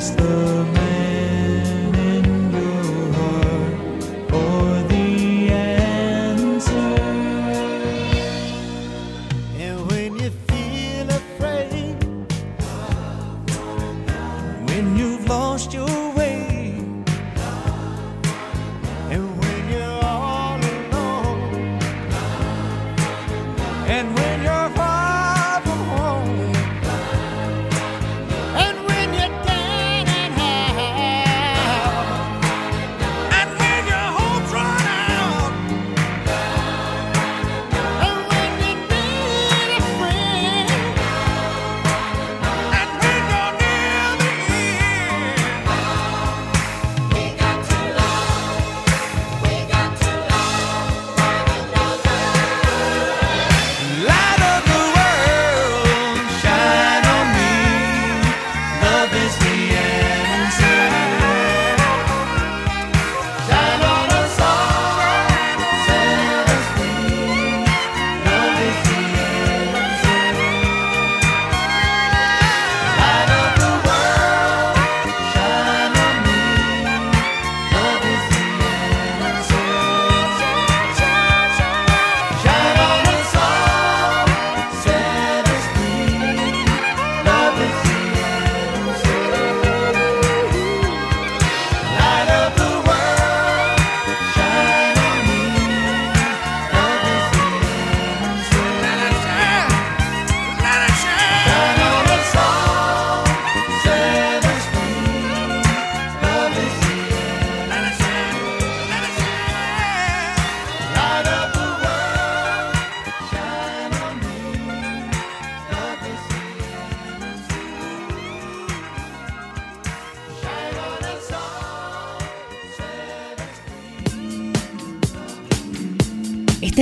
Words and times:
Christ 0.00 0.16
the 0.16 0.64
man. 0.72 1.09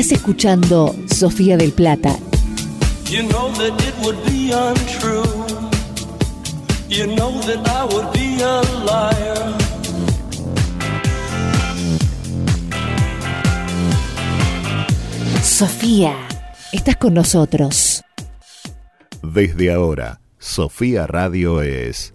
Estás 0.08 0.20
escuchando 0.20 0.96
Sofía 1.06 1.58
del 1.58 1.70
Plata. 1.70 2.16
You 3.10 3.28
know 3.28 3.52
that 3.58 3.78
it 3.87 3.94
would 4.02 4.16
be 4.25 4.55
untrue. 4.55 5.22
You 6.88 7.14
know 7.14 7.38
that 7.43 7.69
I 7.69 7.84
would 7.84 8.10
be 8.14 8.43
a 8.43 8.62
liar. 8.87 9.55
Sofía, 15.43 16.16
estás 16.72 16.96
con 16.96 17.12
nosotros. 17.12 18.02
Desde 19.22 19.70
ahora, 19.70 20.22
Sofía 20.38 21.06
Radio 21.06 21.60
es 21.60 22.14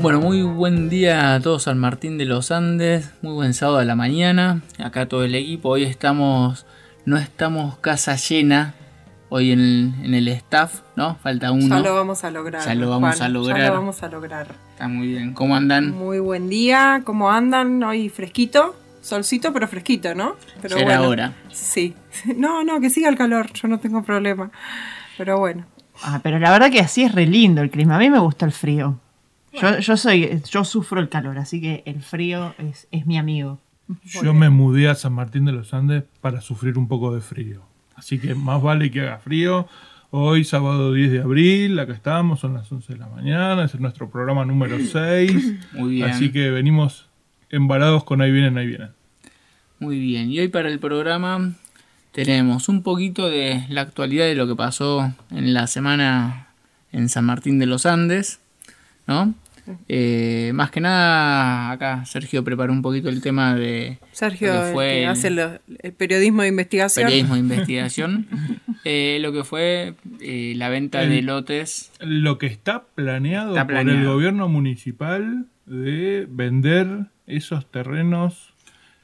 Bueno, 0.00 0.20
muy 0.20 0.42
buen 0.42 0.88
día 0.88 1.34
a 1.34 1.40
todos 1.40 1.64
San 1.64 1.78
Martín 1.78 2.18
de 2.18 2.24
los 2.24 2.52
Andes, 2.52 3.12
muy 3.20 3.32
buen 3.32 3.52
sábado 3.52 3.78
de 3.78 3.84
la 3.84 3.96
mañana, 3.96 4.62
acá 4.78 5.06
todo 5.06 5.24
el 5.24 5.34
equipo, 5.34 5.70
hoy 5.70 5.82
estamos, 5.82 6.66
no 7.04 7.16
estamos 7.16 7.78
casa 7.78 8.14
llena, 8.14 8.74
hoy 9.28 9.50
en 9.50 9.58
el, 9.58 9.94
en 10.04 10.14
el 10.14 10.28
staff, 10.28 10.82
¿no? 10.94 11.16
Falta 11.16 11.50
uno. 11.50 11.76
Ya 11.76 11.82
lo 11.82 11.94
vamos 11.96 12.22
a 12.22 12.30
lograr. 12.30 12.64
Ya 12.64 12.74
lo 12.76 12.90
vamos 12.90 13.16
Juan, 13.16 13.22
a 13.22 13.28
lograr. 13.28 13.58
Ya 13.58 13.68
lo 13.68 13.74
vamos 13.74 14.02
a 14.04 14.08
lograr. 14.08 14.54
Está 14.70 14.86
muy 14.86 15.08
bien, 15.08 15.34
¿cómo 15.34 15.56
andan? 15.56 15.90
Muy 15.90 16.20
buen 16.20 16.48
día. 16.48 17.02
¿Cómo 17.04 17.30
andan? 17.30 17.82
Hoy 17.82 18.08
fresquito. 18.08 18.76
Solcito, 19.00 19.52
pero 19.52 19.66
fresquito, 19.66 20.14
¿no? 20.14 20.36
Pero 20.62 20.76
era 20.76 21.02
hora. 21.02 21.32
Sí. 21.50 21.94
No, 22.36 22.64
no, 22.64 22.80
que 22.80 22.90
siga 22.90 23.08
el 23.08 23.16
calor. 23.16 23.52
Yo 23.52 23.68
no 23.68 23.78
tengo 23.78 24.02
problema. 24.02 24.50
Pero 25.16 25.38
bueno. 25.38 25.66
Ah, 26.02 26.20
pero 26.22 26.38
la 26.38 26.50
verdad 26.50 26.70
que 26.70 26.80
así 26.80 27.04
es 27.04 27.12
re 27.12 27.26
lindo 27.26 27.62
el 27.62 27.70
clima. 27.70 27.96
A 27.96 27.98
mí 27.98 28.10
me 28.10 28.18
gusta 28.18 28.44
el 28.44 28.52
frío. 28.52 28.98
Yo, 29.52 29.78
yo 29.78 29.96
soy, 29.96 30.42
yo 30.50 30.64
sufro 30.64 31.00
el 31.00 31.08
calor, 31.08 31.38
así 31.38 31.60
que 31.60 31.82
el 31.86 32.02
frío 32.02 32.54
es, 32.58 32.86
es 32.90 33.06
mi 33.06 33.18
amigo. 33.18 33.60
Yo 34.22 34.34
me 34.34 34.50
mudé 34.50 34.88
a 34.88 34.94
San 34.94 35.14
Martín 35.14 35.46
de 35.46 35.52
los 35.52 35.72
Andes 35.72 36.04
para 36.20 36.40
sufrir 36.40 36.76
un 36.76 36.88
poco 36.88 37.14
de 37.14 37.20
frío. 37.20 37.62
Así 37.96 38.18
que 38.18 38.34
más 38.34 38.62
vale 38.62 38.90
que 38.90 39.00
haga 39.00 39.18
frío. 39.18 39.66
Hoy, 40.10 40.44
sábado 40.44 40.92
10 40.92 41.12
de 41.12 41.20
abril, 41.20 41.78
acá 41.78 41.92
estamos, 41.92 42.40
son 42.40 42.54
las 42.54 42.70
11 42.70 42.94
de 42.94 42.98
la 42.98 43.08
mañana, 43.08 43.64
es 43.64 43.78
nuestro 43.78 44.08
programa 44.10 44.44
número 44.44 44.78
6. 44.78 45.72
Muy 45.72 45.96
bien. 45.96 46.08
Así 46.08 46.30
que 46.32 46.50
venimos 46.50 47.08
embarados 47.50 48.04
con 48.04 48.20
ahí 48.22 48.30
vienen, 48.30 48.56
ahí 48.56 48.66
vienen. 48.66 48.90
Muy 49.80 49.98
bien, 49.98 50.30
y 50.30 50.40
hoy 50.40 50.48
para 50.48 50.68
el 50.68 50.78
programa 50.78 51.52
tenemos 52.12 52.68
un 52.68 52.82
poquito 52.82 53.28
de 53.28 53.64
la 53.68 53.82
actualidad 53.82 54.24
de 54.24 54.34
lo 54.34 54.46
que 54.46 54.56
pasó 54.56 55.12
en 55.30 55.54
la 55.54 55.66
semana 55.66 56.48
en 56.90 57.08
San 57.08 57.24
Martín 57.24 57.58
de 57.58 57.66
los 57.66 57.86
Andes, 57.86 58.40
¿no? 59.08 59.34
Eh, 59.86 60.50
más 60.54 60.70
que 60.70 60.80
nada, 60.80 61.70
acá 61.72 62.02
Sergio 62.06 62.42
preparó 62.42 62.72
un 62.72 62.80
poquito 62.80 63.10
el 63.10 63.20
tema 63.20 63.54
de 63.54 63.98
Sergio, 64.12 64.54
lo 64.54 64.60
que 64.62 64.66
el 64.68 64.72
fue 64.72 64.86
que 64.88 65.02
el 65.02 65.08
hace 65.10 65.30
lo- 65.30 65.58
el 65.82 65.92
periodismo 65.92 66.40
de 66.42 66.48
investigación. 66.48 67.04
periodismo 67.06 67.34
de 67.34 67.40
investigación, 67.48 68.26
eh, 68.84 69.18
lo 69.20 69.30
que 69.32 69.44
fue 69.44 69.94
eh, 70.22 70.54
la 70.56 70.70
venta 70.70 71.02
El- 71.02 71.10
de 71.10 71.20
lotes. 71.22 71.90
Lo 72.00 72.38
que 72.38 72.46
está 72.46 72.84
planeado, 72.94 73.50
Está 73.50 73.66
por 73.66 73.76
el 73.76 74.04
gobierno 74.06 74.48
municipal 74.48 75.44
de 75.66 76.26
vender 76.30 77.06
esos 77.26 77.70
terrenos. 77.70 78.54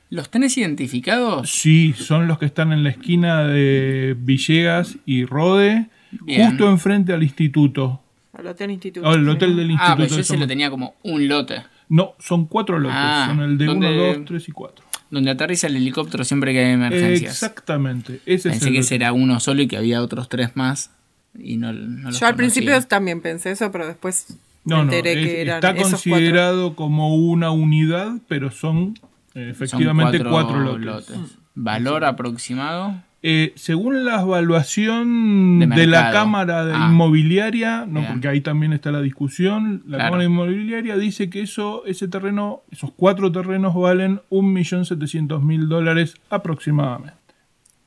¿Los 0.09 0.31
tenés 0.31 0.57
identificados? 0.57 1.51
Sí, 1.51 1.93
son 1.95 2.27
los 2.27 2.39
que 2.39 2.47
están 2.47 2.73
en 2.73 2.85
la 2.85 2.91
esquina 2.91 3.45
de 3.45 4.17
Villegas 4.19 4.97
y 5.05 5.27
Rode, 5.27 5.89
Bien. 6.23 6.49
justo 6.51 6.71
enfrente 6.71 7.13
al 7.13 7.23
instituto. 7.23 8.01
Al 8.37 8.47
Hotel 8.47 8.71
Instituto. 8.71 9.09
Hotel 9.09 9.57
del 9.57 9.71
Ah, 9.71 9.73
instituto. 9.73 9.97
pero 9.97 10.09
yo 10.09 10.21
ese 10.21 10.37
lo 10.37 10.47
tenía 10.47 10.71
como 10.71 10.95
un 11.03 11.29
lote. 11.29 11.63
No, 11.89 12.15
son 12.19 12.47
cuatro 12.47 12.79
lotes. 12.79 12.97
Ah, 12.99 13.27
son 13.29 13.41
el 13.43 13.59
de 13.59 13.67
¿dónde- 13.67 13.87
1, 13.89 14.15
2, 14.19 14.25
3 14.27 14.49
y 14.49 14.53
4. 14.53 14.85
Donde 15.11 15.31
aterriza 15.31 15.67
el 15.69 15.77
helicóptero 15.77 16.25
siempre 16.25 16.53
que 16.53 16.65
hay 16.65 16.73
emergencias. 16.73 17.33
Exactamente. 17.33 18.21
Ese 18.27 18.49
es 18.49 18.55
Pensé 18.55 18.67
el 18.69 18.73
que 18.75 18.79
ese 18.81 18.95
era 18.97 19.13
uno 19.13 19.39
solo 19.39 19.63
y 19.63 19.69
que 19.69 19.77
había 19.77 20.03
otros 20.03 20.29
tres 20.29 20.57
más. 20.57 20.91
Y 21.39 21.57
no, 21.57 21.73
no 21.73 22.11
los 22.11 22.19
Yo 22.21 22.27
al 22.27 22.35
principio 22.37 22.81
también 22.85 23.21
pensé 23.21 23.51
eso, 23.53 23.71
pero 23.71 23.87
después 23.87 24.27
me 24.65 24.75
No, 24.75 24.77
no, 24.79 24.83
enteré 24.93 25.13
es- 25.21 25.27
que 25.27 25.41
eran 25.43 25.57
está 25.57 25.71
esos 25.71 25.91
cuatro. 25.91 26.11
considerado 26.11 26.75
como 26.77 27.15
una 27.17 27.51
unidad, 27.51 28.15
pero 28.29 28.51
son 28.51 28.99
efectivamente 29.35 30.19
Son 30.19 30.29
cuatro, 30.31 30.79
lotes. 30.79 31.17
Valor 31.55 32.05
aproximado. 32.05 32.95
Eh, 33.27 33.53
según 33.57 34.05
la 34.05 34.21
evaluación 34.21 35.59
De 35.59 35.67
de, 35.67 35.87
la. 35.87 36.11
Cámara 36.13 36.67
de 36.67 36.75
Ah. 36.75 36.89
Inmobiliaria, 36.91 37.87
no, 37.89 38.01
Bien. 38.01 38.13
porque 38.13 38.29
ahí 38.29 38.43
también 38.43 38.75
está 38.75 38.93
la 38.93 39.01
discusión, 39.01 39.83
la 39.87 39.97
Claro. 39.97 40.05
Cámara 40.11 40.25
Inmobiliaria 40.25 40.97
dice 40.99 41.31
que 41.31 41.41
eso, 41.41 41.87
ese 41.87 42.07
terreno, 42.07 42.65
esos 42.71 42.91
cuatro 42.95 43.33
terrenos 43.33 43.75
valen 43.75 44.21
1.700.000 44.31 45.69
dólares 45.69 46.17
aproximadamente. 46.29 47.17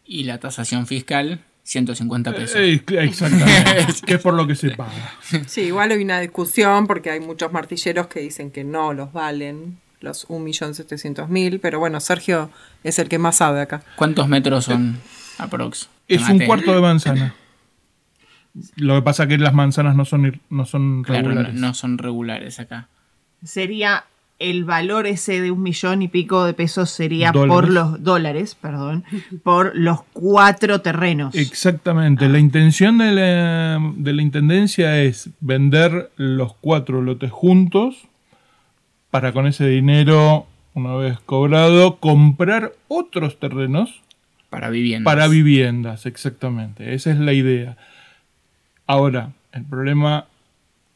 Y 0.05 0.23
la 0.23 0.39
tasación 0.39 0.87
fiscal, 0.87 1.41
150 1.63 2.33
pesos. 2.33 2.55
Eh, 2.59 2.81
exactamente, 2.99 3.93
que 4.07 4.15
es 4.15 4.21
por 4.21 4.33
lo 4.33 4.47
que 4.47 4.55
se 4.55 4.71
paga. 4.71 4.91
Sí, 5.45 5.61
igual 5.61 5.91
hay 5.91 6.01
una 6.03 6.19
discusión 6.19 6.87
porque 6.87 7.11
hay 7.11 7.19
muchos 7.19 7.51
martilleros 7.51 8.07
que 8.07 8.21
dicen 8.21 8.49
que 8.51 8.63
no 8.63 8.93
los 8.93 9.13
valen 9.13 9.77
los 9.99 10.27
1.700.000, 10.29 11.59
pero 11.61 11.79
bueno, 11.79 11.99
Sergio 11.99 12.49
es 12.83 12.99
el 12.99 13.09
que 13.09 13.17
más 13.19 13.37
sabe 13.37 13.61
acá. 13.61 13.81
¿Cuántos 13.95 14.27
metros 14.27 14.65
son? 14.65 14.97
Aprox. 15.37 15.89
Es 16.07 16.27
un 16.29 16.39
cuarto 16.39 16.73
de 16.73 16.81
manzana. 16.81 17.35
Lo 18.75 18.95
que 18.95 19.01
pasa 19.03 19.23
es 19.23 19.29
que 19.29 19.37
las 19.37 19.53
manzanas 19.53 19.95
no 19.95 20.03
son, 20.05 20.41
no 20.49 20.65
son 20.65 21.03
Claro, 21.03 21.23
no, 21.23 21.29
regulares. 21.29 21.53
no 21.55 21.73
son 21.73 21.97
regulares 21.97 22.59
acá. 22.59 22.87
Sería 23.43 24.05
el 24.39 24.65
valor 24.65 25.05
ese 25.07 25.41
de 25.41 25.51
un 25.51 25.61
millón 25.61 26.01
y 26.01 26.07
pico 26.07 26.43
de 26.45 26.53
pesos 26.53 26.89
sería 26.89 27.31
Dólares. 27.31 27.53
por 27.53 27.69
los 27.69 28.03
dólares, 28.03 28.55
perdón, 28.59 29.03
por 29.43 29.75
los 29.75 30.01
cuatro 30.13 30.81
terrenos. 30.81 31.35
Exactamente. 31.35 32.29
La 32.29 32.39
intención 32.39 32.97
de 32.97 33.11
la, 33.11 33.79
de 33.95 34.13
la 34.13 34.21
intendencia 34.21 35.01
es 35.01 35.29
vender 35.39 36.11
los 36.17 36.53
cuatro 36.55 37.01
lotes 37.01 37.31
juntos 37.31 38.07
para 39.11 39.33
con 39.33 39.45
ese 39.47 39.67
dinero, 39.67 40.47
una 40.73 40.95
vez 40.95 41.19
cobrado, 41.19 41.97
comprar 41.97 42.73
otros 42.87 43.39
terrenos 43.39 44.01
Para 44.49 44.69
viviendas. 44.69 45.13
para 45.13 45.27
viviendas. 45.27 46.05
Exactamente. 46.05 46.93
Esa 46.93 47.11
es 47.11 47.19
la 47.19 47.33
idea. 47.33 47.77
Ahora, 48.85 49.31
el 49.51 49.63
problema 49.65 50.25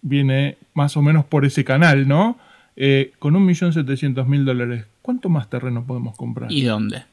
viene 0.02 0.58
más 0.74 0.96
o 0.98 1.02
menos 1.02 1.26
por 1.26 1.46
ese 1.46 1.64
canal, 1.64 2.08
¿no? 2.08 2.38
Eh, 2.76 3.12
con 3.20 3.36
un 3.36 3.46
millón 3.46 3.74
setecientos 3.74 4.28
mil 4.28 4.46
dólares, 4.46 4.86
¿cuánto 5.02 5.30
más 5.30 5.50
terreno 5.50 5.84
podemos 5.86 6.16
comprar? 6.16 6.52
¿Y 6.52 6.64
dónde? 6.64 7.04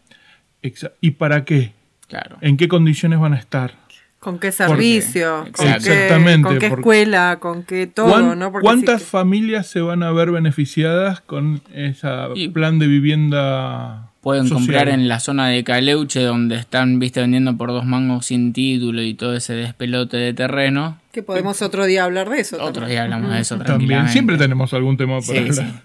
Exa- 0.63 0.93
¿Y 1.01 1.13
para 1.13 1.45
qué? 1.45 1.73
Claro. 2.09 2.39
¿En 2.41 2.57
qué 2.57 2.69
condiciones 2.69 3.19
van 3.19 3.35
a 3.35 3.39
estar? 3.39 3.75
¿Con 4.21 4.39
qué 4.39 4.51
servicio? 4.51 5.45
¿Con 5.53 5.67
qué, 5.67 5.73
Exactamente, 5.75 6.49
con 6.49 6.59
qué 6.59 6.67
escuela? 6.67 7.37
¿Con 7.41 7.63
qué 7.65 7.87
todo? 7.87 8.09
¿Cuán- 8.09 8.39
¿no? 8.39 8.51
Porque 8.51 8.65
¿Cuántas 8.65 9.01
sí 9.01 9.05
que- 9.07 9.11
familias 9.11 9.67
se 9.67 9.81
van 9.81 10.03
a 10.03 10.11
ver 10.13 10.31
beneficiadas 10.31 11.21
con 11.21 11.61
ese 11.75 12.09
plan 12.53 12.79
de 12.79 12.87
vivienda? 12.87 14.08
Pueden 14.21 14.49
social? 14.49 14.65
comprar 14.67 14.89
en 14.89 15.07
la 15.09 15.21
zona 15.21 15.47
de 15.49 15.63
Caleuche, 15.65 16.21
donde 16.23 16.57
están, 16.57 16.99
viste, 16.99 17.21
vendiendo 17.21 17.57
por 17.57 17.71
dos 17.71 17.85
mangos 17.85 18.27
sin 18.27 18.53
título 18.53 19.01
y 19.03 19.15
todo 19.15 19.35
ese 19.35 19.55
despelote 19.55 20.17
de 20.17 20.35
terreno. 20.35 20.99
que 21.13 21.23
podemos 21.23 21.63
otro 21.63 21.87
día 21.87 22.05
hablar 22.05 22.29
de 22.29 22.41
eso. 22.41 22.57
Otro 22.57 22.73
también. 22.83 22.89
día 22.91 23.03
hablamos 23.05 23.33
de 23.33 23.41
eso 23.41 23.57
También, 23.59 24.09
siempre 24.09 24.37
tenemos 24.37 24.75
algún 24.75 24.97
tema 24.97 25.21
para 25.21 25.47
Sí, 25.47 25.53
sí. 25.53 25.61
hablar. 25.61 25.83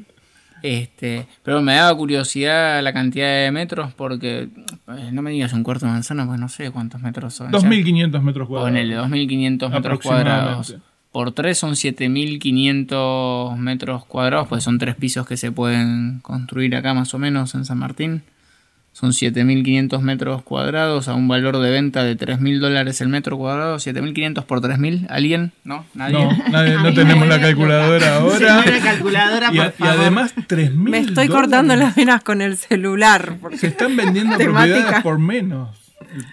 Este, 0.63 1.27
pero 1.43 1.61
me 1.61 1.73
daba 1.75 1.93
curiosidad 1.97 2.81
la 2.81 2.93
cantidad 2.93 3.27
de 3.43 3.51
metros 3.51 3.93
porque 3.93 4.43
eh, 4.43 5.09
no 5.11 5.21
me 5.21 5.31
digas 5.31 5.51
un 5.51 5.61
cuarto 5.61 5.85
de 5.85 5.91
manzana, 5.91 6.25
pues 6.25 6.39
no 6.39 6.47
sé 6.47 6.71
cuántos 6.71 7.01
metros 7.01 7.33
son. 7.33 7.51
ya. 7.51 7.57
2.500 7.59 8.21
metros 8.21 8.47
cuadrados. 8.47 8.71
Ponele 8.71 8.97
2.500 8.97 9.69
metros 9.69 9.99
cuadrados. 9.99 10.75
Por 11.13 11.31
3 11.31 11.57
son 11.57 11.75
7.500 11.75 13.55
metros 13.57 14.05
cuadrados, 14.05 14.47
pues 14.47 14.63
son 14.63 14.79
tres 14.79 14.95
pisos 14.95 15.27
que 15.27 15.37
se 15.37 15.51
pueden 15.51 16.19
construir 16.21 16.75
acá 16.75 16.93
más 16.93 17.13
o 17.13 17.19
menos 17.19 17.53
en 17.55 17.65
San 17.65 17.77
Martín. 17.77 18.23
Son 18.93 19.09
7.500 19.11 20.01
metros 20.01 20.43
cuadrados 20.43 21.07
a 21.07 21.15
un 21.15 21.27
valor 21.27 21.57
de 21.57 21.71
venta 21.71 22.03
de 22.03 22.15
3.000 22.15 22.59
dólares 22.59 23.01
el 23.01 23.09
metro 23.09 23.37
cuadrado. 23.39 23.77
7.500 23.77 24.43
por 24.45 24.61
3.000. 24.61 25.07
¿Alguien? 25.09 25.51
¿No? 25.63 25.83
¿Nadie? 25.95 26.13
No, 26.13 26.31
nadie- 26.51 26.75
no 26.81 26.93
tenemos 26.93 27.27
la 27.27 27.41
calculadora 27.41 28.17
ahora. 28.17 28.37
Señora 28.63 28.79
calculadora, 28.83 29.49
Y, 29.51 29.57
por 29.57 29.65
a- 29.65 29.69
y 29.69 29.71
favor. 29.71 29.99
además 29.99 30.35
3.000 30.35 30.71
Me 30.75 30.99
estoy 30.99 31.27
cortando 31.27 31.75
las 31.75 31.95
venas 31.95 32.23
con 32.23 32.41
el 32.41 32.55
celular. 32.57 33.37
Porque 33.41 33.57
Se 33.57 33.67
están 33.67 33.95
vendiendo 33.95 34.35
propiedades 34.37 35.01
por 35.01 35.17
menos. 35.17 35.69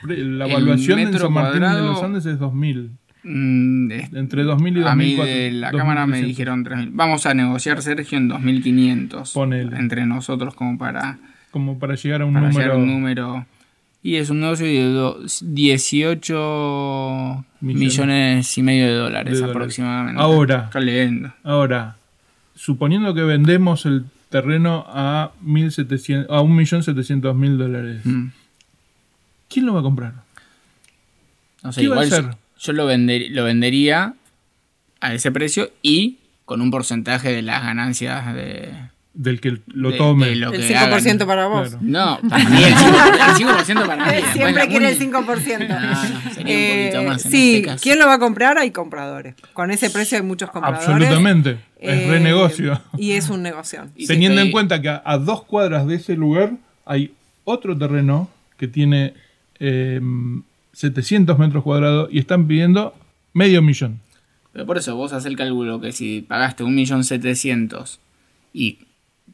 La 0.07 0.47
evaluación 0.47 0.99
en 0.99 1.07
metro 1.07 1.27
San 1.27 1.33
Martín 1.33 1.63
de 1.63 1.81
los 1.81 2.03
Andes 2.03 2.27
es 2.27 2.39
2.000. 2.39 2.91
Mm, 3.23 3.91
es- 3.93 4.13
Entre 4.15 4.45
2.000 4.45 4.79
y 4.79 4.81
2.400. 4.81 4.87
A 4.91 4.97
mí 4.97 5.15
de 5.15 5.51
la 5.53 5.71
cámara 5.73 6.07
me 6.07 6.21
2.300. 6.23 6.27
dijeron 6.27 6.65
3.000. 6.65 6.91
Vamos 6.93 7.27
a 7.27 7.35
negociar, 7.35 7.83
Sergio, 7.83 8.17
en 8.19 8.29
2.500. 8.29 9.33
Ponele. 9.35 9.77
Entre 9.77 10.07
nosotros 10.07 10.55
como 10.55 10.79
para, 10.79 11.19
Como 11.51 11.79
para 11.79 11.95
llegar 11.97 12.23
a 12.23 12.27
un 12.27 12.33
para 12.35 12.47
número. 12.49 12.61
llegar 12.65 12.77
a 12.77 12.81
un 12.81 12.87
número. 12.87 13.47
Y 14.03 14.17
es 14.17 14.31
un 14.31 14.41
negocio 14.41 14.65
de 14.67 14.85
do- 14.85 15.21
18 15.43 17.45
Millones. 17.61 17.99
millones, 17.99 18.59
y 18.59 18.63
medio 18.63 18.87
de 18.87 18.95
dólares 18.95 19.33
De 19.35 19.41
dólares. 19.41 19.57
aproximadamente. 19.57 20.21
Ahora. 20.23 20.71
Ahora, 21.45 21.97
suponiendo 22.55 23.15
que 23.15 23.23
vendemos 23.23 23.85
el 23.87 24.07
terreno 24.31 24.85
a 24.89 25.33
1.700 25.43 26.27
a 26.31 26.41
1.700.000 26.43 27.59
dólares, 27.59 28.01
Mm. 28.05 28.29
¿quién 29.49 29.67
lo 29.67 29.75
va 29.75 29.81
a 29.81 29.83
comprar? 29.83 30.15
No 31.63 31.73
sé, 31.73 31.83
¿Qué 31.83 31.89
va 31.89 32.01
a 32.01 32.05
igual 32.07 32.21
hacer? 32.25 32.37
Yo, 32.61 32.73
lo, 32.73 32.87
vender- 32.87 33.31
lo 33.31 33.45
vendería 33.45 34.15
a 35.01 35.15
ese 35.15 35.33
precio 35.33 35.71
y 35.83 36.19
con 36.45 36.61
un 36.61 36.71
porcentaje 36.71 37.33
de 37.33 37.43
las 37.43 37.63
ganancias 37.63 38.35
de, 38.35 38.71
Del 39.15 39.41
que 39.41 39.59
lo 39.69 39.93
tome. 39.95 40.27
de 40.31 40.37
lo 40.37 40.53
el 40.53 40.61
que 40.61 40.75
5% 40.75 40.77
hagan. 40.77 41.27
para 41.27 41.47
vos. 41.47 41.69
Claro. 41.71 41.83
No, 41.83 42.21
para 42.29 42.45
mí 42.49 42.63
el 42.65 42.75
5%, 42.75 43.39
el 43.39 43.47
5% 43.75 43.87
para 43.87 44.07
mí. 44.07 44.19
Siempre 44.33 44.69
quiere 44.69 44.89
el 44.91 44.97
uni- 44.97 45.07
5%. 45.13 45.69
No, 45.69 45.81
no, 45.81 45.97
sería 46.35 46.43
un 46.43 46.49
Eh, 46.49 46.91
poquito 46.93 47.09
más 47.09 47.25
en 47.25 47.31
sí, 47.33 47.57
este 47.57 47.67
caso. 47.69 47.83
¿quién 47.83 47.99
lo 47.99 48.07
va 48.07 48.15
a 48.15 48.19
comprar? 48.19 48.59
Hay 48.59 48.71
compradores. 48.73 49.35
Con 49.53 49.71
ese 49.71 49.91
precio 49.91 50.19
hay 50.19 50.25
muchos 50.25 50.51
compradores. 50.51 50.87
Absolutamente. 50.89 51.59
Es 51.79 51.99
Eh, 52.01 52.07
renegocio. 52.11 52.81
Y 52.99 53.13
es 53.13 53.31
un 53.31 53.43
negocio. 53.43 53.87
Y 53.97 54.07
Teniendo 54.07 54.39
estoy- 54.41 54.47
en 54.49 54.53
cuenta 54.53 54.83
que 54.83 54.89
a, 54.89 55.03
a 55.05 55.19
dos 55.19 55.45
cuadras 55.45 55.87
de 55.87 55.95
ese 55.95 56.15
lugar 56.17 56.53
hay 56.85 57.13
otro 57.45 57.77
terreno 57.79 58.29
que 58.59 58.67
tiene 58.69 59.15
eh, 59.61 60.01
700 60.73 61.39
metros 61.39 61.63
cuadrados 61.65 62.09
y 62.13 62.19
están 62.19 62.47
pidiendo 62.47 62.95
medio 63.33 63.63
millón. 63.63 64.01
Pero 64.53 64.67
por 64.67 64.79
eso 64.79 64.97
vos 64.97 65.13
haces 65.13 65.27
el 65.27 65.37
cálculo 65.37 65.81
que 65.81 65.93
si 65.93 66.23
pagaste 66.23 66.65
1.700.000 66.65 67.99
y 68.53 68.79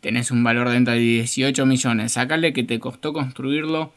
tenés 0.01 0.31
un 0.31 0.45
valor 0.45 0.69
de 0.69 0.75
venta 0.75 0.93
de 0.93 0.99
18 0.99 1.65
millones, 1.67 2.13
sacale 2.13 2.53
que 2.53 2.63
te 2.65 2.79
costó 2.79 3.13
construirlo 3.13 3.93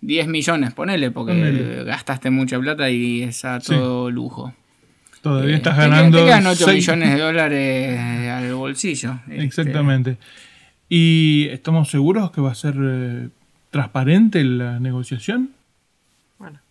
10 0.00 0.28
millones, 0.28 0.72
ponele, 0.72 1.10
porque 1.10 1.32
Ponele. 1.32 1.84
gastaste 1.84 2.30
mucha 2.30 2.58
plata 2.58 2.90
y 2.90 3.22
es 3.22 3.44
a 3.44 3.60
Sí. 3.60 3.72
todo 3.72 4.10
lujo. 4.10 4.54
Todavía 5.22 5.54
Eh, 5.54 5.56
estás 5.56 5.76
ganando. 5.76 6.18
Te 6.18 6.24
quedan 6.24 6.46
8 6.46 6.64
seis- 6.66 6.86
millones 6.86 7.14
de 7.14 7.20
dólares 7.20 7.98
al 8.30 8.54
bolsillo. 8.54 9.18
Este, 9.28 9.42
Exactamente. 9.44 10.18
¿Y 10.88 11.48
estamos 11.50 11.90
seguros 11.90 12.30
que 12.30 12.40
va 12.40 12.52
a 12.52 12.54
ser 12.54 12.74
eh, 12.78 13.28
transparente 13.70 14.44
la 14.44 14.78
negociación? 14.78 15.50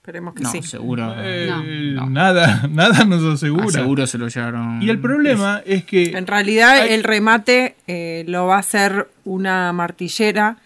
Esperemos 0.06 0.36
que 0.36 0.44
No, 0.44 0.52
sí. 0.52 0.62
seguro. 0.62 1.16
Eh, 1.18 1.50
no. 1.96 2.08
Nada, 2.12 2.68
nada 2.72 3.06
nos 3.06 3.24
asegura. 3.24 3.66
Ah, 3.68 3.72
seguro 3.72 4.06
se 4.06 4.20
lo 4.20 4.28
llevaron. 4.28 4.80
Y 4.84 4.90
el 4.92 5.00
problema 5.00 5.64
es 5.66 5.84
que 5.84 6.12
En 6.16 6.28
realidad 6.28 6.74
Hay- 6.82 6.94
el 6.94 7.04
remate 7.04 7.76
eh, 7.88 8.24
lo 8.28 8.46
va 8.46 8.58
a 8.58 8.60
hacer 8.60 9.10
una 9.24 9.74
martillera 9.74 10.58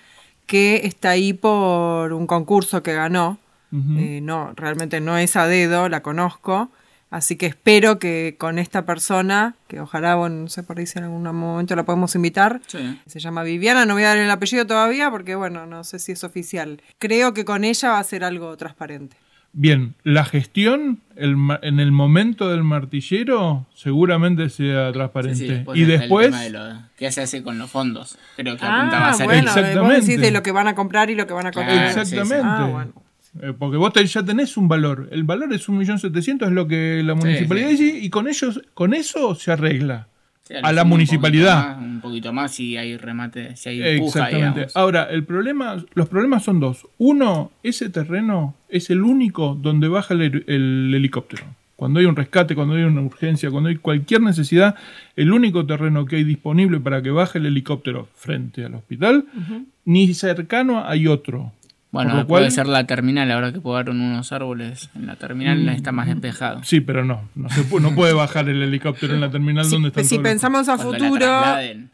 que 0.46 0.82
está 0.84 1.12
ahí 1.12 1.32
por 1.32 2.12
un 2.12 2.28
concurso 2.28 2.84
que 2.84 2.94
ganó. 2.94 3.38
Eh, 3.72 4.20
no, 4.22 4.52
realmente 4.58 5.00
no 5.00 5.18
es 5.18 5.38
a 5.38 5.48
dedo, 5.48 5.88
la 5.88 6.02
conozco. 6.02 6.70
Así 7.12 7.38
que 7.38 7.46
espero 7.46 7.98
que 7.98 8.36
con 8.38 8.60
esta 8.60 8.86
persona, 8.86 9.56
que 9.68 9.80
ojalá, 9.80 10.16
bueno, 10.16 10.36
no 10.44 10.48
sé 10.50 10.64
por 10.64 10.78
ahí 10.80 10.86
si 10.86 11.00
en 11.00 11.06
algún 11.06 11.24
momento 11.24 11.76
la 11.78 11.84
podemos 11.84 12.14
invitar, 12.16 12.60
Sí. 12.68 13.00
se 13.08 13.20
llama 13.20 13.42
Viviana, 13.44 13.86
no 13.86 13.94
voy 13.94 14.04
a 14.04 14.10
dar 14.10 14.18
el 14.18 14.30
apellido 14.30 14.68
todavía 14.68 15.10
porque, 15.10 15.34
bueno, 15.36 15.66
no 15.66 15.84
sé 15.84 15.98
si 15.98 16.12
es 16.12 16.24
oficial. 16.24 16.82
Creo 17.00 17.34
que 17.34 17.46
con 17.46 17.64
ella 17.64 17.92
va 17.92 18.00
a 18.00 18.04
ser 18.04 18.24
algo 18.24 18.56
transparente. 18.58 19.16
Bien, 19.52 19.96
la 20.04 20.26
gestión 20.26 21.00
el 21.16 21.36
en 21.64 21.80
el 21.80 21.92
momento 21.92 22.50
del 22.50 22.64
martillero 22.64 23.66
seguramente 23.74 24.50
sea 24.50 24.88
Sí, 24.90 24.94
transparente. 24.94 25.36
sí, 25.40 25.48
después 25.48 25.80
y 25.80 25.84
después, 25.86 26.28
tema 26.28 26.42
de 26.44 26.50
lo- 26.52 26.82
¿Qué 26.98 27.12
se 27.12 27.22
hace 27.22 27.42
con 27.44 27.58
los 27.58 27.70
fondos? 27.72 28.18
Creo 28.36 28.56
que 28.58 28.66
apuntaba 28.66 29.06
a 29.06 29.08
Ah, 29.08 29.12
hacer 29.12 29.26
bueno, 29.26 29.44
vos 29.50 29.58
Exactamente. 29.58 30.02
decís 30.02 30.22
de 30.22 30.32
lo 30.32 30.44
que 30.44 30.52
van 30.52 30.68
a 30.68 30.76
comprar 30.76 31.10
y 31.10 31.16
lo 31.16 31.26
que 31.28 31.34
van 31.34 31.48
a 31.48 31.52
Claro, 31.52 31.68
comprar. 31.68 31.90
sí, 31.90 31.94
sí. 31.94 32.16
exactamente. 32.16 32.48
Ah, 32.48 32.70
bueno. 32.72 32.94
Eh, 33.42 33.54
porque 33.58 33.78
vos 33.78 33.92
te- 33.94 34.06
ya 34.06 34.24
tenés 34.24 34.56
un 34.58 34.68
valor. 34.68 35.08
El 35.12 35.24
valor 35.24 35.52
es 35.54 35.68
1.700.000, 35.70 36.46
es 36.46 36.52
lo 36.52 36.68
que 36.68 37.02
la 37.04 37.16
municipalidad 37.16 37.70
sí. 37.70 37.76
dice, 37.78 37.98
y 38.00 38.10
con 38.10 38.28
ellos, 38.28 38.62
con 38.74 38.94
eso 38.94 39.36
se 39.36 39.52
arregla. 39.52 40.08
Sí, 40.50 40.56
a 40.64 40.74
la 40.74 40.82
un 40.82 40.90
municipalidad. 40.90 41.76
poquito 41.76 41.78
más, 41.80 41.92
Un 41.94 42.02
poquito 42.02 42.34
más 42.34 42.52
si 42.56 42.76
hay 42.76 42.98
remate, 42.98 43.56
si 43.56 43.70
hay 43.70 44.00
puja, 44.00 44.20
Exactamente. 44.22 44.60
digamos. 44.62 44.76
Ahora, 44.76 45.04
el 45.04 45.24
problema, 45.24 45.78
los 45.94 46.10
problemas 46.10 46.44
son 46.44 46.60
dos. 46.60 46.88
Uno, 46.98 47.52
ese 47.62 47.90
terreno 47.90 48.56
es 48.68 48.90
el 48.90 49.04
único 49.04 49.54
donde 49.54 49.88
baja 49.88 50.16
el 50.16 50.44
helicóptero. 50.96 51.44
Cuando 51.76 52.00
hay 52.00 52.08
un 52.08 52.16
rescate, 52.16 52.56
cuando 52.56 52.74
hay 52.74 52.84
una 52.84 53.02
urgencia, 53.02 53.52
cuando 53.52 53.70
hay 53.70 53.76
cualquier 53.78 54.22
necesidad, 54.22 54.74
el 55.16 55.32
único 55.32 55.66
terreno 55.68 56.06
que 56.06 56.16
hay 56.18 56.24
disponible 56.26 56.80
para 56.80 57.02
que 57.04 57.12
baje 57.12 57.38
el 57.38 57.46
helicóptero 57.46 58.10
frente 58.16 58.66
al 58.66 58.74
hospital, 58.74 59.26
ni 59.86 60.14
cercano 60.16 60.84
hay 60.86 61.08
otro. 61.08 61.54
Bueno, 61.92 62.28
puede 62.28 62.52
ser 62.52 62.68
la 62.68 62.86
terminal, 62.86 63.32
ahora 63.32 63.52
que 63.52 63.60
podaron 63.62 64.00
unos 64.00 64.32
árboles 64.32 64.92
en 64.96 65.08
la 65.08 65.16
terminal 65.16 65.68
está 65.70 65.92
más 65.92 66.06
despejado. 66.08 66.64
Sí, 66.64 66.82
pero 66.82 67.04
no, 67.04 67.28
no, 67.34 67.50
se 67.50 67.64
pu- 67.68 67.82
no 67.82 67.96
puede 67.96 68.14
bajar 68.14 68.48
el 68.48 68.62
helicóptero 68.62 69.16
en 69.16 69.22
la 69.22 69.32
terminal 69.32 69.66
Si, 69.66 69.72
donde 69.72 69.88
están 69.88 70.04
si 70.04 70.10
todos 70.12 70.24
los- 70.24 70.32
pensamos 70.32 70.70
a 70.70 70.78
futuro, 70.78 71.32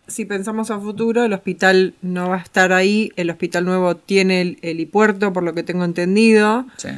si 0.07 0.25
pensamos 0.25 0.69
a 0.69 0.79
futuro, 0.81 1.23
el 1.23 1.31
hospital 1.31 1.93
no 2.01 2.27
va 2.29 2.35
a 2.35 2.41
estar 2.41 2.73
ahí. 2.73 3.13
El 3.15 3.29
hospital 3.29 3.63
nuevo 3.63 3.95
tiene 3.95 4.41
el 4.41 4.57
helipuerto, 4.63 5.31
por 5.31 5.43
lo 5.43 5.53
que 5.53 5.63
tengo 5.63 5.85
entendido. 5.85 6.65
Sí. 6.75 6.89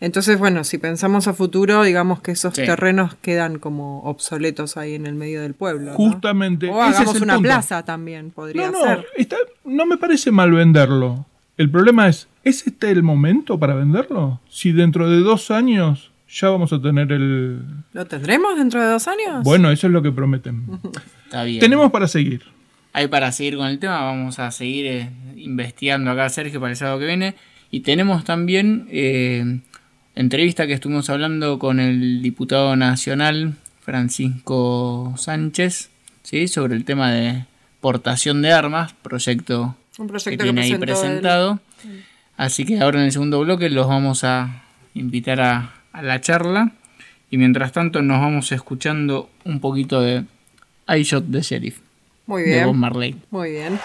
Entonces, 0.00 0.38
bueno, 0.38 0.64
si 0.64 0.78
pensamos 0.78 1.28
a 1.28 1.34
futuro, 1.34 1.82
digamos 1.82 2.22
que 2.22 2.30
esos 2.30 2.54
Sí. 2.54 2.64
terrenos 2.64 3.16
quedan 3.16 3.58
como 3.58 4.00
obsoletos 4.04 4.78
ahí 4.78 4.94
en 4.94 5.06
el 5.06 5.14
medio 5.14 5.42
del 5.42 5.52
pueblo. 5.52 5.90
¿no? 5.90 5.96
Justamente. 5.96 6.70
O 6.70 6.80
ese 6.82 6.90
es 6.92 6.96
hagamos 7.00 7.20
una 7.20 7.34
punto. 7.34 7.48
plaza 7.48 7.84
también, 7.84 8.30
podría 8.30 8.70
No, 8.70 8.72
no, 8.72 8.84
ser. 8.84 9.06
está- 9.18 9.36
no 9.66 9.84
me 9.84 9.98
parece 9.98 10.30
mal 10.30 10.50
venderlo. 10.52 11.26
El 11.58 11.70
problema 11.70 12.08
es 12.08 12.28
¿Es 12.46 12.64
este 12.64 12.92
el 12.92 13.02
momento 13.02 13.58
para 13.58 13.74
venderlo? 13.74 14.40
Si 14.48 14.70
dentro 14.70 15.10
de 15.10 15.18
dos 15.18 15.50
años 15.50 16.12
ya 16.28 16.48
vamos 16.48 16.72
a 16.72 16.80
tener 16.80 17.10
el... 17.10 17.60
¿Lo 17.92 18.06
tendremos 18.06 18.56
dentro 18.56 18.80
de 18.80 18.86
dos 18.86 19.08
años? 19.08 19.42
Bueno, 19.42 19.68
eso 19.72 19.88
es 19.88 19.92
lo 19.92 20.00
que 20.00 20.12
prometen. 20.12 20.64
Está 21.24 21.42
bien. 21.42 21.58
Tenemos 21.58 21.90
para 21.90 22.06
seguir. 22.06 22.44
Ahí 22.92 23.08
para 23.08 23.32
seguir 23.32 23.56
con 23.56 23.66
el 23.66 23.80
tema, 23.80 24.00
vamos 24.00 24.38
a 24.38 24.52
seguir 24.52 24.86
eh, 24.86 25.10
investigando 25.34 26.08
acá, 26.12 26.28
Sergio, 26.28 26.60
para 26.60 26.70
el 26.70 26.76
sábado 26.76 27.00
que 27.00 27.06
viene. 27.06 27.34
Y 27.72 27.80
tenemos 27.80 28.22
también 28.22 28.86
eh, 28.92 29.58
entrevista 30.14 30.68
que 30.68 30.74
estuvimos 30.74 31.10
hablando 31.10 31.58
con 31.58 31.80
el 31.80 32.22
diputado 32.22 32.76
nacional 32.76 33.54
Francisco 33.80 35.14
Sánchez, 35.16 35.90
¿sí? 36.22 36.46
sobre 36.46 36.76
el 36.76 36.84
tema 36.84 37.10
de 37.10 37.44
portación 37.80 38.40
de 38.40 38.52
armas, 38.52 38.92
proyecto, 39.02 39.74
Un 39.98 40.06
que 40.06 40.10
proyecto 40.12 40.44
que, 40.44 40.52
tiene 40.52 40.60
ahí 40.60 40.76
presentó 40.76 41.60
él. 41.82 42.04
Así 42.36 42.64
que 42.64 42.80
ahora 42.80 42.98
en 42.98 43.06
el 43.06 43.12
segundo 43.12 43.40
bloque 43.40 43.70
los 43.70 43.88
vamos 43.88 44.24
a 44.24 44.62
invitar 44.94 45.40
a, 45.40 45.72
a 45.92 46.02
la 46.02 46.20
charla. 46.20 46.72
Y 47.30 47.38
mientras 47.38 47.72
tanto 47.72 48.02
nos 48.02 48.20
vamos 48.20 48.52
escuchando 48.52 49.28
un 49.44 49.60
poquito 49.60 50.00
de 50.00 50.24
I 50.88 51.02
Shot 51.02 51.30
the 51.30 51.40
Sheriff 51.40 51.80
Muy 52.26 52.42
de 52.42 52.58
Bob 52.64 52.66
bien. 52.66 52.78
Marley. 52.78 53.16
Muy 53.30 53.50
bien. 53.50 53.80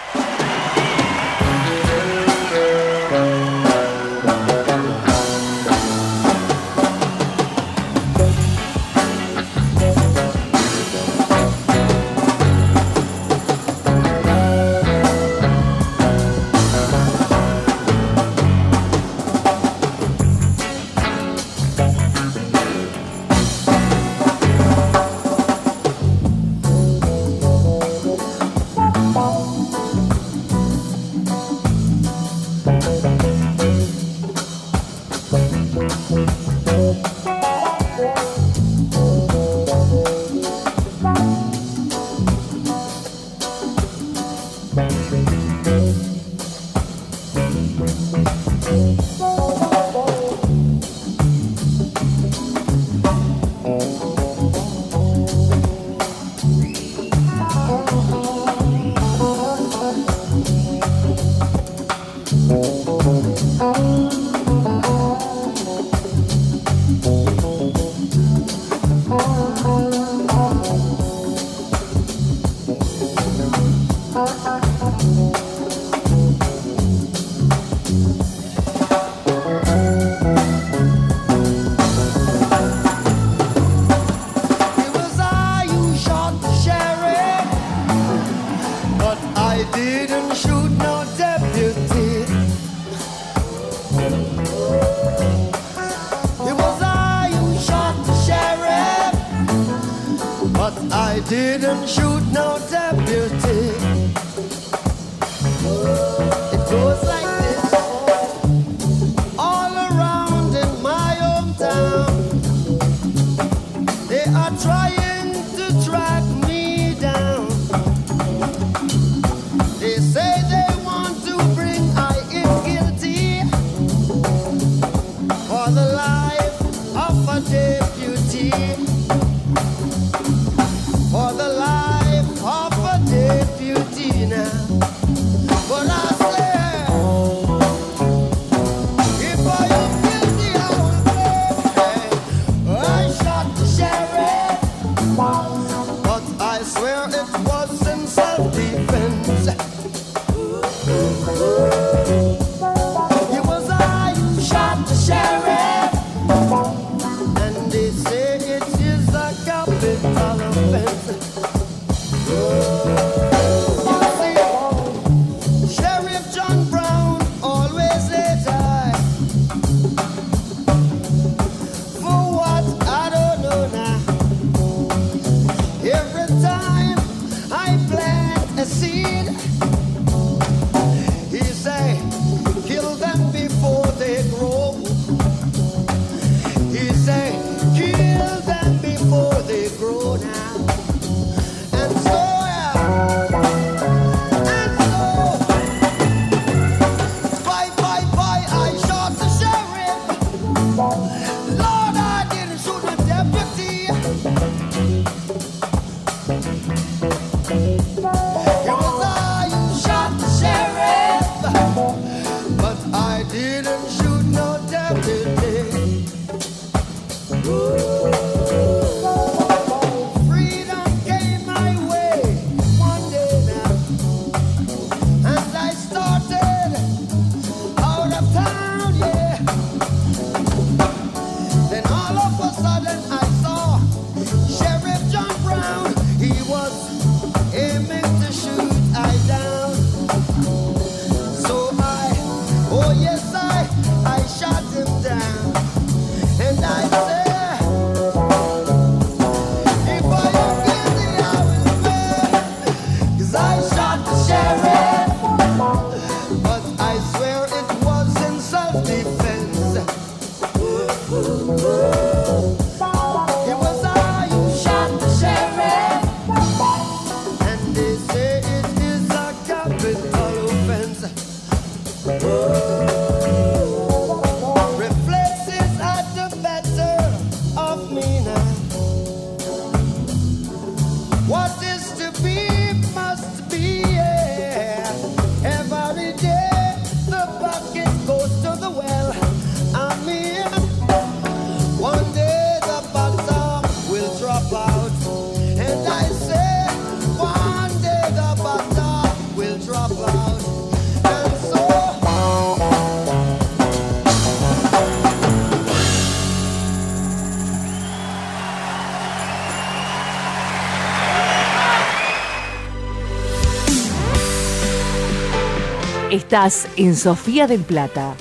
Estás 316.12 316.68
en 316.76 316.94
Sofía 316.94 317.46
del 317.46 317.62
Plata. 317.62 318.14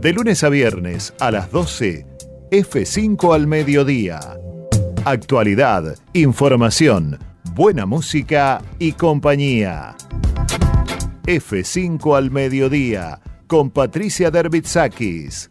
De 0.00 0.12
lunes 0.14 0.42
a 0.42 0.48
viernes 0.48 1.12
a 1.20 1.30
las 1.30 1.50
12, 1.50 2.06
F5 2.50 3.34
al 3.34 3.46
mediodía. 3.46 4.20
Actualidad, 5.04 5.98
información, 6.14 7.18
buena 7.52 7.84
música 7.84 8.62
y 8.78 8.92
compañía. 8.92 9.96
F5 11.26 12.16
al 12.16 12.30
mediodía 12.30 13.20
con 13.46 13.68
Patricia 13.68 14.30
Derbitsakis. 14.30 15.50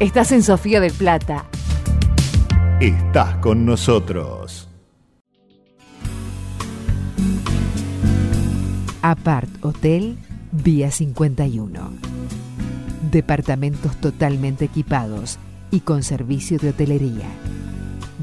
Estás 0.00 0.32
en 0.32 0.42
Sofía 0.42 0.80
del 0.80 0.92
Plata. 0.92 1.46
Estás 2.80 3.36
con 3.36 3.64
nosotros. 3.64 4.68
Apart 9.02 9.48
Hotel 9.64 10.18
Vía 10.50 10.90
51. 10.90 11.92
Departamentos 13.12 13.96
totalmente 14.00 14.64
equipados 14.64 15.38
y 15.70 15.80
con 15.80 16.02
servicio 16.02 16.58
de 16.58 16.70
hotelería. 16.70 17.28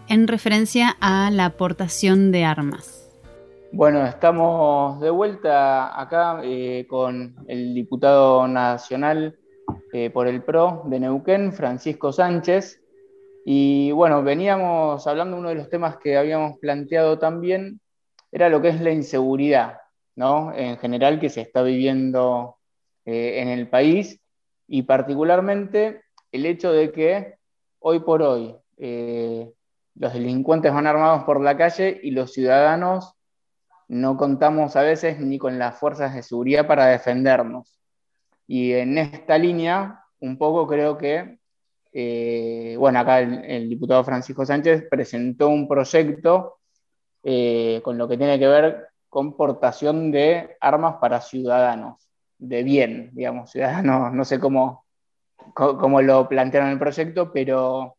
en 0.09 0.27
referencia 0.27 0.97
a 0.99 1.31
la 1.31 1.45
aportación 1.45 2.31
de 2.31 2.43
armas. 2.43 3.09
Bueno, 3.71 4.05
estamos 4.05 4.99
de 4.99 5.09
vuelta 5.09 5.99
acá 5.99 6.41
eh, 6.43 6.85
con 6.89 7.33
el 7.47 7.73
diputado 7.73 8.47
nacional 8.47 9.39
eh, 9.93 10.09
por 10.09 10.27
el 10.27 10.43
PRO 10.43 10.83
de 10.85 10.99
Neuquén, 10.99 11.53
Francisco 11.53 12.11
Sánchez. 12.11 12.81
Y 13.45 13.91
bueno, 13.91 14.21
veníamos 14.21 15.07
hablando, 15.07 15.37
uno 15.37 15.49
de 15.49 15.55
los 15.55 15.69
temas 15.69 15.97
que 15.97 16.17
habíamos 16.17 16.59
planteado 16.59 17.17
también 17.17 17.80
era 18.31 18.49
lo 18.49 18.61
que 18.61 18.69
es 18.69 18.81
la 18.81 18.91
inseguridad, 18.91 19.79
¿no? 20.15 20.53
En 20.55 20.77
general 20.77 21.19
que 21.19 21.29
se 21.29 21.41
está 21.41 21.61
viviendo 21.61 22.57
eh, 23.05 23.41
en 23.41 23.49
el 23.49 23.69
país 23.69 24.19
y 24.67 24.83
particularmente 24.83 26.01
el 26.31 26.45
hecho 26.45 26.71
de 26.71 26.91
que 26.91 27.35
hoy 27.79 27.99
por 27.99 28.21
hoy 28.21 28.55
eh, 28.77 29.51
los 29.95 30.13
delincuentes 30.13 30.73
van 30.73 30.87
armados 30.87 31.23
por 31.23 31.41
la 31.41 31.57
calle 31.57 31.99
y 32.01 32.11
los 32.11 32.33
ciudadanos 32.33 33.13
no 33.87 34.15
contamos 34.15 34.77
a 34.77 34.83
veces 34.83 35.19
ni 35.19 35.37
con 35.37 35.59
las 35.59 35.77
fuerzas 35.77 36.15
de 36.15 36.23
seguridad 36.23 36.65
para 36.65 36.85
defendernos. 36.85 37.77
Y 38.47 38.71
en 38.73 38.97
esta 38.97 39.37
línea, 39.37 40.05
un 40.21 40.37
poco 40.37 40.65
creo 40.65 40.97
que, 40.97 41.39
eh, 41.91 42.75
bueno, 42.79 42.99
acá 42.99 43.19
el, 43.19 43.43
el, 43.43 43.69
diputado 43.69 44.03
Francisco 44.05 44.45
Sánchez 44.45 44.85
presentó 44.89 45.49
un 45.49 45.67
proyecto 45.67 46.60
eh, 47.23 47.81
con 47.83 47.97
lo 47.97 48.07
que 48.07 48.17
tiene 48.17 48.39
que 48.39 48.47
ver 48.47 48.87
con 49.07 49.35
portación 49.35 50.11
de 50.11 50.57
armas 50.59 50.95
para 50.99 51.21
ciudadanos, 51.21 52.09
de 52.39 52.63
bien, 52.63 53.11
digamos, 53.13 53.51
ciudadanos, 53.51 54.11
no 54.13 54.25
sé 54.25 54.39
cómo, 54.39 54.85
cómo 55.53 56.01
lo 56.01 56.27
plantearon 56.27 56.69
el 56.69 56.79
proyecto, 56.79 57.31
pero, 57.31 57.97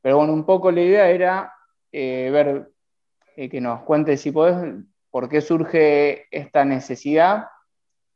pero 0.00 0.18
bueno, 0.18 0.32
un 0.32 0.46
poco 0.46 0.70
la 0.70 0.80
idea 0.80 1.10
era 1.10 1.52
eh, 1.92 2.30
ver, 2.32 2.70
eh, 3.36 3.50
que 3.50 3.60
nos 3.60 3.82
cuente 3.82 4.16
si 4.16 4.32
podés, 4.32 4.56
por 5.10 5.28
qué 5.28 5.40
surge 5.40 6.26
esta 6.30 6.64
necesidad 6.64 7.48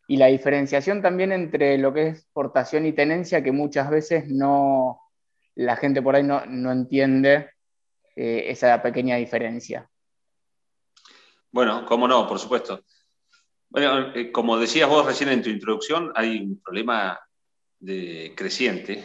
y 0.09 0.17
la 0.17 0.27
diferenciación 0.27 1.03
también 1.03 1.33
entre 1.33 1.77
lo 1.77 1.93
que 1.93 2.09
es 2.09 2.27
portación 2.33 2.87
y 2.87 2.93
tenencia, 2.93 3.43
que 3.43 3.53
muchas 3.53 3.91
veces 3.91 4.29
no, 4.29 5.01
la 5.55 5.77
gente 5.77 6.01
por 6.01 6.17
ahí 6.17 6.23
no, 6.23 6.47
no 6.47 6.73
entiende 6.73 7.51
esa 8.15 8.83
pequeña 8.83 9.17
diferencia. 9.17 9.89
Bueno, 11.53 11.85
cómo 11.85 12.09
no, 12.09 12.27
por 12.27 12.39
supuesto. 12.39 12.83
Eh, 13.75 14.33
como 14.33 14.59
decías 14.59 14.89
vos 14.89 15.05
recién 15.05 15.29
en 15.29 15.43
tu 15.43 15.51
introducción, 15.51 16.11
hay 16.15 16.39
un 16.39 16.61
problema 16.61 17.21
de, 17.79 18.33
creciente 18.35 19.05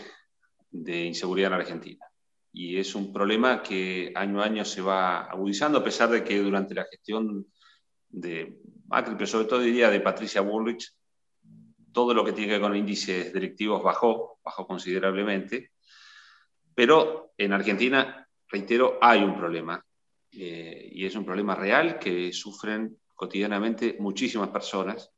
de 0.71 1.05
inseguridad 1.05 1.51
en 1.53 1.59
Argentina. 1.59 2.05
Y 2.53 2.77
es 2.77 2.95
un 2.95 3.11
problema 3.11 3.61
que 3.61 4.13
año 4.15 4.41
a 4.41 4.45
año 4.45 4.63
se 4.63 4.81
va 4.81 5.25
agudizando, 5.25 5.79
a 5.79 5.83
pesar 5.83 6.09
de 6.09 6.23
que 6.23 6.39
durante 6.39 6.73
la 6.73 6.85
gestión 6.85 7.45
de 8.07 8.59
Macri, 8.87 9.15
pero 9.15 9.27
sobre 9.27 9.47
todo 9.47 9.59
diría 9.59 9.89
de 9.89 9.99
Patricia 9.99 10.39
Bullrich, 10.39 10.93
todo 11.91 12.13
lo 12.13 12.23
que 12.23 12.31
tiene 12.31 12.47
que 12.47 12.53
ver 12.53 12.61
con 12.61 12.77
índices 12.77 13.33
delictivos 13.33 13.83
bajó, 13.83 14.39
bajó 14.41 14.65
considerablemente. 14.65 15.71
Pero 16.73 17.33
en 17.37 17.51
Argentina, 17.51 18.25
reitero, 18.47 18.99
hay 19.01 19.21
un 19.23 19.37
problema. 19.37 19.83
Eh, 20.39 20.91
y 20.93 21.05
es 21.05 21.15
un 21.15 21.25
problema 21.25 21.55
real 21.55 21.97
que 21.97 22.31
sufren 22.31 22.95
cotidianamente 23.15 23.95
muchísimas 23.99 24.49
personas, 24.49 25.11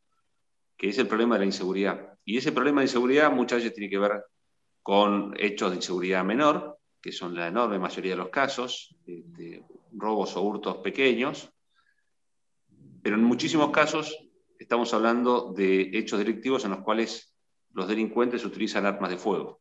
que 0.77 0.87
es 0.87 0.97
el 0.97 1.07
problema 1.07 1.35
de 1.35 1.39
la 1.39 1.45
inseguridad. 1.45 2.17
Y 2.23 2.37
ese 2.37 2.53
problema 2.53 2.79
de 2.79 2.85
inseguridad 2.85 3.29
muchas 3.29 3.57
veces 3.57 3.73
tiene 3.73 3.89
que 3.89 3.97
ver 3.97 4.23
con 4.81 5.33
hechos 5.37 5.71
de 5.71 5.75
inseguridad 5.75 6.23
menor, 6.23 6.79
que 7.01 7.11
son 7.11 7.35
la 7.35 7.47
enorme 7.47 7.79
mayoría 7.79 8.11
de 8.11 8.17
los 8.17 8.29
casos, 8.29 8.95
de 9.05 9.61
robos 9.91 10.37
o 10.37 10.41
hurtos 10.41 10.77
pequeños, 10.77 11.51
pero 13.01 13.15
en 13.15 13.23
muchísimos 13.23 13.71
casos 13.71 14.17
estamos 14.57 14.93
hablando 14.93 15.51
de 15.53 15.89
hechos 15.93 16.19
delictivos 16.19 16.63
en 16.63 16.71
los 16.71 16.79
cuales 16.81 17.35
los 17.73 17.87
delincuentes 17.87 18.45
utilizan 18.45 18.85
armas 18.85 19.09
de 19.09 19.17
fuego. 19.17 19.59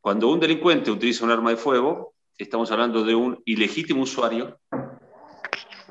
Cuando 0.00 0.28
un 0.28 0.40
delincuente 0.40 0.90
utiliza 0.90 1.26
un 1.26 1.30
arma 1.30 1.50
de 1.50 1.56
fuego, 1.56 2.14
estamos 2.38 2.70
hablando 2.70 3.04
de 3.04 3.14
un 3.14 3.42
ilegítimo 3.44 4.02
usuario. 4.02 4.60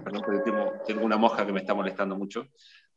Perdón, 0.03 0.23
porque 0.25 0.51
tengo, 0.85 1.05
una 1.05 1.17
mosca 1.17 1.45
que 1.45 1.51
me 1.51 1.59
está 1.59 1.73
molestando 1.73 2.15
mucho. 2.15 2.47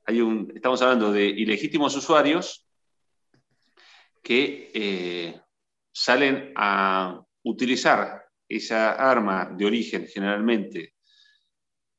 estamos 0.06 0.80
hablando 0.82 1.12
de 1.12 1.26
ilegítimos 1.26 1.96
usuarios 1.96 2.66
que 4.22 4.70
eh, 4.72 5.40
salen 5.92 6.52
a 6.56 7.20
utilizar 7.42 8.24
esa 8.48 8.92
arma 8.92 9.50
de 9.56 9.64
origen 9.64 10.06
generalmente 10.06 10.94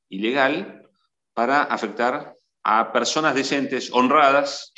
ilegal 0.10 0.90
para 1.34 1.64
afectar 1.64 2.36
a 2.64 2.92
personas 2.94 3.36
decentes, 3.36 3.92
honradas, 3.92 4.74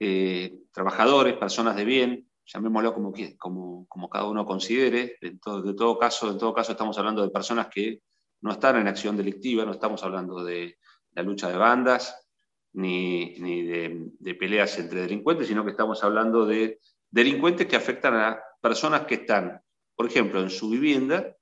eh, 0.00 0.52
trabajadores, 0.72 1.36
personas 1.36 1.76
de 1.76 1.84
bien, 1.84 2.27
llamémoslo 2.52 2.94
como, 2.94 3.12
como, 3.36 3.86
como 3.86 4.08
cada 4.08 4.26
uno 4.26 4.44
considere. 4.44 5.16
De 5.20 5.38
todo, 5.38 5.62
de 5.62 5.74
todo 5.74 5.98
caso, 5.98 6.30
en 6.30 6.38
todo 6.38 6.54
caso 6.54 6.72
estamos 6.72 6.98
hablando 6.98 7.22
de 7.22 7.30
personas 7.30 7.68
que 7.68 8.02
no 8.40 8.52
están 8.52 8.76
en 8.76 8.88
acción 8.88 9.16
delictiva, 9.16 9.64
no 9.64 9.72
estamos 9.72 10.02
hablando 10.02 10.44
de 10.44 10.78
la 11.12 11.22
lucha 11.22 11.48
de 11.48 11.56
bandas 11.56 12.28
ni, 12.72 13.38
ni 13.38 13.62
de, 13.62 14.10
de 14.18 14.34
peleas 14.34 14.78
entre 14.78 15.02
delincuentes, 15.02 15.48
sino 15.48 15.64
que 15.64 15.72
estamos 15.72 16.02
hablando 16.04 16.46
de 16.46 16.80
delincuentes 17.10 17.66
que 17.66 17.76
afectan 17.76 18.14
a 18.14 18.40
personas 18.60 19.02
que 19.02 19.16
están, 19.16 19.60
por 19.94 20.06
ejemplo, 20.06 20.40
en 20.40 20.50
su 20.50 20.70
vivienda, 20.70 21.36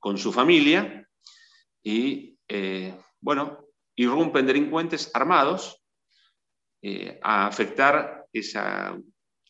con 0.00 0.18
su 0.18 0.32
familia, 0.32 1.08
y, 1.82 2.38
eh, 2.48 2.94
bueno, 3.20 3.66
irrumpen 3.96 4.46
delincuentes 4.46 5.10
armados 5.14 5.82
eh, 6.82 7.18
a 7.22 7.46
afectar 7.46 8.26
esa 8.32 8.98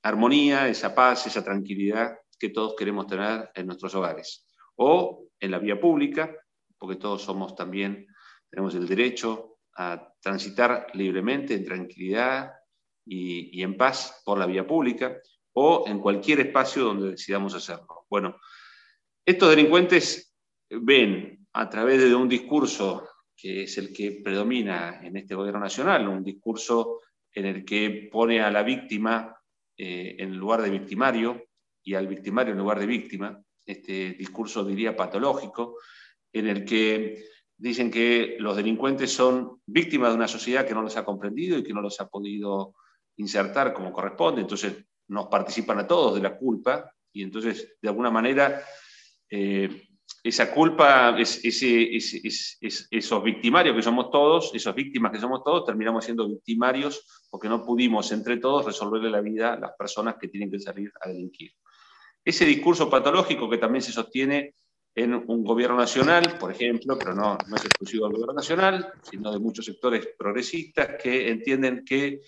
armonía, 0.03 0.69
esa 0.69 0.95
paz, 0.95 1.27
esa 1.27 1.45
tranquilidad 1.45 2.19
que 2.39 2.51
todos 2.51 2.75
queremos 2.77 3.07
tener 3.07 3.51
en 3.55 3.67
nuestros 3.67 3.95
hogares. 3.95 4.47
O 4.77 5.29
en 5.41 5.51
la 5.51 5.59
vía 5.59 5.81
pública, 5.81 6.35
porque 6.79 6.97
todos 6.97 7.23
somos 7.23 7.55
también, 7.55 8.07
tenemos 8.51 8.75
el 8.75 8.87
derecho 8.87 9.59
a 9.77 10.13
transitar 10.21 10.87
libremente, 10.95 11.55
en 11.55 11.65
tranquilidad 11.65 12.53
y, 13.05 13.59
y 13.59 13.63
en 13.63 13.77
paz 13.77 14.23
por 14.25 14.39
la 14.39 14.47
vía 14.47 14.67
pública, 14.67 15.19
o 15.53 15.85
en 15.87 15.99
cualquier 15.99 16.41
espacio 16.41 16.85
donde 16.85 17.11
decidamos 17.11 17.55
hacerlo. 17.55 18.07
Bueno, 18.09 18.37
estos 19.25 19.51
delincuentes 19.51 20.37
ven 20.71 21.47
a 21.53 21.69
través 21.69 22.03
de 22.03 22.15
un 22.15 22.29
discurso 22.29 23.09
que 23.37 23.63
es 23.63 23.79
el 23.79 23.93
que 23.93 24.21
predomina 24.23 25.01
en 25.03 25.17
este 25.17 25.35
gobierno 25.35 25.61
nacional, 25.61 26.09
un 26.09 26.25
discurso 26.25 27.01
en 27.33 27.47
el 27.47 27.65
que 27.65 28.09
pone 28.11 28.41
a 28.41 28.51
la 28.51 28.65
víctima 28.65 29.38
eh, 29.79 30.17
en 30.19 30.37
lugar 30.37 30.61
de 30.61 30.71
victimario 30.71 31.45
y 31.85 31.95
al 31.95 32.09
victimario 32.09 32.53
en 32.53 32.59
lugar 32.59 32.81
de 32.81 32.87
víctima, 32.87 33.41
este 33.65 34.15
discurso 34.15 34.65
diría 34.65 34.97
patológico, 34.97 35.77
en 36.33 36.49
el 36.49 36.65
que 36.65 37.25
dicen 37.57 37.91
que 37.91 38.37
los 38.39 38.57
delincuentes 38.57 39.13
son 39.13 39.61
víctimas 39.67 40.11
de 40.11 40.17
una 40.17 40.29
sociedad 40.29 40.67
que 40.67 40.75
no 40.75 40.83
los 40.83 40.97
ha 40.97 41.05
comprendido 41.05 41.57
y 41.57 41.63
que 41.63 41.73
no 41.73 41.81
los 41.81 42.01
ha 42.01 42.09
podido 42.09 42.75
insertar 43.17 43.73
como 43.73 43.93
corresponde, 43.93 44.41
entonces 44.41 44.85
nos 45.09 45.27
participan 45.29 45.79
a 45.79 45.87
todos 45.87 46.15
de 46.15 46.23
la 46.23 46.37
culpa 46.37 46.93
y 47.13 47.23
entonces 47.23 47.77
de 47.81 47.89
alguna 47.89 48.11
manera 48.11 48.63
eh, 49.31 49.88
esa 50.29 50.53
culpa, 50.53 51.17
esos 51.19 53.25
victimarios 53.25 53.75
que 53.75 53.83
somos 53.83 54.11
todos, 54.11 54.55
esas 54.55 54.75
víctimas 54.75 55.11
que 55.11 55.19
somos 55.19 55.43
todos, 55.43 55.65
terminamos 55.65 56.05
siendo 56.05 56.29
victimarios 56.29 57.25
porque 57.31 57.49
no 57.49 57.65
pudimos 57.65 58.13
entre 58.13 58.37
todos 58.37 58.67
resolverle 58.67 59.11
la 59.11 59.23
vida 59.23 59.55
a 59.55 59.59
las 59.59 59.73
personas 59.73 60.17
que 60.21 60.29
tienen 60.29 60.51
que 60.51 60.61
salir 60.61 60.93
a 61.01 61.09
delinquir. 61.09 61.53
Ese 62.25 62.45
discurso 62.45 62.91
patológico 62.91 63.49
que 63.49 63.59
también 63.59 63.83
se 63.83 63.93
sostiene 63.93 64.55
en 64.95 65.15
un 65.15 65.45
gobierno 65.45 65.77
nacional, 65.77 66.37
por 66.39 66.51
ejemplo, 66.51 66.99
pero 66.99 67.15
no, 67.15 67.39
es 67.57 67.65
exclusivo 67.65 68.07
del 68.07 68.15
gobierno 68.15 68.35
nacional, 68.35 68.93
sino 69.09 69.33
de 69.33 69.39
muchos 69.39 69.65
sectores 69.65 70.09
progresistas 70.19 70.97
que 71.03 71.31
entienden 71.31 71.85
que, 71.85 72.21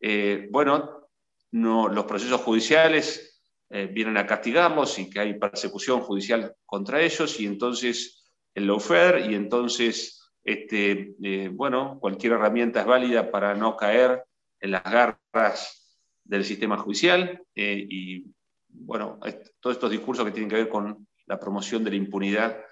eh, 0.00 0.48
bueno, 0.50 1.08
no, 1.50 1.88
los 1.88 2.04
procesos 2.06 2.40
judiciales 2.40 3.31
eh, 3.74 3.86
vienen 3.86 4.18
a 4.18 4.26
castigarlos 4.26 4.98
y 4.98 5.08
que 5.08 5.18
hay 5.18 5.38
persecución 5.38 6.02
judicial 6.02 6.54
contra 6.66 7.00
ellos 7.00 7.40
y 7.40 7.46
entonces 7.46 8.30
el 8.54 8.66
lawfare 8.66 9.30
y 9.30 9.34
entonces 9.34 10.30
este, 10.44 11.14
eh, 11.22 11.48
bueno, 11.50 11.96
cualquier 11.98 12.34
herramienta 12.34 12.80
es 12.80 12.86
válida 12.86 13.30
para 13.30 13.54
no 13.54 13.74
caer 13.74 14.24
en 14.60 14.72
las 14.72 14.82
garras 14.82 15.96
del 16.22 16.44
sistema 16.44 16.76
judicial 16.76 17.42
eh, 17.54 17.86
y 17.88 18.26
bueno, 18.68 19.18
todos 19.58 19.76
estos 19.76 19.90
discursos 19.90 20.26
que 20.26 20.32
tienen 20.32 20.50
que 20.50 20.56
ver 20.56 20.68
con 20.68 21.08
la 21.24 21.40
promoción 21.40 21.82
de 21.82 21.92
la 21.92 21.96
impunidad 21.96 22.62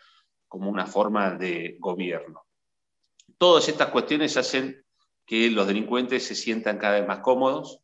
como 0.49 0.69
una 0.69 0.85
forma 0.85 1.31
de 1.31 1.77
gobierno. 1.79 2.43
Todas 3.39 3.67
estas 3.71 3.89
cuestiones 3.89 4.37
hacen 4.37 4.85
que 5.25 5.51
los 5.51 5.67
delincuentes 5.67 6.27
se 6.27 6.35
sientan 6.35 6.77
cada 6.77 6.99
vez 6.99 7.09
más 7.09 7.21
cómodos 7.21 7.81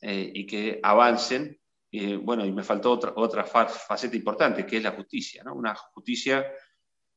y 0.00 0.46
que 0.46 0.80
avancen 0.82 1.57
eh, 1.90 2.16
bueno, 2.16 2.44
y 2.44 2.52
me 2.52 2.62
faltó 2.62 2.92
otra, 2.92 3.12
otra 3.16 3.44
faceta 3.44 4.16
importante, 4.16 4.66
que 4.66 4.76
es 4.76 4.82
la 4.82 4.92
justicia, 4.92 5.42
¿no? 5.42 5.54
Una 5.54 5.74
justicia 5.74 6.46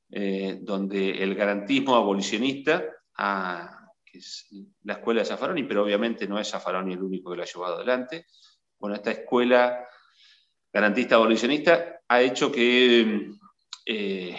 eh, 0.10 0.60
donde 0.62 1.24
el 1.24 1.36
garantismo 1.36 1.96
abolicionista, 1.96 2.84
ah, 3.18 3.88
que 4.04 4.20
es 4.20 4.48
la 4.84 4.94
escuela 4.94 5.22
de 5.22 5.26
Zaffaroni, 5.26 5.64
pero 5.64 5.84
obviamente 5.84 6.28
no 6.28 6.40
es 6.40 6.50
Zaffaroni 6.50 6.94
el 6.94 7.04
único 7.04 7.32
que 7.32 7.38
lo 7.38 7.44
ha 7.44 7.46
llevado 7.46 7.76
adelante, 7.76 8.28
bueno, 8.80 8.96
esta 8.96 9.12
escuela 9.12 9.86
garantista 10.72 11.16
abolicionista 11.16 12.02
ha 12.08 12.22
hecho 12.22 12.52
que 12.52 13.30
eh, 13.86 14.38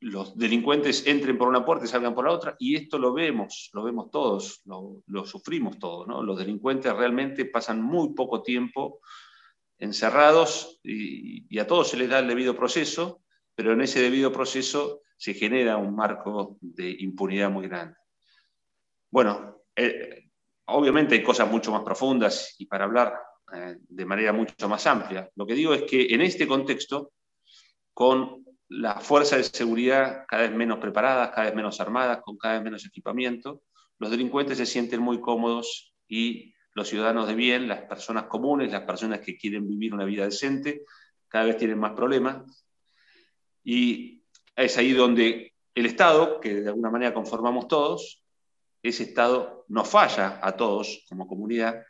los 0.00 0.36
delincuentes 0.36 1.06
entren 1.06 1.36
por 1.36 1.48
una 1.48 1.64
puerta 1.64 1.84
y 1.84 1.88
salgan 1.88 2.14
por 2.14 2.26
la 2.26 2.32
otra, 2.32 2.54
y 2.60 2.76
esto 2.76 2.98
lo 2.98 3.12
vemos, 3.12 3.70
lo 3.72 3.82
vemos 3.82 4.10
todos, 4.10 4.62
lo, 4.66 5.02
lo 5.06 5.26
sufrimos 5.26 5.78
todos, 5.78 6.06
¿no? 6.06 6.22
Los 6.22 6.38
delincuentes 6.38 6.94
realmente 6.94 7.46
pasan 7.46 7.82
muy 7.82 8.14
poco 8.14 8.42
tiempo 8.42 9.00
encerrados 9.84 10.80
y, 10.82 11.58
a 11.58 11.66
todos 11.66 11.90
se 11.90 11.96
les 11.96 12.08
da 12.08 12.18
el 12.18 12.28
debido 12.28 12.56
proceso, 12.56 13.22
pero 13.54 13.72
en 13.72 13.82
ese 13.82 14.00
debido 14.00 14.32
proceso 14.32 15.02
se 15.16 15.34
genera 15.34 15.76
un 15.76 15.94
marco 15.94 16.58
de 16.60 16.90
impunidad 16.98 17.50
muy 17.50 17.68
grande. 17.68 17.96
Bueno, 19.10 19.62
eh, 19.76 20.30
obviamente 20.66 21.14
hay 21.14 21.22
cosas 21.22 21.48
mucho 21.50 21.70
más 21.70 21.82
profundas 21.82 22.56
y 22.58 22.66
para 22.66 22.84
hablar 22.84 23.14
eh, 23.54 23.76
de 23.78 24.04
manera 24.04 24.32
mucho 24.32 24.68
más 24.68 24.86
amplia. 24.86 25.30
Lo 25.36 25.46
que 25.46 25.54
digo 25.54 25.74
es 25.74 25.82
que 25.82 26.06
en 26.06 26.22
este 26.22 26.48
contexto, 26.48 27.12
con 27.92 28.44
la 28.68 28.98
fuerza 29.00 29.36
de 29.36 29.44
seguridad 29.44 30.24
cada 30.26 30.42
vez 30.42 30.52
menos 30.52 30.78
preparadas, 30.78 31.30
cada 31.30 31.44
vez 31.44 31.54
menos 31.54 31.80
armadas, 31.80 32.20
con 32.22 32.36
cada 32.36 32.54
vez 32.54 32.64
menos 32.64 32.84
equipamiento, 32.86 33.62
los 33.98 34.10
delincuentes 34.10 34.58
se 34.58 34.66
sienten 34.66 35.00
muy 35.00 35.20
cómodos 35.20 35.94
y 36.08 36.53
los 36.74 36.88
ciudadanos 36.88 37.28
de 37.28 37.34
bien, 37.34 37.68
las 37.68 37.82
personas 37.82 38.24
comunes, 38.24 38.72
las 38.72 38.82
personas 38.82 39.20
que 39.20 39.36
quieren 39.36 39.66
vivir 39.66 39.94
una 39.94 40.04
vida 40.04 40.24
decente, 40.24 40.84
cada 41.28 41.46
vez 41.46 41.56
tienen 41.56 41.78
más 41.78 41.92
problemas. 41.92 42.66
Y 43.62 44.22
es 44.56 44.76
ahí 44.76 44.92
donde 44.92 45.54
el 45.74 45.86
Estado, 45.86 46.40
que 46.40 46.54
de 46.54 46.68
alguna 46.68 46.90
manera 46.90 47.14
conformamos 47.14 47.68
todos, 47.68 48.22
ese 48.82 49.04
Estado 49.04 49.64
nos 49.68 49.88
falla 49.88 50.40
a 50.42 50.52
todos 50.52 51.04
como 51.08 51.26
comunidad 51.26 51.82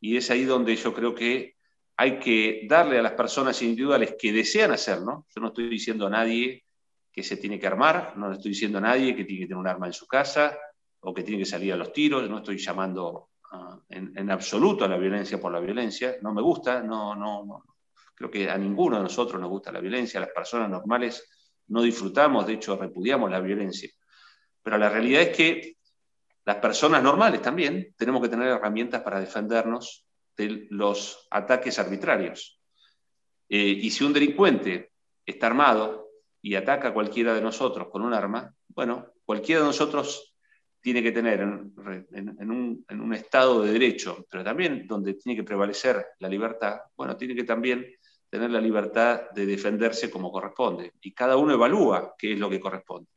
y 0.00 0.16
es 0.16 0.30
ahí 0.30 0.44
donde 0.44 0.74
yo 0.74 0.92
creo 0.92 1.14
que 1.14 1.54
hay 1.96 2.18
que 2.18 2.66
darle 2.68 2.98
a 2.98 3.02
las 3.02 3.12
personas 3.12 3.62
individuales 3.62 4.16
que 4.18 4.32
desean 4.32 4.72
hacerlo. 4.72 5.26
Yo 5.34 5.40
no 5.40 5.48
estoy 5.48 5.68
diciendo 5.68 6.06
a 6.06 6.10
nadie 6.10 6.64
que 7.12 7.22
se 7.22 7.36
tiene 7.36 7.60
que 7.60 7.66
armar, 7.66 8.14
no 8.16 8.28
le 8.28 8.36
estoy 8.36 8.50
diciendo 8.50 8.78
a 8.78 8.80
nadie 8.80 9.14
que 9.14 9.24
tiene 9.24 9.42
que 9.42 9.46
tener 9.46 9.58
un 9.58 9.68
arma 9.68 9.86
en 9.86 9.92
su 9.92 10.06
casa 10.06 10.58
o 11.00 11.14
que 11.14 11.22
tiene 11.22 11.40
que 11.40 11.46
salir 11.46 11.72
a 11.72 11.76
los 11.76 11.92
tiros, 11.92 12.28
no 12.28 12.38
estoy 12.38 12.58
llamando 12.58 13.28
en, 13.88 14.30
absoluto 14.30 14.84
a 14.84 14.88
la 14.88 14.96
violencia 14.96 15.40
por 15.40 15.52
la 15.52 15.60
violencia. 15.60 16.16
No 16.22 16.32
me 16.32 16.42
gusta, 16.42 16.82
no, 16.82 17.14
no, 17.14 17.64
creo 18.14 18.30
que 18.30 18.50
a 18.50 18.56
ninguno 18.56 18.96
de 18.96 19.02
nosotros 19.02 19.40
nos 19.40 19.50
gusta 19.50 19.72
la 19.72 19.80
violencia. 19.80 20.20
Las 20.20 20.30
personas 20.30 20.70
normales 20.70 21.28
no 21.68 21.82
disfrutamos, 21.82 22.46
de 22.46 22.54
hecho 22.54 22.76
repudiamos 22.76 23.30
la 23.30 23.40
violencia. 23.40 23.90
Pero 24.62 24.78
la 24.78 24.88
realidad 24.88 25.22
es 25.22 25.36
que 25.36 25.76
las 26.44 26.56
personas 26.56 27.02
normales 27.02 27.40
también 27.42 27.94
tenemos 27.96 28.22
que 28.22 28.28
tener 28.28 28.48
herramientas 28.48 29.02
para 29.02 29.20
defendernos 29.20 30.06
de 30.36 30.66
los 30.70 31.26
ataques 31.30 31.78
arbitrarios. 31.78 32.60
Eh, 33.48 33.78
y 33.82 33.90
si 33.90 34.02
un 34.04 34.12
delincuente 34.12 34.92
está 35.24 35.46
armado 35.46 36.08
y 36.40 36.54
ataca 36.54 36.88
a 36.88 36.94
cualquiera 36.94 37.34
de 37.34 37.42
nosotros 37.42 37.88
con 37.90 38.02
un 38.02 38.14
arma, 38.14 38.52
bueno, 38.68 39.12
cualquiera 39.24 39.60
de 39.60 39.68
nosotros 39.68 40.31
tiene 40.82 41.02
que 41.02 41.12
tener 41.12 41.40
en, 41.40 42.50
un, 42.50 43.14
estado 43.14 43.62
de 43.62 43.72
derecho, 43.72 44.26
pero 44.28 44.42
también 44.42 44.86
donde 44.86 45.14
tiene 45.14 45.36
que 45.36 45.44
prevalecer 45.44 46.04
la 46.18 46.28
libertad, 46.28 46.80
bueno, 46.96 47.16
tiene 47.16 47.36
que 47.36 47.44
también 47.44 47.86
tener 48.28 48.50
la 48.50 48.60
libertad 48.60 49.30
de 49.30 49.46
defenderse 49.46 50.10
como 50.10 50.32
corresponde. 50.32 50.94
Y 51.00 51.12
cada 51.12 51.36
uno 51.36 51.54
evalúa 51.54 52.14
qué 52.18 52.32
es 52.32 52.38
lo 52.38 52.50
que 52.50 52.58
corresponde. 52.58 53.08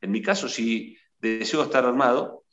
En 0.00 0.10
mi 0.10 0.20
caso, 0.20 0.48
si 0.48 0.96
deseo 1.16 1.62
estar 1.62 1.84
armado, 1.84 2.44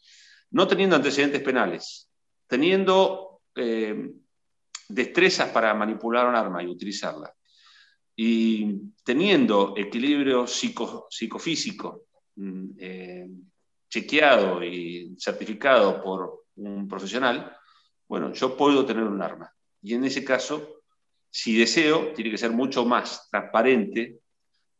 no 0.51 0.67
teniendo 0.67 0.95
antecedentes 0.95 1.41
penales, 1.41 2.09
teniendo 2.45 3.41
eh, 3.55 4.11
destrezas 4.87 5.49
para 5.49 5.73
manipular 5.73 6.27
un 6.27 6.35
arma 6.35 6.61
y 6.61 6.67
utilizarla, 6.67 7.33
y 8.15 8.75
teniendo 9.03 9.73
equilibrio 9.75 10.45
psico, 10.45 11.07
psicofísico, 11.09 12.03
mm, 12.35 12.69
eh, 12.77 13.27
chequeado 13.91 14.63
y 14.63 15.15
certificado 15.19 16.01
por 16.01 16.45
un 16.55 16.87
profesional, 16.87 17.55
bueno, 18.07 18.33
yo 18.33 18.55
puedo 18.55 18.85
tener 18.85 19.03
un 19.03 19.21
arma. 19.21 19.53
Y 19.81 19.93
en 19.93 20.05
ese 20.05 20.23
caso, 20.23 20.81
si 21.29 21.57
deseo, 21.57 22.13
tiene 22.13 22.31
que 22.31 22.37
ser 22.37 22.51
mucho 22.51 22.85
más 22.85 23.29
transparente, 23.29 24.19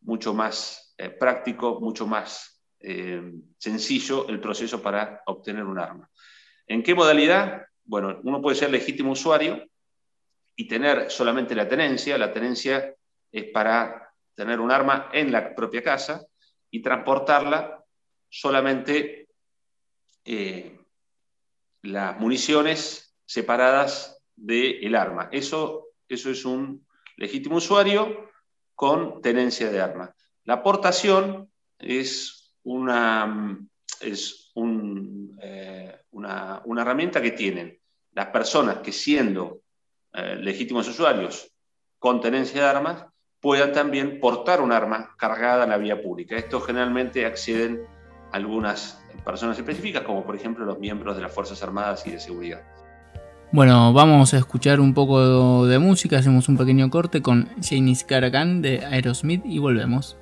mucho 0.01 0.33
más 0.33 0.93
eh, 0.97 1.09
práctico, 1.09 1.81
mucho 1.81 2.07
más 2.07 2.63
eh, 2.79 3.21
sencillo 3.57 4.27
el 4.29 4.39
proceso 4.39 4.81
para 4.81 5.21
obtener 5.25 5.65
un 5.65 5.79
arma. 5.79 6.09
¿En 6.65 6.81
qué 6.81 6.95
modalidad? 6.95 7.65
Bueno, 7.83 8.21
uno 8.23 8.41
puede 8.41 8.55
ser 8.55 8.71
legítimo 8.71 9.11
usuario 9.11 9.67
y 10.55 10.67
tener 10.67 11.11
solamente 11.11 11.53
la 11.53 11.67
tenencia. 11.67 12.17
La 12.17 12.31
tenencia 12.31 12.95
es 13.29 13.43
para 13.51 14.09
tener 14.35 14.61
un 14.61 14.71
arma 14.71 15.09
en 15.11 15.31
la 15.33 15.53
propia 15.53 15.83
casa 15.83 16.25
y 16.69 16.81
transportarla 16.81 17.80
solamente 18.31 19.27
eh, 20.23 20.79
las 21.83 22.19
municiones 22.19 23.13
separadas 23.25 24.23
del 24.35 24.95
arma. 24.95 25.29
Eso, 25.31 25.89
eso 26.07 26.31
es 26.31 26.45
un 26.45 26.87
legítimo 27.17 27.57
usuario 27.57 28.31
con 28.73 29.21
tenencia 29.21 29.69
de 29.69 29.81
arma. 29.81 30.15
La 30.45 30.55
aportación 30.55 31.51
es 31.77 32.55
una, 32.63 33.59
es 33.99 34.51
un, 34.55 35.37
eh, 35.41 36.01
una, 36.11 36.63
herramienta 36.79 37.21
que 37.21 37.31
tienen 37.31 37.79
las 38.13 38.27
personas 38.27 38.77
que 38.77 38.91
siendo 38.91 39.61
eh, 40.13 40.35
legítimos 40.37 40.87
usuarios 40.87 41.53
con 41.99 42.21
tenencia 42.21 42.61
de 42.61 42.67
armas 42.67 43.05
puedan 43.39 43.73
también 43.73 44.19
portar 44.19 44.61
un 44.61 44.71
arma 44.71 45.15
cargada 45.17 45.63
en 45.63 45.71
la 45.71 45.77
vía 45.77 46.01
pública. 46.01 46.37
Esto 46.37 46.61
generalmente 46.61 47.25
acceden 47.25 47.85
algunas 48.31 49.01
personas 49.25 49.57
específicas, 49.57 50.03
como 50.03 50.23
por 50.23 50.35
ejemplo 50.35 50.65
los 50.65 50.79
miembros 50.79 51.15
de 51.15 51.21
las 51.21 51.31
Fuerzas 51.31 51.61
Armadas 51.63 52.05
y 52.07 52.11
de 52.11 52.19
Seguridad. 52.19 52.61
Bueno, 53.53 53.91
vamos 53.91 54.33
a 54.33 54.37
escuchar 54.37 54.79
un 54.79 54.93
poco 54.93 55.67
de 55.67 55.77
música, 55.77 56.17
hacemos 56.17 56.47
un 56.47 56.57
pequeño 56.57 56.89
corte 56.89 57.21
con 57.21 57.49
Janice 57.61 58.05
Caracan 58.05 58.61
de 58.61 58.85
Aerosmith 58.85 59.45
y 59.45 59.59
volvemos. 59.59 60.17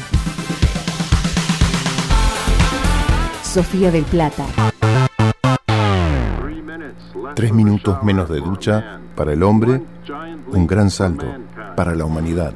Sofía 3.44 3.92
del 3.92 4.06
Plata. 4.06 4.46
Tres 7.36 7.52
minutos 7.52 8.02
menos 8.02 8.30
de 8.30 8.40
ducha 8.40 9.02
para 9.14 9.34
el 9.34 9.44
hombre, 9.44 9.82
un 10.54 10.66
gran 10.66 10.90
salto 10.90 11.26
para 11.76 11.96
la 11.96 12.06
humanidad. 12.06 12.54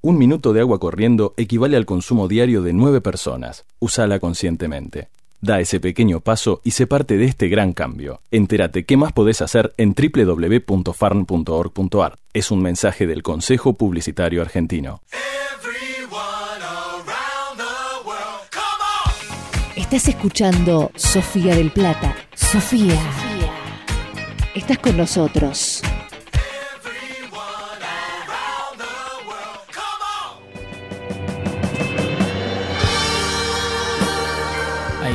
Un 0.00 0.18
minuto 0.18 0.52
de 0.52 0.58
agua 0.58 0.80
corriendo 0.80 1.34
equivale 1.36 1.76
al 1.76 1.86
consumo 1.86 2.26
diario 2.26 2.62
de 2.62 2.72
nueve 2.72 3.00
personas. 3.00 3.64
Úsala 3.78 4.18
conscientemente. 4.18 5.08
Da 5.40 5.60
ese 5.60 5.78
pequeño 5.78 6.18
paso 6.20 6.60
y 6.64 6.72
sé 6.72 6.88
parte 6.88 7.16
de 7.16 7.26
este 7.26 7.46
gran 7.48 7.72
cambio. 7.72 8.22
Entérate 8.30 8.84
qué 8.84 8.96
más 8.96 9.12
podés 9.12 9.40
hacer 9.40 9.72
en 9.76 9.94
www.farn.org.ar. 9.94 12.18
Es 12.32 12.50
un 12.50 12.60
mensaje 12.60 13.06
del 13.06 13.22
Consejo 13.22 13.74
Publicitario 13.74 14.42
Argentino. 14.42 15.00
Estás 19.76 20.08
escuchando 20.08 20.90
Sofía 20.96 21.54
del 21.54 21.70
Plata. 21.70 22.16
Sofía. 22.34 22.98
Estás 24.54 24.78
con 24.78 24.96
nosotros. 24.96 25.82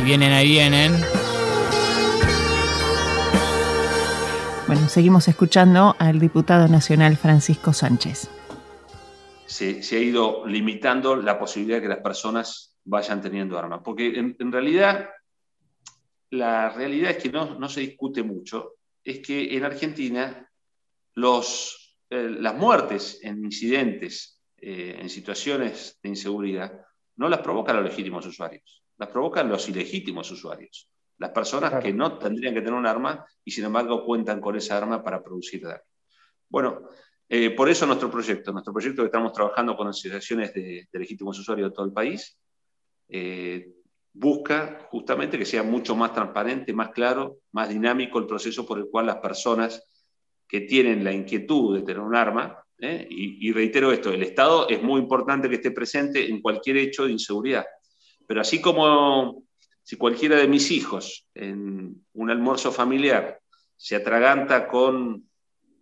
Ahí 0.04 0.10
vienen, 0.10 0.34
ahí 0.34 0.50
vienen. 0.50 0.92
Bueno, 4.68 4.90
seguimos 4.90 5.30
escuchando 5.30 5.96
al 5.98 6.20
diputado 6.20 6.68
nacional 6.68 7.16
Francisco 7.16 7.72
Sánchez. 7.72 8.30
se, 9.46 9.82
se 9.82 9.96
ha 9.96 10.00
ido 10.02 10.46
limitando 10.46 11.16
la 11.16 11.40
posibilidad 11.40 11.78
de 11.78 11.84
que 11.84 11.88
las 11.88 12.00
personas 12.02 12.76
vayan 12.84 13.22
teniendo 13.22 13.58
armas. 13.58 13.80
Porque 13.82 14.08
en, 14.20 14.36
en 14.38 14.52
realidad, 14.52 15.10
la 16.32 16.68
realidad 16.72 17.12
es 17.12 17.24
que 17.24 17.30
no, 17.32 17.58
no 17.58 17.70
se 17.70 17.80
discute 17.80 18.24
mucho, 18.24 18.74
es 19.06 19.20
que 19.20 19.56
en 19.56 19.64
Argentina 19.64 20.52
los, 21.14 21.98
eh, 22.10 22.28
las 22.42 22.56
muertes 22.56 23.20
en 23.24 23.46
incidentes, 23.46 24.42
eh, 24.58 24.98
en 25.00 25.10
situaciones 25.10 25.98
de 26.04 26.10
inseguridad, 26.10 26.74
no 27.16 27.30
las 27.30 27.40
provocan 27.40 27.78
los 27.78 27.86
legítimos 27.86 28.26
usuarios, 28.26 28.83
las 29.04 29.12
provocan 29.12 29.50
los 29.50 29.68
ilegítimos 29.68 30.32
usuarios, 30.32 30.90
las 31.18 31.32
personas 31.32 31.84
que 31.84 31.92
no 31.92 32.18
tendrían 32.18 32.54
que 32.54 32.62
tener 32.62 32.80
un 32.80 32.88
arma 32.88 33.26
y 33.44 33.52
sin 33.52 33.66
embargo 33.66 34.06
cuentan 34.06 34.40
con 34.40 34.56
esa 34.56 34.78
arma 34.78 35.04
para 35.04 35.22
producir 35.22 35.62
daño. 35.62 35.82
Bueno, 36.48 36.88
eh, 37.28 37.50
por 37.50 37.68
eso 37.68 37.86
nuestro 37.86 38.10
proyecto, 38.10 38.54
nuestro 38.54 38.72
proyecto 38.72 39.02
que 39.02 39.08
estamos 39.08 39.34
trabajando 39.34 39.76
con 39.76 39.90
asociaciones 39.90 40.54
de, 40.54 40.88
de 40.90 41.00
legítimos 41.00 41.38
usuarios 41.38 41.70
de 41.70 41.76
todo 41.76 41.86
el 41.86 41.92
país, 41.92 42.38
eh, 43.10 43.74
busca 44.14 44.88
justamente 44.90 45.38
que 45.38 45.46
sea 45.46 45.64
mucho 45.64 45.98
más 45.98 46.14
transparente, 46.14 46.72
más 46.72 46.92
claro, 46.92 47.40
más 47.52 47.68
dinámico 47.68 48.20
el 48.20 48.26
proceso 48.26 48.66
por 48.66 48.78
el 48.80 48.88
cual 48.90 49.08
las 49.08 49.18
personas 49.18 49.84
que 50.48 50.62
tienen 50.62 51.04
la 51.04 51.12
inquietud 51.12 51.76
de 51.76 51.82
tener 51.82 52.00
un 52.00 52.16
arma, 52.16 52.58
¿eh? 52.80 53.06
y, 53.10 53.50
y 53.50 53.52
reitero 53.52 53.92
esto, 53.92 54.14
el 54.14 54.24
Estado 54.24 54.70
es 54.70 54.82
muy 54.82 55.02
importante 55.02 55.50
que 55.50 55.56
esté 55.56 55.72
presente 55.72 56.30
en 56.30 56.42
cualquier 56.42 56.78
hecho 56.78 57.06
de 57.06 57.12
inseguridad, 57.12 57.66
pero 58.28 58.42
así 58.42 58.62
como 58.62 59.44
si 59.82 59.96
cualquiera 59.98 60.38
de 60.38 60.48
mis 60.48 60.72
hijos 60.72 61.28
en 61.34 62.06
un 62.14 62.30
almuerzo 62.30 62.72
familiar 62.72 63.40
se 63.76 63.96
atraganta 63.96 64.68
con 64.68 65.30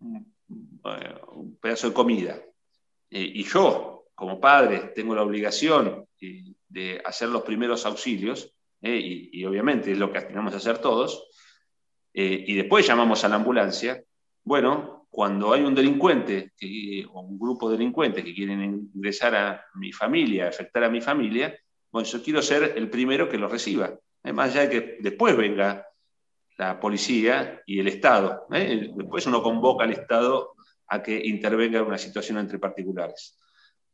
eh, 0.01 1.15
un 1.33 1.57
pedazo 1.61 1.89
de 1.89 1.93
comida. 1.93 2.41
Eh, 3.09 3.31
y 3.35 3.43
yo, 3.43 4.05
como 4.15 4.39
padre, 4.39 4.91
tengo 4.95 5.13
la 5.13 5.23
obligación 5.23 6.05
eh, 6.19 6.53
de 6.67 7.01
hacer 7.05 7.29
los 7.29 7.43
primeros 7.43 7.85
auxilios, 7.85 8.53
eh, 8.81 8.97
y, 8.97 9.29
y 9.39 9.45
obviamente 9.45 9.91
es 9.91 9.97
lo 9.97 10.11
que 10.11 10.21
tenemos 10.21 10.51
que 10.51 10.57
hacer 10.57 10.79
todos, 10.79 11.27
eh, 12.13 12.43
y 12.47 12.55
después 12.55 12.87
llamamos 12.87 13.23
a 13.23 13.29
la 13.29 13.35
ambulancia. 13.35 14.01
Bueno, 14.43 15.05
cuando 15.09 15.53
hay 15.53 15.61
un 15.61 15.75
delincuente 15.75 16.51
que- 16.57 17.05
o 17.11 17.21
un 17.21 17.37
grupo 17.37 17.69
de 17.69 17.77
delincuentes 17.77 18.23
que 18.23 18.33
quieren 18.33 18.89
ingresar 18.95 19.35
a 19.35 19.65
mi 19.75 19.91
familia, 19.91 20.47
afectar 20.47 20.83
a 20.85 20.89
mi 20.89 21.01
familia, 21.01 21.53
bueno, 21.91 22.07
yo 22.07 22.23
quiero 22.23 22.41
ser 22.41 22.73
el 22.77 22.89
primero 22.89 23.27
que 23.27 23.37
lo 23.37 23.47
reciba. 23.47 23.93
Eh, 24.23 24.33
más 24.33 24.51
allá 24.51 24.67
de 24.67 24.69
que 24.69 24.97
después 25.01 25.35
venga 25.35 25.85
la 26.57 26.79
policía 26.79 27.61
y 27.65 27.79
el 27.79 27.87
Estado. 27.87 28.47
¿eh? 28.53 28.91
Después 28.95 29.25
uno 29.25 29.41
convoca 29.41 29.83
al 29.83 29.91
Estado 29.91 30.53
a 30.87 31.01
que 31.01 31.19
intervenga 31.25 31.79
en 31.79 31.85
una 31.85 31.97
situación 31.97 32.37
entre 32.37 32.59
particulares. 32.59 33.37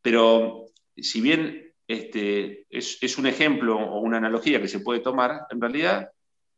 Pero 0.02 0.66
si 0.96 1.22
bien 1.22 1.74
este, 1.88 2.66
es, 2.70 3.18
un 3.18 3.28
ejemplo 3.28 3.78
o 3.78 4.00
una 4.00 4.18
analogía 4.18 4.62
que 4.62 4.68
se 4.68 4.82
puede 4.82 5.00
tomar, 5.00 5.46
en 5.50 5.62
realidad 5.62 6.12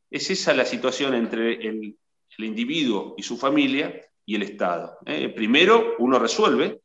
es 0.09 0.29
esa 0.31 0.53
la 0.53 0.65
situación 0.65 1.13
entre 1.13 1.53
el, 1.67 1.97
el 2.37 2.45
individuo 2.45 3.15
y 3.17 3.23
su 3.23 3.37
familia 3.37 4.01
y 4.25 4.35
el 4.35 4.43
Estado. 4.43 4.97
¿eh? 5.05 5.29
Primero 5.29 5.95
uno 5.99 6.19
resuelve 6.19 6.81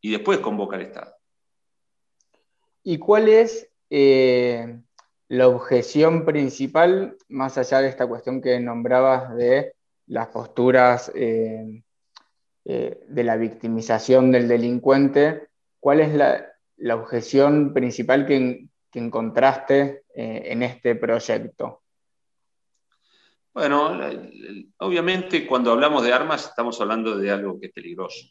y 0.00 0.10
después 0.10 0.40
convoca 0.40 0.76
al 0.76 0.82
Estado. 0.82 1.14
¿Y 2.82 2.98
cuál 2.98 3.28
es 3.28 3.70
eh, 3.96 4.80
la 5.28 5.46
objeción 5.46 6.24
principal, 6.24 7.16
más 7.28 7.56
allá 7.58 7.80
de 7.80 7.88
esta 7.88 8.08
cuestión 8.08 8.42
que 8.42 8.58
nombrabas 8.58 9.36
de 9.36 9.76
las 10.08 10.26
posturas 10.26 11.12
eh, 11.14 11.80
eh, 12.64 13.04
de 13.06 13.22
la 13.22 13.36
victimización 13.36 14.32
del 14.32 14.48
delincuente? 14.48 15.46
¿Cuál 15.78 16.00
es 16.00 16.12
la, 16.12 16.96
objeción 16.96 17.72
principal 17.72 18.26
que, 18.26 18.66
encontraste 18.94 20.02
en 20.12 20.64
este 20.64 20.96
proyecto? 20.96 21.82
Bueno, 23.52 23.96
obviamente 24.78 25.46
cuando 25.46 25.70
hablamos 25.70 26.02
de 26.02 26.12
armas 26.12 26.48
estamos 26.48 26.80
hablando 26.80 27.16
de 27.16 27.30
algo 27.30 27.60
que 27.60 27.66
es 27.66 27.72
peligroso. 27.72 28.26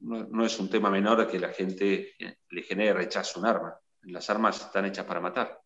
No, 0.00 0.24
no 0.24 0.46
es 0.46 0.58
un 0.58 0.70
tema 0.70 0.88
menor 0.88 1.26
que 1.28 1.38
la 1.38 1.50
gente 1.50 2.14
le 2.48 2.62
genere 2.62 2.94
rechazo 2.94 3.38
a 3.38 3.42
un 3.42 3.48
arma. 3.48 3.80
Las 4.06 4.28
armas 4.30 4.60
están 4.60 4.84
hechas 4.86 5.04
para 5.04 5.20
matar. 5.20 5.60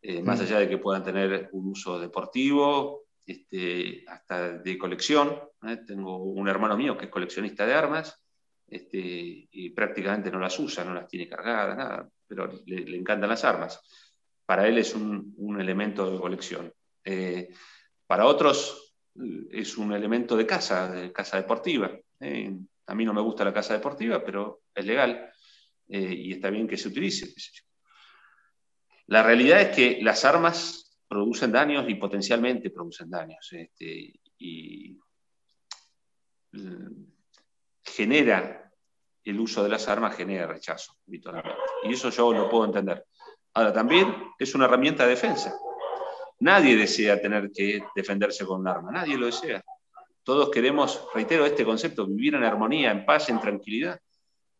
Eh, 0.00 0.22
más 0.22 0.40
allá 0.40 0.58
de 0.58 0.68
que 0.68 0.78
puedan 0.78 1.04
tener 1.04 1.48
un 1.52 1.68
uso 1.68 1.98
deportivo, 1.98 3.04
este, 3.24 4.04
hasta 4.08 4.58
de 4.58 4.76
colección. 4.76 5.38
¿eh? 5.66 5.78
Tengo 5.86 6.18
un 6.18 6.48
hermano 6.48 6.76
mío 6.76 6.96
que 6.98 7.04
es 7.04 7.10
coleccionista 7.10 7.64
de 7.64 7.74
armas 7.74 8.20
este, 8.66 8.98
y 8.98 9.70
prácticamente 9.70 10.30
no 10.30 10.40
las 10.40 10.58
usa, 10.58 10.84
no 10.84 10.92
las 10.92 11.06
tiene 11.06 11.28
cargadas, 11.28 11.76
nada, 11.76 12.08
pero 12.26 12.50
le, 12.66 12.80
le 12.80 12.96
encantan 12.96 13.30
las 13.30 13.44
armas. 13.44 13.80
Para 14.44 14.66
él 14.66 14.78
es 14.78 14.94
un, 14.94 15.34
un 15.36 15.60
elemento 15.60 16.10
de 16.10 16.18
colección. 16.18 16.72
Eh, 17.04 17.50
para 18.06 18.26
otros 18.26 18.96
es 19.50 19.78
un 19.78 19.92
elemento 19.92 20.36
de 20.36 20.46
casa, 20.46 20.90
de 20.90 21.12
casa 21.12 21.36
deportiva. 21.36 21.90
A 22.86 22.94
mí 22.94 23.04
no 23.04 23.14
me 23.14 23.20
gusta 23.20 23.44
la 23.44 23.52
casa 23.52 23.74
deportiva, 23.74 24.22
pero 24.24 24.62
es 24.74 24.84
legal 24.84 25.32
eh, 25.88 26.14
y 26.14 26.32
está 26.32 26.50
bien 26.50 26.68
que 26.68 26.76
se 26.76 26.88
utilice. 26.88 27.32
La 29.06 29.22
realidad 29.22 29.60
es 29.60 29.76
que 29.76 29.98
las 30.02 30.24
armas 30.24 31.00
producen 31.08 31.52
daños 31.52 31.84
y 31.88 31.94
potencialmente 31.96 32.70
producen 32.70 33.10
daños. 33.10 33.48
este, 33.52 34.14
y 34.38 34.98
mm, 36.52 37.04
genera 37.84 38.72
el 39.24 39.40
uso 39.40 39.62
de 39.62 39.68
las 39.68 39.88
armas, 39.88 40.16
genera 40.16 40.46
rechazo 40.46 40.96
habitualmente. 41.06 41.50
Y 41.84 41.92
eso 41.92 42.10
yo 42.10 42.32
lo 42.32 42.48
puedo 42.48 42.64
entender. 42.64 43.04
Ahora, 43.54 43.72
también 43.72 44.14
es 44.38 44.54
una 44.54 44.64
herramienta 44.64 45.04
de 45.04 45.10
defensa. 45.10 45.54
Nadie 46.40 46.76
desea 46.76 47.20
tener 47.20 47.50
que 47.52 47.84
defenderse 47.94 48.44
con 48.44 48.60
un 48.60 48.68
arma, 48.68 48.90
nadie 48.90 49.16
lo 49.16 49.26
desea. 49.26 49.62
Todos 50.24 50.50
queremos, 50.50 51.06
reitero 51.14 51.44
este 51.44 51.64
concepto, 51.64 52.06
vivir 52.06 52.34
en 52.34 52.44
armonía, 52.44 52.90
en 52.90 53.04
paz, 53.04 53.28
en 53.28 53.40
tranquilidad. 53.40 54.00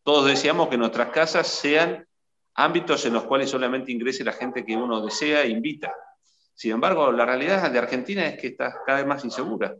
Todos 0.03 0.27
deseamos 0.27 0.69
que 0.69 0.77
nuestras 0.77 1.11
casas 1.11 1.47
sean 1.47 2.07
ámbitos 2.55 3.05
en 3.07 3.15
los 3.15 3.25
cuales 3.25 3.51
solamente 3.51 3.93
ingrese 3.93 4.25
la 4.25 4.33
gente 4.33 4.65
que 4.65 4.77
uno 4.77 5.05
desea 5.05 5.43
e 5.43 5.49
invita. 5.49 5.95
Sin 6.55 6.73
embargo, 6.73 7.11
la 7.13 7.25
realidad 7.25 7.71
de 7.71 7.79
Argentina 7.79 8.27
es 8.27 8.41
que 8.41 8.49
está 8.49 8.83
cada 8.85 8.99
vez 8.99 9.07
más 9.07 9.25
insegura. 9.25 9.77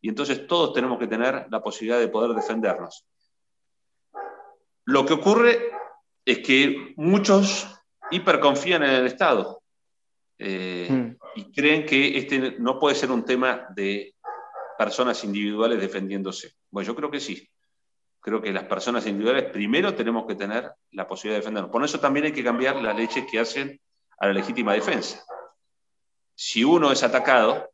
Y 0.00 0.08
entonces 0.08 0.46
todos 0.46 0.72
tenemos 0.72 0.98
que 0.98 1.08
tener 1.08 1.46
la 1.50 1.62
posibilidad 1.62 1.98
de 1.98 2.08
poder 2.08 2.34
defendernos. 2.34 3.04
Lo 4.84 5.04
que 5.04 5.12
ocurre 5.12 5.70
es 6.24 6.38
que 6.38 6.94
muchos 6.96 7.68
hiperconfían 8.10 8.82
en 8.84 8.90
el 8.90 9.06
Estado 9.06 9.62
eh, 10.38 11.14
y 11.34 11.52
creen 11.52 11.84
que 11.84 12.16
este 12.16 12.56
no 12.58 12.78
puede 12.78 12.94
ser 12.94 13.10
un 13.10 13.24
tema 13.24 13.66
de 13.74 14.14
personas 14.78 15.22
individuales 15.24 15.80
defendiéndose. 15.80 16.54
Bueno, 16.70 16.86
yo 16.86 16.94
creo 16.94 17.10
que 17.10 17.20
sí. 17.20 17.48
Creo 18.20 18.42
que 18.42 18.52
las 18.52 18.64
personas 18.64 19.06
individuales 19.06 19.50
primero 19.50 19.94
tenemos 19.94 20.26
que 20.26 20.34
tener 20.34 20.70
la 20.92 21.06
posibilidad 21.06 21.36
de 21.36 21.40
defendernos. 21.40 21.70
Por 21.70 21.84
eso 21.84 22.00
también 22.00 22.26
hay 22.26 22.32
que 22.32 22.44
cambiar 22.44 22.76
las 22.76 22.96
leyes 22.96 23.24
que 23.30 23.38
hacen 23.38 23.80
a 24.18 24.26
la 24.26 24.32
legítima 24.32 24.74
defensa. 24.74 25.24
Si 26.34 26.64
uno 26.64 26.90
es 26.92 27.02
atacado, 27.02 27.70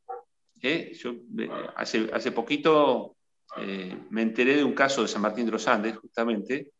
¿eh? 0.62 0.92
Yo 0.94 1.12
eh, 1.38 1.50
hace, 1.76 2.10
hace 2.12 2.32
poquito 2.32 3.16
eh, 3.56 3.96
me 4.10 4.22
enteré 4.22 4.56
de 4.56 4.64
un 4.64 4.72
caso 4.74 5.02
de 5.02 5.08
San 5.08 5.22
Martín 5.22 5.46
de 5.46 5.52
los 5.52 5.68
Andes, 5.68 5.96
justamente, 5.96 6.72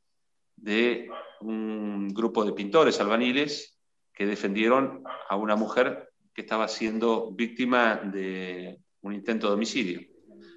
de 0.57 1.09
un 1.41 2.09
grupo 2.09 2.45
de 2.45 2.53
pintores 2.53 2.99
albaniles 3.01 3.79
que 4.13 4.27
defendieron 4.27 5.03
a 5.29 5.37
una 5.37 5.57
mujer 5.57 6.11
que 6.33 6.43
estaba 6.43 6.69
siendo 6.69 7.31
víctima 7.33 7.97
de 7.97 8.79
un 9.03 9.15
intento 9.15 9.49
de 9.49 9.55
homicidio. 9.55 10.01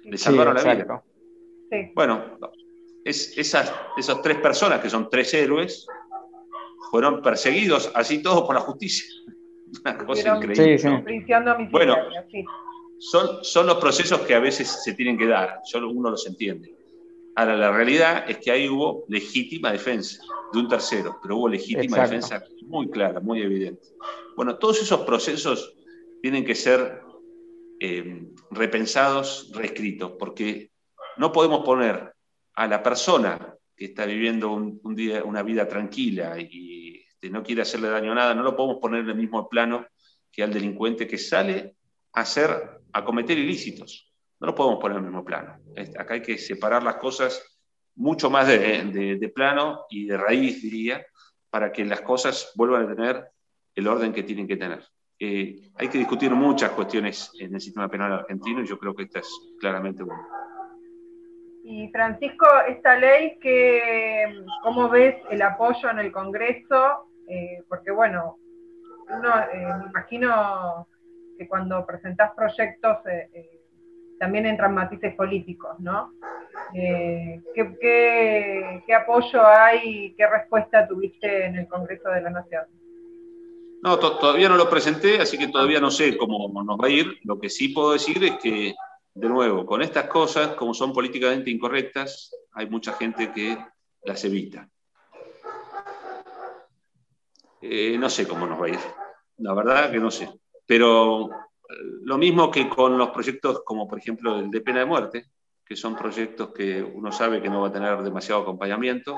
Le 0.04 0.16
Sí, 0.16 0.24
salvaron 0.24 0.54
la 0.54 0.62
vida. 0.62 0.72
exacto. 0.72 1.04
Bueno, 1.94 2.38
es, 3.08 3.36
esas, 3.36 3.72
esas 3.96 4.22
tres 4.22 4.38
personas, 4.38 4.80
que 4.80 4.90
son 4.90 5.08
tres 5.10 5.32
héroes, 5.34 5.86
fueron 6.90 7.22
perseguidos, 7.22 7.90
así 7.94 8.22
todos 8.22 8.42
por 8.42 8.54
la 8.54 8.60
justicia. 8.60 9.06
Una 9.84 9.98
cosa 9.98 10.36
increíble. 10.36 11.68
Bueno. 11.70 11.96
Son, 13.00 13.44
son 13.44 13.66
los 13.68 13.76
procesos 13.76 14.22
que 14.22 14.34
a 14.34 14.40
veces 14.40 14.82
se 14.82 14.92
tienen 14.94 15.16
que 15.16 15.26
dar, 15.26 15.60
solo 15.62 15.88
uno 15.88 16.10
los 16.10 16.26
entiende. 16.26 16.74
Ahora, 17.36 17.56
la 17.56 17.70
realidad 17.70 18.28
es 18.28 18.38
que 18.38 18.50
ahí 18.50 18.68
hubo 18.68 19.04
legítima 19.06 19.70
defensa 19.70 20.20
de 20.52 20.58
un 20.58 20.66
tercero, 20.66 21.16
pero 21.22 21.36
hubo 21.36 21.48
legítima 21.48 21.84
Exacto. 21.84 22.02
defensa 22.02 22.44
muy 22.62 22.90
clara, 22.90 23.20
muy 23.20 23.40
evidente. 23.40 23.86
Bueno, 24.34 24.56
todos 24.56 24.82
esos 24.82 25.02
procesos 25.02 25.76
tienen 26.22 26.44
que 26.44 26.56
ser 26.56 27.00
eh, 27.78 28.26
repensados, 28.50 29.52
reescritos, 29.54 30.14
porque 30.18 30.72
no 31.16 31.30
podemos 31.30 31.64
poner 31.64 32.14
a 32.58 32.66
la 32.66 32.82
persona 32.82 33.54
que 33.76 33.86
está 33.86 34.04
viviendo 34.04 34.52
un, 34.52 34.94
día, 34.94 35.22
una 35.22 35.42
vida 35.44 35.68
tranquila 35.68 36.36
y 36.38 37.04
este, 37.08 37.30
no 37.30 37.44
quiere 37.44 37.62
hacerle 37.62 37.88
daño 37.88 38.10
a 38.10 38.16
nada, 38.16 38.34
no 38.34 38.42
lo 38.42 38.56
podemos 38.56 38.78
poner 38.80 39.02
en 39.02 39.10
el 39.10 39.14
mismo 39.14 39.48
plano 39.48 39.86
que 40.32 40.42
al 40.42 40.52
delincuente 40.52 41.06
que 41.06 41.18
sale 41.18 41.76
a 42.12 42.22
hacer, 42.22 42.50
a 42.92 43.04
cometer 43.04 43.38
ilícitos. 43.38 44.12
No 44.40 44.48
lo 44.48 44.54
podemos 44.56 44.80
poner 44.80 44.98
en 44.98 45.04
el 45.04 45.10
mismo 45.10 45.24
plano. 45.24 45.56
Acá 45.96 46.14
hay 46.14 46.22
que 46.22 46.36
separar 46.36 46.82
las 46.82 46.96
cosas 46.96 47.40
mucho 47.94 48.28
más 48.28 48.48
de 48.48 49.32
plano 49.32 49.84
y 49.88 50.06
de 50.06 50.16
raíz, 50.16 50.60
diría, 50.60 51.06
para 51.50 51.70
que 51.70 51.84
las 51.84 52.00
cosas 52.00 52.52
vuelvan 52.56 52.90
a 52.90 52.94
tener 52.94 53.24
el 53.76 53.86
orden 53.86 54.12
que 54.12 54.24
tienen 54.24 54.48
que 54.48 54.56
tener. 54.56 54.84
Eh, 55.20 55.70
hay 55.74 55.88
que 55.88 55.98
discutir 55.98 56.32
muchas 56.32 56.72
cuestiones 56.72 57.30
en 57.38 57.54
el 57.54 57.60
sistema 57.60 57.88
penal 57.88 58.12
argentino 58.12 58.62
y 58.62 58.66
yo 58.66 58.78
creo 58.78 58.94
que 58.94 59.04
esta 59.04 59.20
es 59.20 59.28
claramente 59.60 60.02
una. 60.02 60.47
Y 61.70 61.88
Francisco, 61.88 62.46
esta 62.66 62.96
ley, 62.96 63.38
que, 63.42 64.22
¿cómo 64.62 64.88
ves 64.88 65.16
el 65.30 65.42
apoyo 65.42 65.90
en 65.90 65.98
el 65.98 66.10
Congreso? 66.10 67.10
Eh, 67.28 67.62
porque 67.68 67.90
bueno, 67.90 68.38
eh, 69.52 69.66
me 69.84 69.90
imagino 69.90 70.88
que 71.36 71.46
cuando 71.46 71.84
presentás 71.84 72.32
proyectos 72.34 72.96
eh, 73.06 73.60
también 74.18 74.46
entran 74.46 74.72
matices 74.74 75.14
políticos, 75.14 75.78
¿no? 75.80 76.14
¿qué, 76.72 77.42
qué, 78.86 78.94
apoyo 78.94 79.46
hay, 79.46 80.14
qué 80.16 80.26
respuesta 80.26 80.88
tuviste 80.88 81.44
en 81.44 81.56
el 81.56 81.68
Congreso 81.68 82.08
de 82.08 82.22
la 82.22 82.30
Nación? 82.30 82.64
No, 83.82 83.98
to- 83.98 84.16
todavía 84.16 84.48
no 84.48 84.56
lo 84.56 84.70
presenté, 84.70 85.20
así 85.20 85.36
que 85.36 85.48
todavía 85.48 85.80
no 85.80 85.90
sé 85.90 86.16
cómo 86.16 86.50
nos 86.64 86.78
va 86.78 86.86
a 86.86 86.90
ir. 86.90 87.18
Lo 87.24 87.38
que 87.38 87.50
sí 87.50 87.68
puedo 87.68 87.92
decir 87.92 88.24
es 88.24 88.36
que, 88.42 88.74
de 89.14 89.28
nuevo, 89.28 89.66
con 89.66 89.82
estas 89.82 90.08
cosas, 90.08 90.54
como 90.54 90.74
son 90.74 90.92
políticamente 90.92 91.50
incorrectas, 91.50 92.34
hay 92.52 92.68
mucha 92.68 92.92
gente 92.92 93.32
que 93.32 93.58
las 94.02 94.24
evita. 94.24 94.68
Eh, 97.60 97.98
no 97.98 98.08
sé 98.08 98.26
cómo 98.28 98.46
nos 98.46 98.60
va 98.60 98.66
a 98.66 98.70
ir. 98.70 98.78
La 99.38 99.54
verdad 99.54 99.90
que 99.90 99.98
no 99.98 100.10
sé. 100.10 100.28
Pero 100.66 101.26
eh, 101.26 101.74
lo 102.02 102.16
mismo 102.18 102.50
que 102.50 102.68
con 102.68 102.96
los 102.96 103.10
proyectos 103.10 103.62
como, 103.64 103.88
por 103.88 103.98
ejemplo, 103.98 104.38
el 104.38 104.50
de 104.50 104.60
pena 104.60 104.80
de 104.80 104.86
muerte, 104.86 105.30
que 105.64 105.76
son 105.76 105.96
proyectos 105.96 106.52
que 106.52 106.82
uno 106.82 107.12
sabe 107.12 107.42
que 107.42 107.50
no 107.50 107.62
va 107.62 107.68
a 107.68 107.72
tener 107.72 108.02
demasiado 108.02 108.42
acompañamiento, 108.42 109.16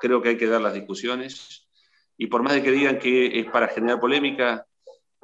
creo 0.00 0.22
que 0.22 0.30
hay 0.30 0.36
que 0.36 0.46
dar 0.46 0.60
las 0.60 0.74
discusiones 0.74 1.68
y 2.16 2.26
por 2.28 2.42
más 2.42 2.54
de 2.54 2.62
que 2.62 2.70
digan 2.70 2.98
que 2.98 3.40
es 3.40 3.46
para 3.50 3.68
generar 3.68 4.00
polémica, 4.00 4.66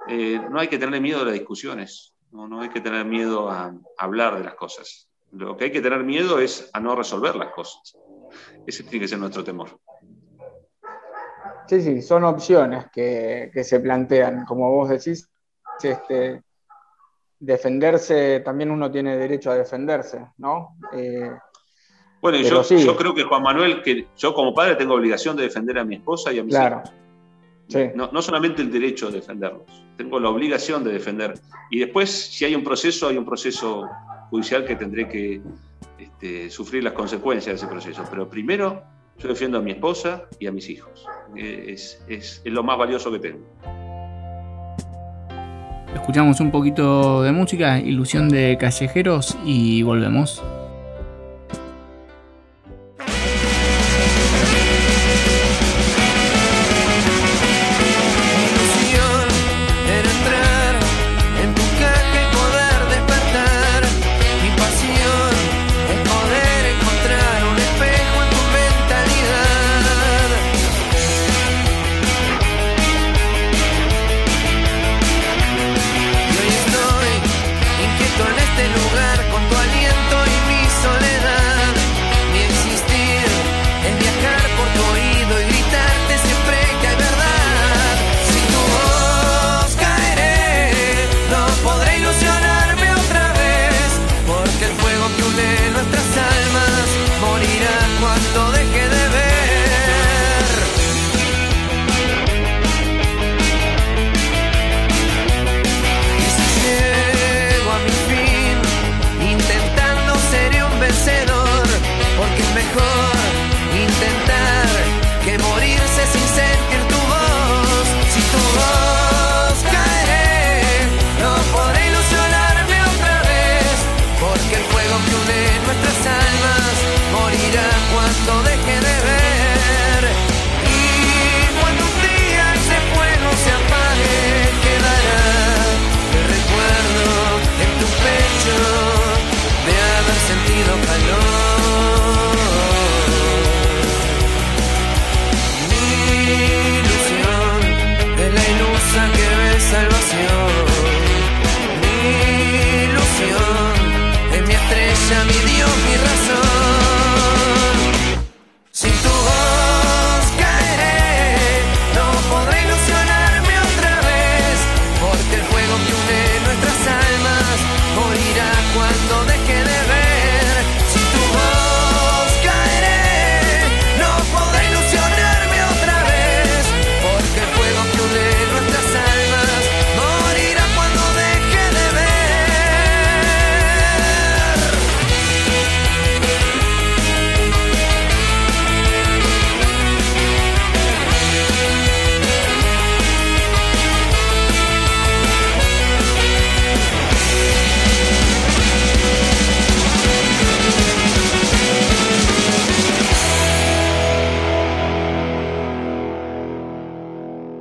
eh, 0.08 0.40
no 0.50 0.60
hay 0.60 0.68
que 0.68 0.78
tener 0.78 1.00
miedo 1.00 1.22
a 1.22 1.24
las 1.24 1.34
discusiones, 1.34 2.11
no, 2.32 2.48
no 2.48 2.60
hay 2.62 2.70
que 2.70 2.80
tener 2.80 3.04
miedo 3.04 3.50
a, 3.50 3.74
hablar 3.98 4.38
de 4.38 4.44
las 4.44 4.54
cosas. 4.54 5.08
Lo 5.30 5.56
que 5.56 5.64
hay 5.64 5.72
que 5.72 5.80
tener 5.80 6.02
miedo 6.02 6.38
es 6.38 6.68
a 6.72 6.80
no 6.80 6.96
resolver 6.96 7.36
las 7.36 7.50
cosas. 7.52 7.96
Ese 8.66 8.84
tiene 8.84 9.04
que 9.04 9.08
ser 9.08 9.18
nuestro 9.18 9.44
temor. 9.44 9.78
Sí, 11.68 11.80
sí, 11.80 12.02
son 12.02 12.24
opciones 12.24 12.86
que, 12.92 13.50
que 13.52 13.64
se 13.64 13.80
plantean. 13.80 14.44
Como 14.44 14.70
vos 14.70 14.88
decís, 14.88 15.30
este, 15.82 16.42
defenderse, 17.38 18.40
también 18.40 18.70
uno 18.70 18.90
tiene 18.90 19.16
derecho 19.16 19.50
a 19.50 19.56
defenderse, 19.56 20.32
¿no? 20.38 20.76
Eh, 20.92 21.30
Bueno, 22.20 22.38
yo, 22.38 22.62
sí. 22.62 22.84
yo 22.84 22.96
creo 22.96 23.14
que 23.14 23.24
Juan 23.24 23.42
Manuel, 23.42 23.82
que 23.82 24.08
yo 24.16 24.34
como 24.34 24.54
padre 24.54 24.76
tengo 24.76 24.94
obligación 24.94 25.36
de 25.36 25.44
defender 25.44 25.78
a 25.78 25.84
mi 25.84 25.96
esposa 25.96 26.32
y 26.32 26.38
a 26.38 26.44
mis 26.44 26.54
Claro. 26.54 26.82
hijos. 26.84 27.01
Sí, 27.68 27.78
No, 27.94 28.10
no 28.12 28.22
solamente 28.22 28.62
el 28.62 28.70
derecho 28.70 29.06
de 29.10 29.18
defenderlos, 29.20 29.62
tengo 29.96 30.18
la 30.20 30.28
obligación 30.28 30.82
de 30.84 30.92
defender. 30.92 31.34
Y 31.70 31.78
después, 31.78 32.10
si 32.10 32.44
hay 32.44 32.54
un 32.54 32.64
proceso, 32.64 33.08
hay 33.08 33.16
un 33.16 33.24
proceso 33.24 33.88
judicial 34.30 34.64
que 34.64 34.76
tendré 34.76 35.08
que 35.08 35.40
este, 35.98 36.50
sufrir 36.50 36.82
las 36.84 36.92
consecuencias 36.94 37.54
de 37.54 37.56
ese 37.56 37.66
proceso. 37.66 38.04
Pero 38.10 38.28
primero, 38.28 38.82
yo 39.18 39.28
defiendo 39.28 39.58
a 39.58 39.62
mi 39.62 39.70
esposa 39.72 40.24
y 40.38 40.46
a 40.46 40.52
mis 40.52 40.68
hijos. 40.70 41.06
Es, 41.36 42.02
es- 42.08 42.42
es 42.44 42.52
lo 42.52 42.62
más 42.62 42.76
valioso 42.78 43.10
que 43.12 43.18
tengo. 43.18 43.46
Escuchamos 45.94 46.40
un 46.40 46.50
poquito 46.50 47.22
de 47.22 47.32
música, 47.32 47.78
Ilusión 47.78 48.28
de 48.28 48.56
Callejeros 48.58 49.36
y 49.44 49.82
volvemos. 49.82 50.42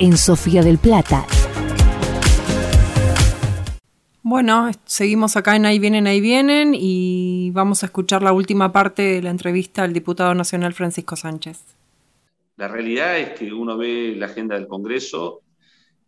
en 0.00 0.16
Sofía 0.16 0.62
del 0.62 0.78
Plata. 0.78 1.26
Bueno, 4.22 4.70
seguimos 4.86 5.36
acá 5.36 5.56
en 5.56 5.66
Ahí 5.66 5.78
vienen, 5.78 6.06
ahí 6.06 6.22
vienen 6.22 6.74
y 6.74 7.50
vamos 7.50 7.82
a 7.82 7.86
escuchar 7.86 8.22
la 8.22 8.32
última 8.32 8.72
parte 8.72 9.02
de 9.02 9.22
la 9.22 9.30
entrevista 9.30 9.82
al 9.82 9.92
diputado 9.92 10.34
nacional 10.34 10.72
Francisco 10.72 11.16
Sánchez. 11.16 11.76
La 12.56 12.68
realidad 12.68 13.18
es 13.18 13.38
que 13.38 13.52
uno 13.52 13.76
ve 13.76 14.14
la 14.16 14.26
agenda 14.26 14.54
del 14.54 14.68
Congreso 14.68 15.42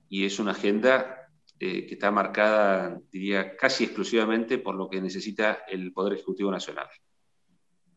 y 0.09 0.25
es 0.25 0.39
una 0.39 0.53
agenda 0.53 1.29
eh, 1.61 1.87
que 1.87 1.95
está 1.95 2.11
marcada, 2.11 2.99
diría, 3.11 3.57
casi 3.57 3.85
exclusivamente 3.85 4.57
por 4.59 4.75
lo 4.75 4.89
que 4.89 5.03
necesita 5.03 5.65
el 5.69 5.93
Poder 5.93 6.15
Ejecutivo 6.15 6.51
Nacional. 6.51 6.87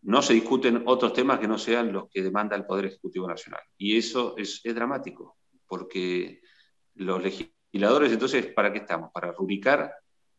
No 0.02 0.22
se 0.22 0.34
discuten 0.34 0.84
otros 0.86 1.14
temas 1.14 1.40
que 1.40 1.48
no 1.48 1.58
sean 1.58 1.94
los 1.94 2.10
que 2.10 2.22
demanda 2.22 2.56
el 2.56 2.66
Poder 2.66 2.86
Ejecutivo 2.86 3.28
Nacional. 3.28 3.62
Y 3.78 3.98
eso 3.98 4.36
es, 4.38 4.62
es 4.64 4.76
dramático, 4.76 5.38
porque 5.68 6.42
los 6.96 7.22
legisladores, 7.22 8.12
entonces, 8.12 8.48
¿para 8.48 8.72
qué 8.72 8.80
estamos? 8.80 9.12
Para 9.14 9.32
rubricar 9.32 9.94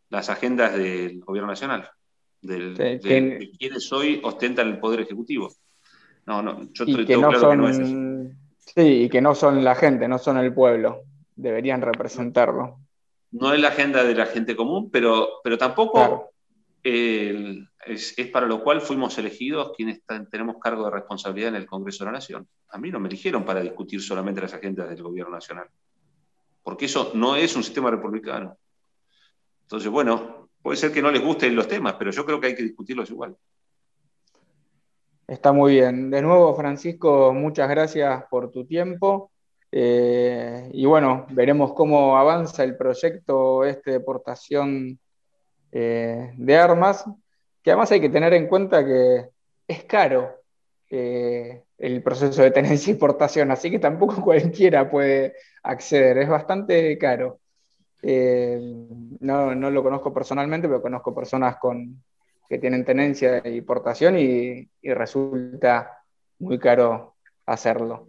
las 0.08 0.28
agendas 0.30 0.74
del 0.76 1.20
gobierno 1.20 1.50
nacional, 1.50 1.88
del, 2.40 2.74
de, 2.74 3.00
que- 3.00 3.20
de 3.38 3.50
quienes 3.50 3.92
hoy 3.92 4.20
ostentan 4.24 4.68
el 4.68 4.78
poder 4.78 5.00
ejecutivo. 5.00 5.52
No, 6.26 6.42
no, 6.42 6.72
yo 6.72 6.84
Y 6.84 6.94
tengo 7.06 7.06
que 7.06 7.16
no 7.16 7.28
claro 7.30 7.50
que 7.50 7.56
no 7.56 7.68
es 7.68 7.76
son, 7.76 8.38
sí, 8.58 9.02
y 9.04 9.08
que 9.08 9.20
no 9.20 9.34
son 9.34 9.62
la 9.64 9.74
gente, 9.74 10.08
no 10.08 10.18
son 10.18 10.38
el 10.38 10.52
pueblo. 10.52 11.02
Deberían 11.34 11.82
representarlo. 11.82 12.78
No 13.32 13.52
es 13.52 13.60
la 13.60 13.68
agenda 13.68 14.02
de 14.02 14.14
la 14.14 14.26
gente 14.26 14.56
común, 14.56 14.90
pero, 14.90 15.40
pero 15.44 15.58
tampoco 15.58 16.30
el- 16.86 17.68
es, 17.84 18.14
para 18.32 18.46
lo 18.46 18.62
cual 18.62 18.80
fuimos 18.80 19.16
elegidos 19.18 19.72
quienes 19.76 20.00
tenemos 20.30 20.56
cargo 20.60 20.84
de 20.84 20.90
responsabilidad 20.90 21.50
en 21.50 21.56
el 21.56 21.66
Congreso 21.66 22.04
de 22.04 22.06
la 22.06 22.18
Nación. 22.18 22.48
A 22.70 22.78
mí 22.78 22.90
no 22.90 23.00
me 23.00 23.08
eligieron 23.08 23.44
para 23.44 23.60
discutir 23.60 24.00
solamente 24.00 24.40
las 24.40 24.54
agendas 24.54 24.88
del 24.88 25.02
gobierno 25.02 25.32
nacional, 25.32 25.68
porque 26.62 26.86
eso 26.86 27.12
no 27.14 27.36
es 27.36 27.54
un 27.56 27.62
sistema 27.62 27.90
republicano. 27.90 28.56
Entonces, 29.62 29.90
bueno, 29.90 30.48
puede 30.62 30.76
ser 30.76 30.92
que 30.92 31.02
no 31.02 31.10
les 31.10 31.22
gusten 31.22 31.54
los 31.56 31.68
temas, 31.68 31.94
pero 31.94 32.10
yo 32.10 32.24
creo 32.24 32.40
que 32.40 32.48
hay 32.48 32.54
que 32.54 32.62
discutirlos 32.62 33.10
igual. 33.10 33.36
Está 35.26 35.52
muy 35.52 35.72
bien. 35.72 36.10
De 36.10 36.22
nuevo, 36.22 36.54
Francisco, 36.54 37.32
muchas 37.32 37.68
gracias 37.68 38.24
por 38.30 38.52
tu 38.52 38.64
tiempo. 38.64 39.32
Eh, 39.72 40.70
y 40.72 40.86
bueno, 40.86 41.26
veremos 41.30 41.72
cómo 41.74 42.16
avanza 42.16 42.62
el 42.62 42.76
proyecto 42.76 43.64
este 43.64 43.90
de 43.90 44.00
portación 44.00 44.98
eh, 45.72 46.32
de 46.36 46.56
armas, 46.56 47.04
que 47.62 47.70
además 47.70 47.90
hay 47.92 48.00
que 48.00 48.08
tener 48.08 48.32
en 48.34 48.46
cuenta 48.46 48.84
que 48.84 49.28
es 49.66 49.84
caro 49.84 50.36
eh, 50.90 51.62
el 51.78 52.02
proceso 52.02 52.42
de 52.42 52.50
tenencia 52.50 52.92
y 52.92 52.96
portación, 52.96 53.50
así 53.50 53.70
que 53.70 53.78
tampoco 53.78 54.20
cualquiera 54.24 54.90
puede 54.90 55.34
acceder, 55.62 56.18
es 56.18 56.28
bastante 56.28 56.96
caro. 56.98 57.40
Eh, 58.02 58.60
no, 59.20 59.54
no 59.54 59.70
lo 59.70 59.82
conozco 59.82 60.12
personalmente, 60.12 60.68
pero 60.68 60.82
conozco 60.82 61.14
personas 61.14 61.56
con, 61.56 62.02
que 62.48 62.58
tienen 62.58 62.84
tenencia 62.84 63.42
y 63.44 63.60
portación 63.62 64.18
y, 64.18 64.68
y 64.82 64.94
resulta 64.94 66.02
muy 66.38 66.58
caro 66.58 67.14
hacerlo. 67.46 68.08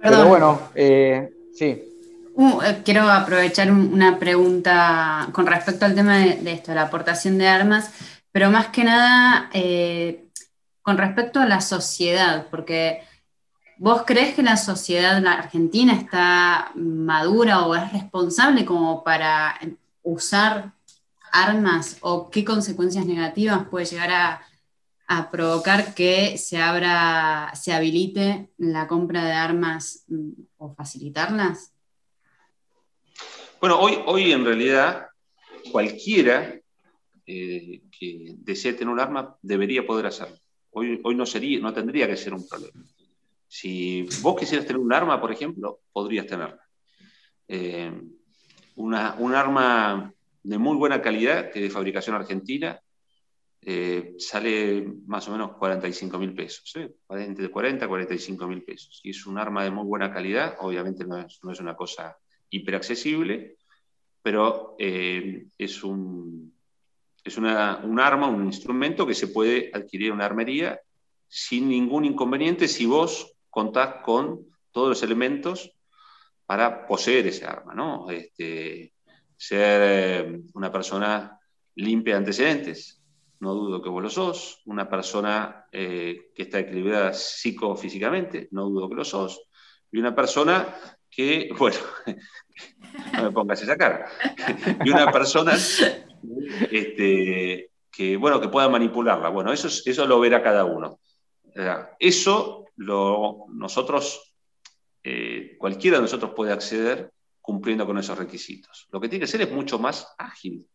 Pero 0.00 0.28
bueno, 0.28 0.60
eh, 0.74 1.30
sí. 1.52 1.92
Uh, 2.38 2.60
eh, 2.62 2.82
quiero 2.84 3.08
aprovechar 3.08 3.70
un- 3.72 3.92
una 3.94 4.18
pregunta 4.18 5.28
con 5.32 5.46
respecto 5.46 5.86
al 5.86 5.94
tema 5.94 6.18
de, 6.18 6.34
de 6.36 6.52
esto, 6.52 6.74
la 6.74 6.82
aportación 6.82 7.38
de 7.38 7.48
armas, 7.48 7.90
pero 8.30 8.50
más 8.50 8.66
que 8.68 8.84
nada 8.84 9.48
eh, 9.54 10.28
con 10.82 10.98
respecto 10.98 11.40
a 11.40 11.46
la 11.46 11.60
sociedad, 11.62 12.46
porque 12.50 13.00
¿vos 13.78 14.02
crees 14.06 14.34
que 14.34 14.42
la 14.42 14.56
sociedad 14.58 15.20
la 15.22 15.32
argentina 15.32 15.94
está 15.94 16.72
madura 16.74 17.66
o 17.66 17.74
es 17.74 17.90
responsable 17.92 18.64
como 18.66 19.02
para 19.02 19.58
usar 20.02 20.72
armas 21.32 21.96
o 22.02 22.30
qué 22.30 22.44
consecuencias 22.44 23.06
negativas 23.06 23.66
puede 23.70 23.86
llegar 23.86 24.10
a, 24.12 24.42
a 25.08 25.30
provocar 25.30 25.94
que 25.94 26.36
se 26.38 26.60
abra, 26.62 27.50
se 27.54 27.72
habilite 27.72 28.50
la 28.58 28.86
compra 28.88 29.24
de 29.24 29.32
armas 29.32 30.04
mm, 30.08 30.30
o 30.58 30.74
facilitarlas? 30.74 31.72
Bueno, 33.60 33.80
hoy, 33.80 33.98
hoy 34.04 34.32
en 34.32 34.44
realidad 34.44 35.06
cualquiera 35.72 36.60
eh, 37.26 37.80
que 37.90 38.34
desee 38.36 38.74
tener 38.74 38.92
un 38.92 39.00
arma 39.00 39.34
debería 39.40 39.86
poder 39.86 40.06
hacerlo. 40.06 40.36
Hoy, 40.72 41.00
hoy 41.02 41.14
no, 41.14 41.24
sería, 41.24 41.58
no 41.60 41.72
tendría 41.72 42.06
que 42.06 42.18
ser 42.18 42.34
un 42.34 42.46
problema. 42.46 42.84
Si 43.48 44.06
vos 44.20 44.38
quisieras 44.38 44.66
tener 44.66 44.80
un 44.80 44.92
arma, 44.92 45.18
por 45.20 45.32
ejemplo, 45.32 45.80
podrías 45.90 46.26
tenerla. 46.26 46.60
Eh, 47.48 47.90
una, 48.76 49.14
un 49.18 49.34
arma 49.34 50.12
de 50.42 50.58
muy 50.58 50.76
buena 50.76 51.00
calidad, 51.00 51.50
que 51.50 51.60
de 51.60 51.70
fabricación 51.70 52.14
argentina, 52.14 52.78
eh, 53.62 54.14
sale 54.18 54.86
más 55.06 55.26
o 55.28 55.32
menos 55.32 55.56
45 55.56 56.18
mil 56.18 56.34
pesos, 56.34 56.76
¿eh? 56.76 56.94
entre 57.10 57.50
40 57.50 57.86
a 57.86 57.88
45 57.88 58.46
mil 58.46 58.62
pesos. 58.62 59.00
Y 59.02 59.10
es 59.10 59.26
un 59.26 59.38
arma 59.38 59.64
de 59.64 59.70
muy 59.70 59.86
buena 59.86 60.12
calidad, 60.12 60.56
obviamente 60.60 61.06
no 61.06 61.18
es, 61.18 61.40
no 61.42 61.52
es 61.52 61.60
una 61.60 61.74
cosa 61.74 62.18
hiperaccesible, 62.50 63.56
pero 64.22 64.76
eh, 64.78 65.46
es, 65.56 65.84
un, 65.84 66.52
es 67.24 67.36
una, 67.36 67.80
un 67.82 68.00
arma, 68.00 68.28
un 68.28 68.46
instrumento 68.46 69.06
que 69.06 69.14
se 69.14 69.28
puede 69.28 69.70
adquirir 69.72 70.08
en 70.08 70.14
una 70.14 70.26
armería 70.26 70.80
sin 71.28 71.68
ningún 71.68 72.04
inconveniente 72.04 72.68
si 72.68 72.86
vos 72.86 73.36
contás 73.50 74.02
con 74.02 74.46
todos 74.70 74.88
los 74.88 75.02
elementos 75.02 75.72
para 76.44 76.86
poseer 76.86 77.26
ese 77.26 77.44
arma, 77.44 77.74
¿no? 77.74 78.10
Este, 78.10 78.92
ser 79.36 79.80
eh, 79.82 80.40
una 80.54 80.70
persona 80.70 81.38
limpia 81.74 82.14
de 82.14 82.18
antecedentes, 82.18 83.02
no 83.40 83.54
dudo 83.54 83.82
que 83.82 83.88
vos 83.88 84.02
lo 84.02 84.10
sos, 84.10 84.62
una 84.64 84.88
persona 84.88 85.66
eh, 85.70 86.30
que 86.34 86.42
está 86.42 86.60
equilibrada 86.60 87.12
psicofísicamente, 87.12 88.48
no 88.52 88.68
dudo 88.68 88.88
que 88.88 88.94
lo 88.94 89.04
sos, 89.04 89.42
y 89.90 89.98
una 89.98 90.14
persona 90.14 90.74
que, 91.16 91.48
bueno, 91.58 91.78
no 93.14 93.22
me 93.24 93.30
pongas 93.32 93.62
esa 93.62 93.76
cara, 93.76 94.06
y 94.84 94.90
una 94.90 95.10
persona 95.10 95.56
este, 96.70 97.70
que, 97.90 98.16
bueno, 98.16 98.40
que 98.40 98.48
pueda 98.48 98.68
manipularla. 98.68 99.28
Bueno, 99.30 99.52
eso, 99.52 99.68
es- 99.68 99.86
eso 99.86 100.06
lo 100.06 100.20
verá 100.20 100.42
cada 100.42 100.64
uno. 100.64 101.00
Eso 101.98 102.66
lo, 102.76 103.46
nosotros, 103.48 104.34
eh, 105.02 105.56
cualquiera 105.58 105.96
de 105.96 106.02
nosotros 106.02 106.32
puede 106.36 106.52
acceder 106.52 107.10
cumpliendo 107.40 107.86
con 107.86 107.96
esos 107.98 108.18
requisitos. 108.18 108.86
Lo 108.90 109.00
que 109.00 109.08
tiene 109.08 109.24
que 109.24 109.30
ser 109.30 109.40
es 109.40 109.50
mucho 109.50 109.78
más 109.78 110.14
ágil 110.18 110.66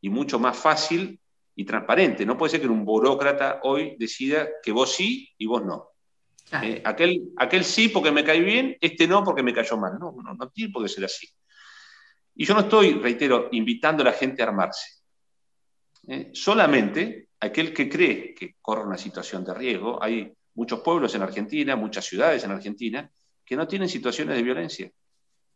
y 0.00 0.08
mucho 0.08 0.38
más 0.38 0.56
fácil 0.56 1.20
y 1.54 1.64
transparente. 1.64 2.24
No 2.24 2.38
puede 2.38 2.52
ser 2.52 2.60
que 2.62 2.68
un 2.68 2.84
burócrata 2.84 3.60
hoy 3.64 3.96
decida 3.98 4.48
que 4.62 4.72
vos 4.72 4.92
sí 4.94 5.28
y 5.36 5.46
vos 5.46 5.64
no. 5.64 5.90
Eh, 6.60 6.82
aquel, 6.84 7.32
aquel 7.36 7.64
sí 7.64 7.88
porque 7.88 8.10
me 8.10 8.24
cae 8.24 8.40
bien, 8.40 8.76
este 8.80 9.06
no 9.06 9.24
porque 9.24 9.42
me 9.42 9.54
cayó 9.54 9.76
mal. 9.76 9.98
No, 9.98 10.14
no, 10.22 10.34
no 10.34 10.50
tiene 10.50 10.72
por 10.72 10.82
qué 10.82 10.88
ser 10.88 11.04
así. 11.04 11.28
Y 12.34 12.44
yo 12.44 12.54
no 12.54 12.60
estoy, 12.60 12.94
reitero, 12.94 13.48
invitando 13.52 14.02
a 14.02 14.06
la 14.06 14.12
gente 14.12 14.42
a 14.42 14.46
armarse. 14.46 15.02
Eh, 16.08 16.30
solamente 16.32 17.28
aquel 17.40 17.72
que 17.72 17.88
cree 17.88 18.34
que 18.34 18.56
corre 18.60 18.84
una 18.86 18.98
situación 18.98 19.44
de 19.44 19.54
riesgo. 19.54 20.02
Hay 20.02 20.32
muchos 20.54 20.80
pueblos 20.80 21.14
en 21.14 21.22
Argentina, 21.22 21.76
muchas 21.76 22.04
ciudades 22.04 22.44
en 22.44 22.50
Argentina, 22.50 23.10
que 23.44 23.56
no 23.56 23.66
tienen 23.66 23.88
situaciones 23.88 24.36
de 24.36 24.42
violencia. 24.42 24.90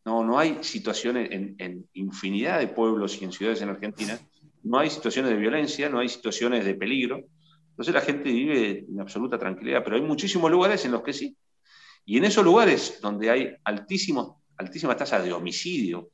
No, 0.05 0.25
no 0.25 0.39
hay 0.39 0.63
situaciones 0.63 1.31
en, 1.33 1.57
en 1.59 1.89
infinidad 1.95 2.61
de 2.61 2.69
pueblos 2.69 3.21
y 3.21 3.25
en 3.25 3.33
ciudades 3.33 3.61
en 3.63 3.71
Argentina, 3.71 4.19
no 4.63 4.79
hay 4.79 4.91
situaciones 4.91 5.31
de 5.31 5.37
violencia, 5.37 5.89
no 5.89 6.01
hay 6.01 6.09
situaciones 6.09 6.65
de 6.65 6.75
peligro. 6.75 7.25
Entonces 7.77 7.95
la 7.95 8.01
gente 8.01 8.33
vive 8.33 8.87
en 8.89 9.01
absoluta 9.01 9.39
tranquilidad, 9.39 9.85
pero 9.85 9.97
hay 9.97 10.03
muchísimos 10.03 10.51
lugares 10.51 10.83
en 10.87 10.93
los 10.93 11.03
que 11.03 11.13
sí. 11.13 11.37
Y 12.07 12.17
en 12.17 12.25
esos 12.25 12.43
lugares 12.43 13.01
donde 13.03 13.29
hay 13.29 13.55
altísimo, 13.65 14.45
altísima 14.57 14.97
tasa 14.97 15.21
de 15.21 15.31
homicidio, 15.31 16.09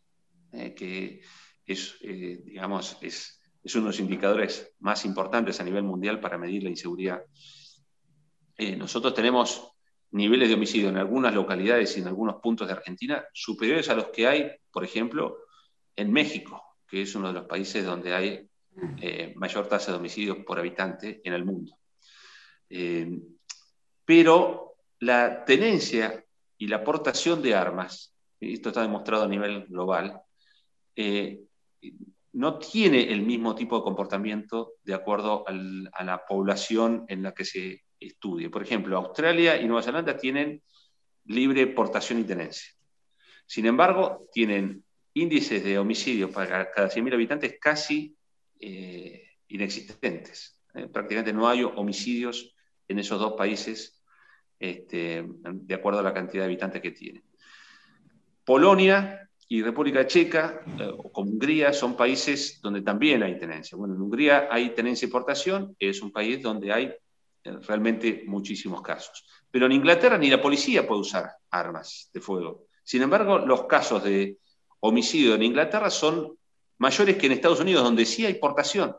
eh, 0.50 0.74
que 0.74 1.20
es, 1.64 1.94
eh, 2.00 2.40
digamos, 2.44 2.98
es, 3.00 3.40
uno 3.76 3.84
de 3.84 3.90
los 3.90 4.00
indicadores 4.00 4.74
más 4.80 5.04
importantes 5.04 5.60
a 5.60 5.64
nivel 5.64 5.84
mundial 5.84 6.18
para 6.18 6.36
medir 6.36 6.64
la 6.64 6.70
inseguridad. 6.70 7.22
Eh, 8.56 8.74
nosotros 8.74 9.14
tenemos 9.14 9.70
niveles 10.10 10.48
de 10.48 10.56
homicidio 10.56 10.88
en 10.88 10.96
algunas 10.96 11.32
localidades 11.32 11.96
y 11.96 12.00
en 12.00 12.08
algunos 12.08 12.40
puntos 12.42 12.66
de 12.66 12.72
Argentina 12.72 13.24
superiores 13.32 13.88
a 13.88 13.94
los 13.94 14.08
que 14.08 14.26
hay, 14.26 14.50
por 14.72 14.82
ejemplo, 14.82 15.36
en 15.94 16.12
México, 16.12 16.60
que 16.88 17.02
es 17.02 17.14
uno 17.14 17.28
de 17.28 17.34
los 17.34 17.46
países 17.46 17.84
donde 17.84 18.12
hay 18.12 18.50
eh, 19.00 19.32
mayor 19.36 19.68
tasa 19.68 19.92
de 19.92 19.98
homicidios 19.98 20.38
por 20.38 20.58
habitante 20.58 21.20
en 21.24 21.32
el 21.32 21.44
mundo. 21.44 21.76
Eh, 22.70 23.18
pero 24.04 24.76
la 25.00 25.44
tenencia 25.44 26.24
y 26.58 26.66
la 26.68 26.76
aportación 26.76 27.42
de 27.42 27.54
armas, 27.54 28.14
esto 28.40 28.68
está 28.70 28.82
demostrado 28.82 29.24
a 29.24 29.28
nivel 29.28 29.66
global, 29.66 30.20
eh, 30.96 31.40
no 32.34 32.58
tiene 32.58 33.12
el 33.12 33.22
mismo 33.22 33.54
tipo 33.54 33.76
de 33.76 33.82
comportamiento 33.84 34.74
de 34.82 34.94
acuerdo 34.94 35.44
al- 35.46 35.90
a 35.92 36.04
la 36.04 36.24
población 36.26 37.04
en 37.08 37.22
la 37.22 37.32
que 37.32 37.44
se 37.44 37.82
estudie. 38.00 38.48
Por 38.48 38.62
ejemplo, 38.62 38.96
Australia 38.96 39.60
y 39.60 39.66
Nueva 39.66 39.82
Zelanda 39.82 40.16
tienen 40.16 40.62
libre 41.26 41.66
portación 41.68 42.20
y 42.20 42.24
tenencia. 42.24 42.72
Sin 43.46 43.66
embargo, 43.66 44.28
tienen 44.32 44.82
índices 45.14 45.62
de 45.62 45.78
homicidios 45.78 46.30
para 46.30 46.70
cada 46.70 46.88
100.000 46.88 47.12
habitantes 47.14 47.56
casi 47.60 48.16
eh, 48.64 49.24
inexistentes. 49.48 50.62
¿eh? 50.74 50.86
Prácticamente 50.86 51.32
no 51.32 51.48
hay 51.48 51.64
homicidios 51.64 52.54
en 52.86 53.00
esos 53.00 53.18
dos 53.18 53.32
países 53.32 54.00
este, 54.60 55.26
de 55.26 55.74
acuerdo 55.74 55.98
a 55.98 56.04
la 56.04 56.14
cantidad 56.14 56.42
de 56.42 56.46
habitantes 56.46 56.80
que 56.80 56.92
tienen. 56.92 57.24
Polonia 58.44 59.28
y 59.48 59.62
República 59.62 60.06
Checa, 60.06 60.62
eh, 60.78 60.88
o 60.96 61.10
Hungría, 61.20 61.72
son 61.72 61.96
países 61.96 62.60
donde 62.62 62.82
también 62.82 63.24
hay 63.24 63.36
tenencia. 63.36 63.76
Bueno, 63.76 63.94
en 63.94 64.00
Hungría 64.00 64.46
hay 64.48 64.70
tenencia 64.70 65.08
y 65.08 65.10
portación, 65.10 65.74
es 65.80 66.00
un 66.00 66.12
país 66.12 66.40
donde 66.40 66.72
hay 66.72 66.94
realmente 67.42 68.22
muchísimos 68.28 68.80
casos. 68.80 69.26
Pero 69.50 69.66
en 69.66 69.72
Inglaterra 69.72 70.16
ni 70.16 70.30
la 70.30 70.40
policía 70.40 70.86
puede 70.86 71.00
usar 71.00 71.32
armas 71.50 72.08
de 72.14 72.20
fuego. 72.20 72.66
Sin 72.84 73.02
embargo, 73.02 73.38
los 73.38 73.64
casos 73.64 74.04
de 74.04 74.38
homicidio 74.78 75.34
en 75.34 75.42
Inglaterra 75.42 75.90
son 75.90 76.38
mayores 76.82 77.16
que 77.16 77.26
en 77.26 77.32
Estados 77.32 77.60
Unidos, 77.60 77.84
donde 77.84 78.04
sí 78.04 78.26
hay 78.26 78.34
portación. 78.34 78.94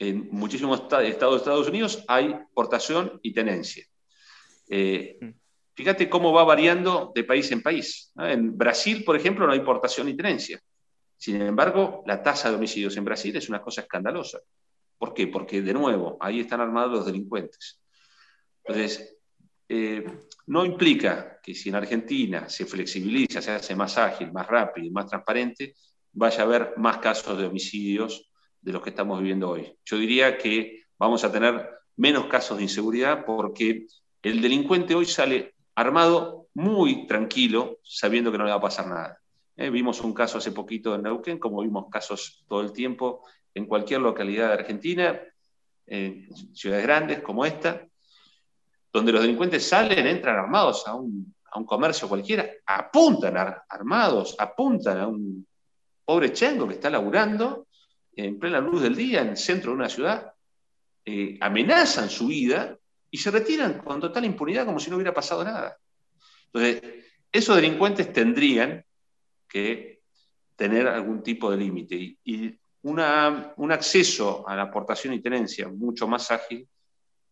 En 0.00 0.28
muchísimos 0.32 0.80
esta- 0.80 1.04
estados 1.04 1.34
de 1.34 1.38
Estados 1.38 1.68
Unidos 1.68 2.04
hay 2.08 2.34
portación 2.52 3.20
y 3.22 3.32
tenencia. 3.32 3.86
Eh, 4.68 5.18
fíjate 5.74 6.08
cómo 6.10 6.32
va 6.32 6.42
variando 6.42 7.12
de 7.14 7.22
país 7.22 7.50
en 7.52 7.62
país. 7.62 8.10
¿no? 8.16 8.28
En 8.28 8.58
Brasil, 8.58 9.04
por 9.04 9.14
ejemplo, 9.16 9.46
no 9.46 9.52
hay 9.52 9.60
portación 9.60 10.06
ni 10.08 10.16
tenencia. 10.16 10.60
Sin 11.16 11.40
embargo, 11.40 12.02
la 12.06 12.22
tasa 12.22 12.50
de 12.50 12.56
homicidios 12.56 12.96
en 12.96 13.04
Brasil 13.04 13.36
es 13.36 13.48
una 13.48 13.60
cosa 13.60 13.82
escandalosa. 13.82 14.38
¿Por 14.98 15.14
qué? 15.14 15.28
Porque, 15.28 15.62
de 15.62 15.72
nuevo, 15.72 16.16
ahí 16.20 16.40
están 16.40 16.60
armados 16.60 16.92
los 16.92 17.06
delincuentes. 17.06 17.80
Entonces, 18.64 19.16
eh, 19.68 20.04
no 20.46 20.64
implica 20.64 21.38
que 21.42 21.54
si 21.54 21.68
en 21.68 21.76
Argentina 21.76 22.48
se 22.48 22.66
flexibiliza, 22.66 23.40
se 23.40 23.52
hace 23.52 23.76
más 23.76 23.96
ágil, 23.98 24.32
más 24.32 24.46
rápido 24.46 24.86
y 24.86 24.90
más 24.90 25.06
transparente, 25.06 25.74
vaya 26.12 26.40
a 26.40 26.44
haber 26.44 26.74
más 26.76 26.98
casos 26.98 27.38
de 27.38 27.46
homicidios 27.46 28.30
de 28.60 28.72
los 28.72 28.82
que 28.82 28.90
estamos 28.90 29.20
viviendo 29.20 29.50
hoy. 29.50 29.72
Yo 29.84 29.96
diría 29.98 30.36
que 30.36 30.84
vamos 30.98 31.24
a 31.24 31.32
tener 31.32 31.68
menos 31.96 32.26
casos 32.26 32.56
de 32.56 32.64
inseguridad 32.64 33.24
porque 33.24 33.86
el 34.22 34.40
delincuente 34.40 34.94
hoy 34.94 35.06
sale 35.06 35.54
armado 35.74 36.48
muy 36.54 37.06
tranquilo, 37.06 37.78
sabiendo 37.84 38.32
que 38.32 38.38
no 38.38 38.44
le 38.44 38.50
va 38.50 38.56
a 38.56 38.60
pasar 38.60 38.88
nada. 38.88 39.20
Eh, 39.56 39.70
vimos 39.70 40.00
un 40.00 40.12
caso 40.12 40.38
hace 40.38 40.52
poquito 40.52 40.94
en 40.94 41.02
Neuquén, 41.02 41.38
como 41.38 41.62
vimos 41.62 41.86
casos 41.90 42.44
todo 42.48 42.60
el 42.62 42.72
tiempo 42.72 43.24
en 43.54 43.66
cualquier 43.66 44.00
localidad 44.00 44.48
de 44.48 44.54
Argentina, 44.54 45.20
en 45.86 46.28
ciudades 46.54 46.84
grandes 46.84 47.22
como 47.22 47.44
esta, 47.44 47.86
donde 48.92 49.12
los 49.12 49.22
delincuentes 49.22 49.66
salen, 49.66 50.06
entran 50.06 50.36
armados 50.36 50.86
a 50.86 50.94
un, 50.94 51.34
a 51.50 51.58
un 51.58 51.64
comercio 51.64 52.08
cualquiera, 52.08 52.48
apuntan 52.66 53.36
ar- 53.36 53.62
armados, 53.68 54.34
apuntan 54.38 54.98
a 54.98 55.06
un 55.06 55.46
pobre 56.08 56.32
chengo 56.32 56.66
que 56.66 56.72
está 56.72 56.88
laburando 56.88 57.66
en 58.16 58.38
plena 58.38 58.60
luz 58.60 58.80
del 58.80 58.96
día 58.96 59.20
en 59.20 59.28
el 59.28 59.36
centro 59.36 59.72
de 59.72 59.76
una 59.76 59.90
ciudad, 59.90 60.32
eh, 61.04 61.36
amenazan 61.38 62.08
su 62.08 62.28
vida 62.28 62.78
y 63.10 63.18
se 63.18 63.30
retiran 63.30 63.76
con 63.80 64.00
total 64.00 64.24
impunidad 64.24 64.64
como 64.64 64.80
si 64.80 64.88
no 64.88 64.96
hubiera 64.96 65.12
pasado 65.12 65.44
nada. 65.44 65.76
Entonces, 66.46 67.04
esos 67.30 67.56
delincuentes 67.56 68.10
tendrían 68.10 68.82
que 69.46 70.00
tener 70.56 70.88
algún 70.88 71.22
tipo 71.22 71.50
de 71.50 71.58
límite 71.58 72.16
y, 72.24 72.58
un 72.80 73.00
acceso 73.70 74.48
a 74.48 74.56
la 74.56 74.62
aportación 74.62 75.12
y 75.12 75.20
tenencia 75.20 75.68
mucho 75.68 76.08
más 76.08 76.30
ágil, 76.30 76.66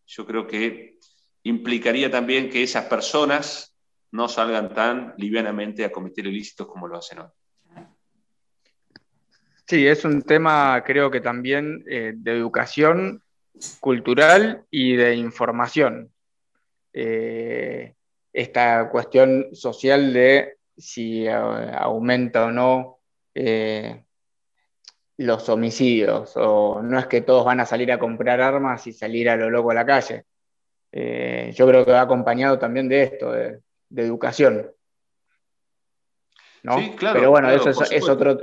yo 0.07 0.27
creo 0.27 0.47
que 0.47 0.99
implicaría 1.45 2.11
también 2.11 2.51
que 2.51 2.63
esas 2.63 2.85
personas 2.85 3.75
no 4.11 4.29
salgan 4.29 4.75
tan 4.75 5.15
livianamente 5.17 5.83
a 5.83 5.91
cometer 5.91 6.27
ilícitos 6.27 6.67
como 6.67 6.87
lo 6.87 6.99
hacen 6.99 7.21
hoy. 7.21 7.29
Sí, 9.67 9.87
es 9.87 10.05
un 10.05 10.23
tema 10.23 10.83
creo 10.87 11.11
que 11.11 11.21
también 11.21 11.85
eh, 11.89 12.13
de 12.15 12.33
educación 12.33 13.23
cultural 13.81 14.65
y 14.71 14.95
de 14.95 15.17
información. 15.17 16.13
Eh, 16.93 17.95
esta 18.33 18.89
cuestión 18.91 19.49
social 19.53 20.13
de 20.13 20.59
si 20.77 21.27
eh, 21.27 21.33
aumenta 21.33 22.45
o 22.45 22.53
no 22.53 23.01
eh, 23.35 24.05
los 25.17 25.49
homicidios, 25.49 26.37
o 26.37 26.83
no 26.83 26.99
es 26.99 27.07
que 27.07 27.23
todos 27.23 27.45
van 27.45 27.61
a 27.61 27.67
salir 27.67 27.91
a 27.91 27.99
comprar 27.99 28.41
armas 28.41 28.87
y 28.87 28.93
salir 28.93 29.29
a 29.31 29.37
lo 29.37 29.51
loco 29.51 29.71
a 29.71 29.75
la 29.75 29.87
calle. 29.87 30.27
Eh, 30.93 31.53
yo 31.55 31.67
creo 31.67 31.85
que 31.85 31.93
va 31.93 32.03
acompañado 32.03 32.59
también 32.59 32.89
de 32.89 33.03
esto, 33.03 33.33
de, 33.33 33.61
de 33.89 34.03
educación. 34.03 34.71
¿no? 36.63 36.79
Sí, 36.79 36.95
claro, 36.97 37.19
Pero 37.19 37.31
bueno, 37.31 37.49
claro, 37.49 37.71
eso 37.71 37.83
es, 37.83 37.93
es 37.93 38.09
otro, 38.09 38.39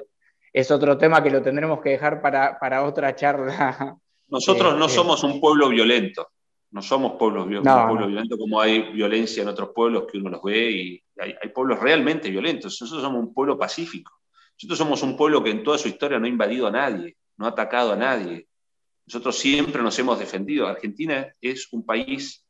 es 0.54 0.70
otro 0.72 0.98
tema 0.98 1.22
que 1.24 1.32
lo 1.32 1.42
tendremos 1.42 1.82
que 1.82 1.90
dejar 1.90 2.22
para, 2.22 2.60
para 2.60 2.84
otra 2.84 3.16
charla. 3.16 3.98
Nosotros 4.28 4.78
no 4.78 4.86
Eh, 4.86 4.88
eh, 4.88 4.90
somos 4.90 5.24
un 5.24 5.40
pueblo 5.42 5.70
violento, 5.70 6.30
no 6.72 6.82
somos 6.82 7.14
pueblos, 7.14 7.48
No, 7.48 7.58
un 7.60 7.64
pueblo 7.88 8.02
no. 8.02 8.08
violento 8.08 8.38
como 8.38 8.62
hay 8.62 8.92
violencia 8.94 9.42
en 9.44 9.50
otros 9.50 9.70
pueblos 9.74 10.06
que 10.12 10.18
uno 10.20 10.30
los 10.30 10.42
ve 10.44 10.72
y 10.72 11.04
hay, 11.20 11.36
hay 11.42 11.50
pueblos 11.50 11.80
realmente 11.80 12.30
violentos. 12.30 12.80
Nosotros 12.80 13.04
somos 13.04 13.20
un 13.20 13.34
pueblo 13.34 13.58
pacífico. 13.58 14.12
Nosotros 14.56 14.78
somos 14.78 15.02
un 15.04 15.18
pueblo 15.18 15.44
que 15.44 15.50
en 15.52 15.64
toda 15.64 15.78
su 15.78 15.88
historia 15.88 16.20
no 16.20 16.26
ha 16.26 16.30
invadido 16.30 16.68
a 16.68 16.72
nadie, 16.72 17.18
no 17.38 17.46
ha 17.46 17.50
atacado 17.50 17.92
a 17.94 17.96
nadie. 17.96 18.48
Nosotros 19.06 19.38
siempre 19.38 19.82
nos 19.82 19.98
hemos 20.00 20.20
defendido. 20.20 20.68
Argentina 20.68 21.28
es 21.42 21.68
un 21.74 21.86
país 21.86 22.46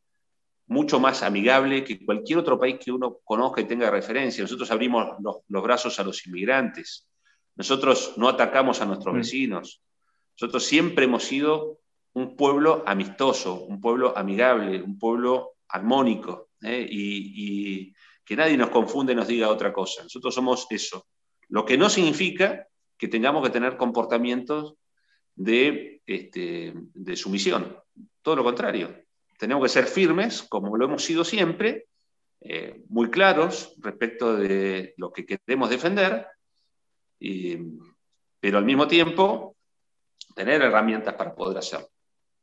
mucho 0.68 1.00
más 1.00 1.24
amigable 1.24 1.84
que 1.84 2.06
cualquier 2.06 2.40
otro 2.40 2.60
país 2.60 2.78
que 2.84 2.92
uno 2.92 3.18
conozca 3.24 3.62
y 3.62 3.66
tenga 3.66 3.90
referencia. 3.90 4.44
Nosotros 4.44 4.70
abrimos 4.72 5.16
los, 5.22 5.38
los 5.48 5.64
brazos 5.64 6.00
a 6.00 6.04
los 6.04 6.26
inmigrantes. 6.28 7.08
Nosotros 7.56 8.14
no 8.18 8.30
atacamos 8.30 8.82
a 8.82 8.86
nuestros 8.86 9.14
Mm. 9.14 9.18
vecinos. 9.18 9.82
Nosotros 10.40 10.64
siempre 10.64 11.06
hemos 11.06 11.24
sido 11.24 11.80
un 12.14 12.36
pueblo 12.36 12.84
amistoso, 12.86 13.56
un 13.66 13.80
pueblo 13.82 14.18
amigable, 14.18 14.82
un 14.82 14.98
pueblo 14.98 15.54
armónico, 15.68 16.50
¿eh? 16.62 16.86
y, 16.90 17.34
y 17.36 17.94
que 18.26 18.36
nadie 18.36 18.58
nos 18.58 18.70
confunde 18.70 19.14
y 19.14 19.16
nos 19.16 19.28
diga 19.28 19.50
otra 19.50 19.74
cosa. 19.74 20.04
Nosotros 20.04 20.34
somos 20.34 20.68
eso. 20.70 21.08
Lo 21.50 21.66
que 21.66 21.78
no 21.78 21.90
significa 21.90 22.68
que 22.98 23.08
tengamos 23.08 23.44
que 23.44 23.50
tener 23.52 23.78
comportamientos 23.78 24.76
de, 25.36 26.02
este, 26.06 26.74
de 26.76 27.16
sumisión. 27.16 27.78
Todo 28.22 28.38
lo 28.38 28.44
contrario. 28.44 28.96
Tenemos 29.38 29.64
que 29.64 29.70
ser 29.70 29.86
firmes, 29.88 30.44
como 30.44 30.78
lo 30.78 30.86
hemos 30.86 31.04
sido 31.04 31.24
siempre, 31.26 31.88
eh, 32.42 32.84
muy 32.90 33.10
claros 33.10 33.74
respecto 33.80 34.36
de 34.36 34.94
lo 34.98 35.12
que 35.12 35.26
queremos 35.26 35.70
defender, 35.70 36.28
y- 37.24 37.58
pero 38.40 38.58
al 38.58 38.66
mismo 38.66 38.88
tiempo 38.88 39.56
tener 40.36 40.62
herramientas 40.62 41.14
para 41.14 41.34
poder 41.34 41.58
hacerlo. 41.58 41.88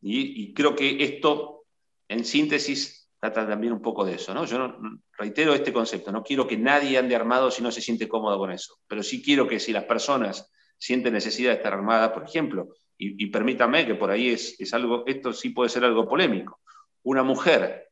Y, 0.03 0.55
creo 0.55 0.75
que 0.75 1.05
esto, 1.05 1.65
en 2.09 2.25
síntesis, 2.25 3.11
trata 3.21 3.47
también 3.47 3.75
un 3.75 3.83
poco 3.83 4.05
de 4.07 4.15
eso. 4.15 4.33
¿no? 4.33 4.47
Yo 4.47 4.57
no- 4.59 4.99
reitero 5.19 5.53
este 5.53 5.73
concepto, 5.75 6.11
no 6.11 6.23
quiero 6.23 6.47
que 6.47 6.57
nadie 6.57 6.97
ande 6.97 7.15
armado 7.15 7.51
si 7.51 7.63
no 7.63 7.71
se 7.71 7.83
siente 7.83 8.09
cómodo 8.09 8.39
con 8.39 8.51
eso, 8.51 8.79
pero 8.87 9.03
sí 9.03 9.23
quiero 9.23 9.47
que 9.47 9.61
si 9.61 9.73
las 9.73 9.85
personas 9.85 10.51
sienten 10.79 11.13
necesidad 11.13 11.51
de 11.51 11.57
estar 11.59 11.75
armadas, 11.75 12.11
por 12.13 12.25
ejemplo, 12.25 12.69
y, 12.97 13.23
y 13.23 13.27
permítame 13.27 13.87
que 13.87 13.95
por 13.97 14.11
ahí 14.11 14.31
es, 14.31 14.59
es 14.59 14.73
algo, 14.73 15.05
esto 15.07 15.35
sí 15.35 15.51
puede 15.51 15.69
ser 15.69 15.85
algo 15.85 16.09
polémico, 16.09 16.61
una 17.03 17.23
mujer 17.23 17.91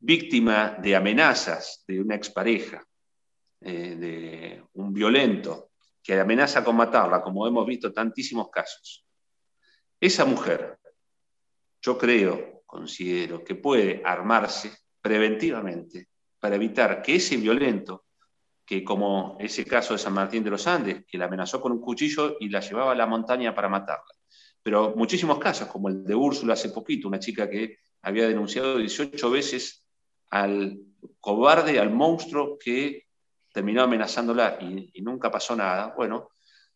víctima 0.00 0.78
de 0.80 0.96
amenazas 0.96 1.84
de 1.86 2.00
una 2.00 2.14
expareja, 2.14 2.82
eh, 3.60 3.96
de 3.96 4.64
un 4.74 4.94
violento 4.94 5.67
que 6.08 6.18
amenaza 6.18 6.64
con 6.64 6.74
matarla, 6.74 7.20
como 7.20 7.46
hemos 7.46 7.66
visto 7.66 7.92
tantísimos 7.92 8.48
casos, 8.48 9.04
esa 10.00 10.24
mujer, 10.24 10.78
yo 11.82 11.98
creo, 11.98 12.62
considero 12.64 13.44
que 13.44 13.56
puede 13.56 14.00
armarse 14.02 14.72
preventivamente 15.02 16.08
para 16.40 16.56
evitar 16.56 17.02
que 17.02 17.16
ese 17.16 17.36
violento, 17.36 18.06
que 18.64 18.82
como 18.82 19.36
ese 19.38 19.66
caso 19.66 19.92
de 19.92 19.98
San 19.98 20.14
Martín 20.14 20.42
de 20.42 20.48
los 20.48 20.66
Andes, 20.66 21.04
que 21.06 21.18
la 21.18 21.26
amenazó 21.26 21.60
con 21.60 21.72
un 21.72 21.80
cuchillo 21.82 22.38
y 22.40 22.48
la 22.48 22.60
llevaba 22.60 22.92
a 22.92 22.94
la 22.94 23.06
montaña 23.06 23.54
para 23.54 23.68
matarla, 23.68 24.14
pero 24.62 24.94
muchísimos 24.96 25.38
casos, 25.38 25.68
como 25.68 25.90
el 25.90 26.04
de 26.04 26.14
Úrsula 26.14 26.54
hace 26.54 26.70
poquito, 26.70 27.06
una 27.06 27.18
chica 27.18 27.50
que 27.50 27.80
había 28.00 28.26
denunciado 28.26 28.78
18 28.78 29.30
veces 29.30 29.84
al 30.30 30.78
cobarde, 31.20 31.78
al 31.78 31.90
monstruo 31.90 32.56
que 32.58 33.07
terminó 33.58 33.82
amenazándola 33.82 34.56
y, 34.60 35.02
nunca 35.02 35.32
pasó 35.32 35.56
nada. 35.56 35.92
Bueno, 35.96 36.30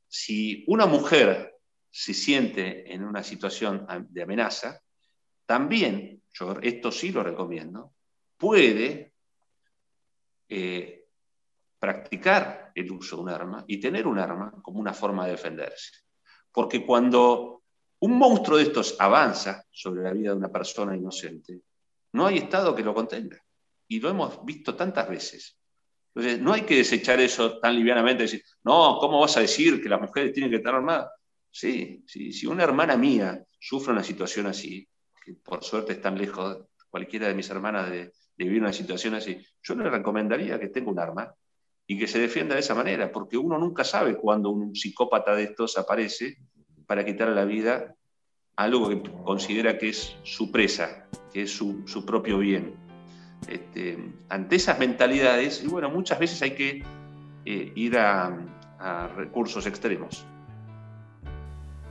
si 0.08 0.64
una 0.66 0.84
mujer 0.84 1.54
se 1.88 2.12
siente 2.12 2.92
en 2.92 3.04
una 3.04 3.22
situación 3.22 3.86
de 4.08 4.22
amenaza, 4.24 4.80
también, 5.46 6.20
yo 6.32 6.56
esto 6.60 6.90
sí 6.90 7.12
lo 7.12 7.22
recomiendo, 7.22 7.92
puede 8.36 9.12
eh, 10.48 11.04
practicar 11.78 12.72
el 12.74 12.90
uso 12.90 13.14
de 13.14 13.22
un 13.22 13.28
arma 13.28 13.64
y 13.68 13.78
tener 13.78 14.08
un 14.08 14.18
arma 14.18 14.50
como 14.60 14.80
una 14.80 14.92
forma 14.92 15.26
de 15.26 15.32
defenderse. 15.32 16.00
Porque 16.50 16.84
cuando 16.84 17.62
un 18.00 18.18
monstruo 18.18 18.58
de 18.58 18.64
estos 18.64 18.96
avanza 18.98 19.64
sobre 19.70 20.02
la 20.02 20.12
vida 20.12 20.30
de 20.30 20.36
una 20.36 20.50
persona 20.50 20.96
inocente, 20.96 21.60
no 22.14 22.26
hay 22.26 22.38
Estado 22.38 22.74
que 22.74 22.82
lo 22.82 22.92
contenga. 22.92 23.40
Y 23.86 24.00
lo 24.00 24.08
hemos 24.08 24.44
visto 24.44 24.74
tantas 24.74 25.08
veces. 25.08 25.61
Entonces, 26.14 26.40
no 26.40 26.52
hay 26.52 26.62
que 26.62 26.76
desechar 26.76 27.20
eso 27.20 27.58
tan 27.58 27.74
livianamente, 27.74 28.24
decir, 28.24 28.42
no, 28.64 28.98
¿cómo 29.00 29.20
vas 29.20 29.36
a 29.36 29.40
decir 29.40 29.82
que 29.82 29.88
las 29.88 30.00
mujeres 30.00 30.32
tienen 30.32 30.50
que 30.50 30.58
estar 30.58 30.74
armadas? 30.74 31.10
Sí, 31.50 32.04
si 32.06 32.46
una 32.46 32.64
hermana 32.64 32.96
mía 32.96 33.42
sufre 33.58 33.92
una 33.92 34.02
situación 34.02 34.46
así, 34.46 34.86
que 35.24 35.34
por 35.34 35.62
suerte 35.62 35.92
están 35.92 36.18
lejos 36.18 36.64
cualquiera 36.90 37.28
de 37.28 37.34
mis 37.34 37.48
hermanas 37.50 37.90
de, 37.90 38.12
vivir 38.36 38.60
una 38.60 38.72
situación 38.72 39.14
así, 39.14 39.38
yo 39.62 39.74
le 39.76 39.88
recomendaría 39.88 40.58
que 40.58 40.68
tenga 40.68 40.90
un 40.90 40.98
arma 40.98 41.32
y 41.86 41.96
que 41.96 42.08
se 42.08 42.18
defienda 42.18 42.54
de 42.54 42.60
esa 42.60 42.74
manera, 42.74 43.12
porque 43.12 43.36
uno 43.36 43.56
nunca 43.56 43.84
sabe 43.84 44.16
cuándo 44.16 44.50
un 44.50 44.74
psicópata 44.74 45.36
de 45.36 45.44
estos 45.44 45.78
aparece 45.78 46.38
para 46.86 47.04
quitarle 47.04 47.36
la 47.36 47.44
vida 47.44 47.94
algo 48.56 48.88
que 48.88 49.00
considera 49.24 49.78
que 49.78 49.90
es 49.90 50.16
su 50.24 50.50
presa, 50.50 51.08
que 51.32 51.42
es 51.42 51.52
su, 51.52 51.86
su 51.86 52.04
propio 52.04 52.38
bien. 52.38 52.74
Este, 53.48 53.98
ante 54.28 54.56
esas 54.56 54.78
mentalidades, 54.78 55.62
y 55.64 55.68
bueno, 55.68 55.90
muchas 55.90 56.18
veces 56.18 56.40
hay 56.42 56.52
que 56.52 56.82
eh, 57.44 57.72
ir 57.74 57.98
a, 57.98 58.30
a 58.78 59.08
recursos 59.16 59.66
extremos. 59.66 60.24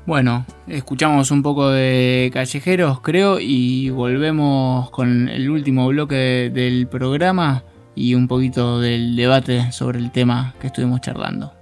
Bueno, 0.06 0.45
escuchamos 0.68 1.30
un 1.30 1.43
poco 1.43 1.70
de 1.70 2.32
callejeros, 2.34 3.02
creo, 3.02 3.39
y 3.39 3.91
volvemos 3.91 4.89
con 4.89 5.30
el 5.30 5.49
último 5.49 5.88
bloque 5.88 6.16
de- 6.16 6.49
del 6.49 6.88
programa 6.88 7.64
y 7.93 8.16
un 8.16 8.28
poquito 8.28 8.80
del 8.80 9.16
debate 9.16 9.72
sobre 9.72 9.99
el 9.99 10.12
tema 10.12 10.56
que 10.60 10.68
estuvimos 10.68 11.02
charlando. 11.02 11.54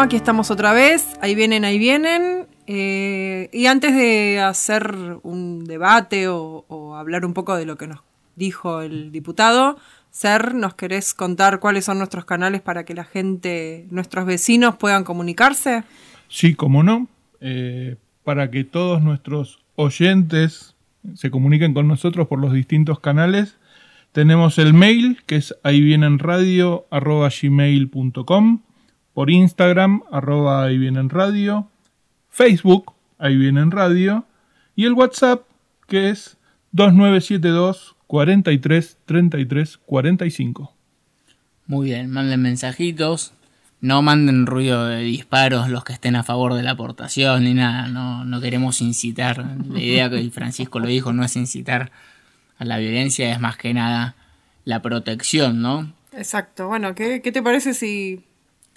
Aquí 0.00 0.16
estamos 0.16 0.50
otra 0.50 0.72
vez. 0.72 1.16
Ahí 1.20 1.34
vienen, 1.34 1.64
ahí 1.64 1.78
vienen. 1.78 2.46
Eh, 2.66 3.48
y 3.52 3.66
antes 3.66 3.94
de 3.94 4.40
hacer 4.40 4.94
un 5.22 5.64
debate 5.64 6.26
o, 6.28 6.96
hablar 6.96 7.24
un 7.24 7.32
poco 7.32 7.56
de 7.56 7.64
lo 7.64 7.76
que 7.76 7.86
nos 7.86 8.00
dijo 8.36 8.82
el 8.82 9.12
diputado, 9.12 9.78
Ser, 10.10 10.54
¿nos 10.54 10.74
querés 10.74 11.14
contar 11.14 11.58
cuáles 11.60 11.86
son 11.86 11.98
nuestros 11.98 12.24
canales 12.24 12.60
para 12.60 12.84
que 12.84 12.94
la 12.94 13.04
gente, 13.04 13.86
nuestros 13.90 14.26
vecinos 14.26 14.76
puedan 14.76 15.04
comunicarse? 15.04 15.84
Sí, 16.28 16.54
como 16.54 16.82
no, 16.82 17.08
eh, 17.40 17.96
para 18.24 18.50
que 18.50 18.64
todos 18.64 19.02
nuestros 19.02 19.60
oyentes 19.76 20.74
se 21.14 21.30
comuniquen 21.30 21.72
con 21.72 21.88
nosotros 21.88 22.28
por 22.28 22.38
los 22.40 22.52
distintos 22.52 23.00
canales, 23.00 23.58
tenemos 24.12 24.58
el 24.58 24.74
mail 24.74 25.22
que 25.26 25.36
es 25.36 25.54
ahí 25.62 25.80
vienen 25.80 26.18
radio 26.18 26.86
por 29.14 29.30
Instagram 29.30 30.02
arroba 30.10 30.64
ahí 30.64 30.76
vienen 30.76 31.08
radio, 31.08 31.68
Facebook 32.28 32.92
ahí 33.18 33.36
vienen 33.36 33.70
radio 33.70 34.26
y 34.76 34.84
el 34.84 34.92
WhatsApp 34.92 35.42
que 35.86 36.10
es 36.10 36.36
2972 36.72 37.94
43 38.08 38.98
33 39.06 39.78
45. 39.78 40.72
Muy 41.66 41.86
bien, 41.86 42.10
manden 42.10 42.42
mensajitos. 42.42 43.32
No 43.80 44.00
manden 44.02 44.46
ruido 44.46 44.86
de 44.86 45.00
disparos 45.00 45.68
los 45.68 45.84
que 45.84 45.92
estén 45.92 46.16
a 46.16 46.22
favor 46.22 46.54
de 46.54 46.62
la 46.62 46.70
aportación 46.70 47.44
ni 47.44 47.54
nada. 47.54 47.86
No, 47.86 48.24
no 48.24 48.40
queremos 48.40 48.80
incitar. 48.80 49.44
La 49.68 49.80
idea 49.80 50.08
que 50.08 50.30
Francisco 50.30 50.80
lo 50.80 50.86
dijo 50.88 51.12
no 51.12 51.22
es 51.22 51.36
incitar 51.36 51.92
a 52.56 52.64
la 52.64 52.78
violencia, 52.78 53.30
es 53.30 53.40
más 53.40 53.56
que 53.56 53.74
nada 53.74 54.16
la 54.64 54.80
protección, 54.80 55.60
¿no? 55.60 55.92
Exacto. 56.12 56.68
Bueno, 56.68 56.94
¿qué, 56.94 57.20
qué 57.22 57.30
te 57.30 57.42
parece 57.42 57.74
si 57.74 58.24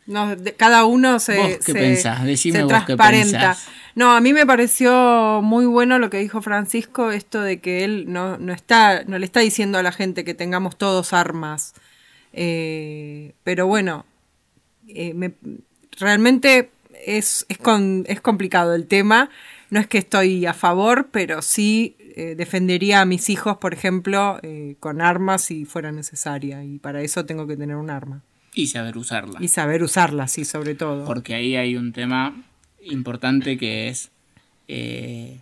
nos- 0.07 0.41
de- 0.43 0.53
cada 0.53 0.85
uno 0.85 1.19
se, 1.19 1.37
¿Vos 1.37 1.47
qué 1.65 1.71
se- 1.71 1.73
pensás? 1.73 2.23
Decime 2.23 2.57
se 2.59 2.63
vos 2.63 2.73
qué 2.85 2.97
pensás. 2.97 3.67
No, 3.95 4.11
a 4.15 4.21
mí 4.21 4.31
me 4.33 4.45
pareció 4.45 5.41
muy 5.43 5.65
bueno 5.65 5.99
lo 5.99 6.09
que 6.09 6.19
dijo 6.19 6.41
Francisco, 6.41 7.11
esto 7.11 7.41
de 7.41 7.59
que 7.59 7.83
él 7.83 8.05
no, 8.07 8.37
no 8.37 8.53
está, 8.53 9.03
no 9.05 9.17
le 9.19 9.25
está 9.25 9.39
diciendo 9.39 9.77
a 9.77 9.83
la 9.83 9.91
gente 9.91 10.23
que 10.23 10.33
tengamos 10.33 10.77
todos 10.77 11.13
armas. 11.13 11.73
Eh, 12.33 13.33
pero 13.43 13.67
bueno, 13.67 14.05
eh, 14.87 15.13
me- 15.13 15.33
realmente 15.99 16.69
es, 17.05 17.45
es, 17.49 17.57
con- 17.57 18.03
es 18.07 18.21
complicado 18.21 18.75
el 18.75 18.85
tema. 18.87 19.29
No 19.69 19.79
es 19.79 19.87
que 19.87 19.97
estoy 19.97 20.45
a 20.45 20.53
favor, 20.53 21.07
pero 21.11 21.41
sí 21.41 21.95
eh, 22.15 22.35
defendería 22.35 23.01
a 23.01 23.05
mis 23.05 23.29
hijos, 23.29 23.57
por 23.57 23.73
ejemplo, 23.73 24.39
con 24.79 25.01
armas 25.01 25.43
si 25.43 25.65
fuera 25.65 25.91
necesaria. 25.91 26.63
Y 26.63 26.79
para 26.79 27.01
eso 27.01 27.25
tengo 27.25 27.45
que 27.47 27.57
tener 27.57 27.75
un 27.75 27.89
arma. 27.89 28.21
Y 28.57 28.67
saber 28.67 28.97
usarla. 28.97 29.37
Y 29.41 29.47
saber 29.49 29.83
usarla, 29.83 30.27
sí, 30.27 30.43
sobre 30.43 30.73
todo. 30.75 31.05
Porque 31.05 31.35
ahí 31.35 31.55
hay 31.55 31.75
un 31.75 31.93
tema 31.93 32.33
importante 32.81 33.57
que 33.57 33.87
es 33.87 34.09
eh, 34.67 35.41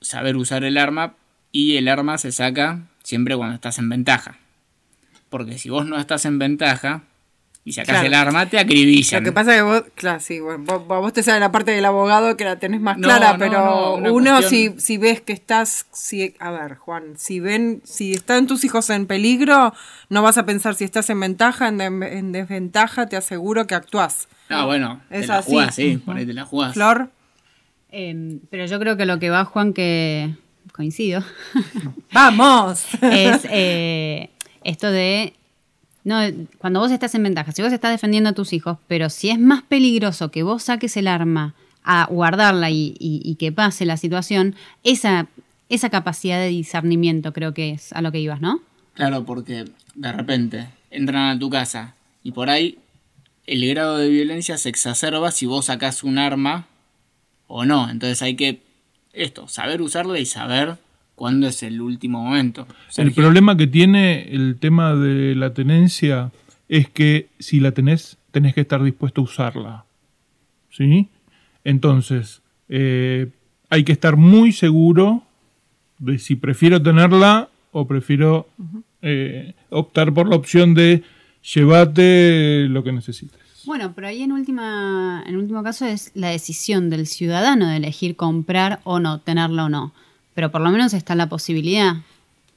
saber 0.00 0.36
usar 0.36 0.64
el 0.64 0.76
arma 0.76 1.14
y 1.52 1.76
el 1.76 1.88
arma 1.88 2.18
se 2.18 2.32
saca 2.32 2.88
siempre 3.02 3.36
cuando 3.36 3.54
estás 3.54 3.78
en 3.78 3.88
ventaja. 3.88 4.38
Porque 5.28 5.58
si 5.58 5.70
vos 5.70 5.86
no 5.86 5.98
estás 5.98 6.24
en 6.24 6.38
ventaja 6.38 7.04
y 7.64 7.72
sacás 7.72 7.90
Claro. 7.96 8.06
el 8.06 8.14
arma, 8.14 8.46
te 8.46 8.58
acribillan. 8.58 9.22
Lo 9.22 9.24
que 9.28 9.32
pasa 9.32 9.50
es 9.52 9.56
que 9.58 9.62
vos, 9.62 9.82
claro, 9.94 10.20
sí, 10.20 10.40
bueno, 10.40 10.80
vos, 10.80 11.12
te 11.12 11.22
sabes 11.22 11.40
la 11.40 11.52
parte 11.52 11.72
del 11.72 11.84
abogado 11.84 12.36
que 12.36 12.44
la 12.44 12.58
tenés 12.58 12.80
más 12.80 12.96
No, 12.96 13.02
clara, 13.06 13.32
no, 13.34 13.38
pero 13.38 13.98
no, 14.00 14.12
uno 14.14 14.36
cuestión- 14.38 14.78
si, 14.78 14.80
si 14.80 14.96
ves 14.98 15.20
que 15.20 15.32
estás, 15.34 15.86
si, 15.92 16.34
a 16.38 16.50
ver, 16.50 16.76
Juan, 16.76 17.14
si 17.18 17.38
ven, 17.38 17.82
si 17.84 18.12
están 18.14 18.46
tus 18.46 18.64
hijos 18.64 18.88
en 18.90 19.06
peligro, 19.06 19.74
no 20.08 20.22
vas 20.22 20.38
a 20.38 20.46
pensar 20.46 20.74
si 20.74 20.84
estás 20.84 21.10
en 21.10 21.20
ventaja, 21.20 21.68
en, 21.68 21.78
de- 21.78 22.18
en 22.18 22.32
desventaja, 22.32 23.06
te 23.06 23.16
aseguro 23.16 23.66
que 23.66 23.74
actuás. 23.74 24.26
No, 24.48 24.66
bueno, 24.66 25.02
te 25.10 25.18
Es 25.20 25.28
la 25.28 25.38
así. 25.38 25.50
jugás, 25.52 25.74
sí, 25.74 25.98
por 25.98 26.16
ahí 26.16 26.24
te 26.26 26.32
la 26.32 26.44
jugás. 26.46 26.72
Flor. 26.74 27.10
Eh, 27.92 28.38
pero 28.50 28.66
yo 28.66 28.78
creo 28.80 28.96
que 28.96 29.04
lo 29.04 29.18
que 29.18 29.30
va, 29.30 29.44
Juan, 29.44 29.72
que 29.74 30.34
coincido. 30.72 31.22
¡Vamos! 32.12 32.86
es 33.02 33.42
eh, 33.50 34.30
esto 34.64 34.90
de. 34.90 35.34
No, 36.04 36.20
cuando 36.58 36.80
vos 36.80 36.90
estás 36.90 37.14
en 37.14 37.22
ventaja, 37.22 37.52
si 37.52 37.62
vos 37.62 37.72
estás 37.72 37.90
defendiendo 37.90 38.30
a 38.30 38.32
tus 38.32 38.52
hijos, 38.52 38.78
pero 38.88 39.10
si 39.10 39.30
es 39.30 39.38
más 39.38 39.62
peligroso 39.62 40.30
que 40.30 40.42
vos 40.42 40.62
saques 40.64 40.96
el 40.96 41.06
arma 41.06 41.54
a 41.82 42.06
guardarla 42.06 42.70
y, 42.70 43.36
que 43.38 43.52
pase 43.52 43.84
la 43.84 43.96
situación, 43.96 44.54
esa, 44.84 45.28
esa 45.68 45.90
capacidad 45.90 46.38
de 46.38 46.48
discernimiento 46.48 47.32
creo 47.32 47.54
que 47.54 47.70
es 47.70 47.92
a 47.92 48.02
lo 48.02 48.12
que 48.12 48.20
ibas, 48.20 48.40
¿no? 48.40 48.60
Claro, 48.94 49.24
porque 49.24 49.66
de 49.94 50.12
repente 50.12 50.68
entran 50.90 51.36
a 51.36 51.38
tu 51.38 51.50
casa 51.50 51.94
y 52.22 52.32
por 52.32 52.50
ahí 52.50 52.78
el 53.46 53.66
grado 53.68 53.98
de 53.98 54.08
violencia 54.08 54.58
se 54.58 54.68
exacerba 54.68 55.30
si 55.30 55.46
vos 55.46 55.66
sacás 55.66 56.02
un 56.02 56.18
arma 56.18 56.66
o 57.46 57.64
no. 57.64 57.90
Entonces 57.90 58.22
hay 58.22 58.36
que 58.36 58.62
esto, 59.12 59.48
saber 59.48 59.82
usarla 59.82 60.18
y 60.18 60.26
saber 60.26 60.76
cuándo 61.20 61.48
es 61.48 61.62
el 61.62 61.82
último 61.82 62.24
momento. 62.24 62.66
El 62.96 63.12
problema 63.12 63.54
que 63.54 63.66
tiene 63.66 64.22
el 64.32 64.56
tema 64.58 64.94
de 64.94 65.34
la 65.34 65.52
tenencia 65.52 66.32
es 66.66 66.88
que 66.88 67.28
si 67.38 67.60
la 67.60 67.72
tenés, 67.72 68.16
tenés 68.30 68.54
que 68.54 68.62
estar 68.62 68.82
dispuesto 68.82 69.20
a 69.20 69.24
usarla. 69.24 69.84
¿Sí? 70.70 71.08
Entonces, 71.62 72.40
eh, 72.70 73.28
hay 73.68 73.84
que 73.84 73.92
estar 73.92 74.16
muy 74.16 74.52
seguro 74.52 75.22
de 75.98 76.18
si 76.18 76.36
prefiero 76.36 76.80
tenerla 76.80 77.50
o 77.70 77.86
prefiero 77.86 78.48
eh, 79.02 79.52
optar 79.68 80.14
por 80.14 80.26
la 80.26 80.36
opción 80.36 80.72
de 80.72 81.02
llévate 81.42 82.66
lo 82.66 82.82
que 82.82 82.92
necesites. 82.92 83.38
Bueno, 83.66 83.92
pero 83.94 84.06
ahí 84.06 84.22
en 84.22 84.32
última, 84.32 85.22
en 85.26 85.36
último 85.36 85.62
caso 85.62 85.84
es 85.84 86.12
la 86.14 86.28
decisión 86.28 86.88
del 86.88 87.06
ciudadano 87.06 87.68
de 87.68 87.76
elegir 87.76 88.16
comprar 88.16 88.80
o 88.84 89.00
no, 89.00 89.20
tenerla 89.20 89.66
o 89.66 89.68
no. 89.68 89.92
Pero 90.34 90.50
por 90.50 90.60
lo 90.60 90.70
menos 90.70 90.92
está 90.94 91.14
la 91.14 91.28
posibilidad. 91.28 91.96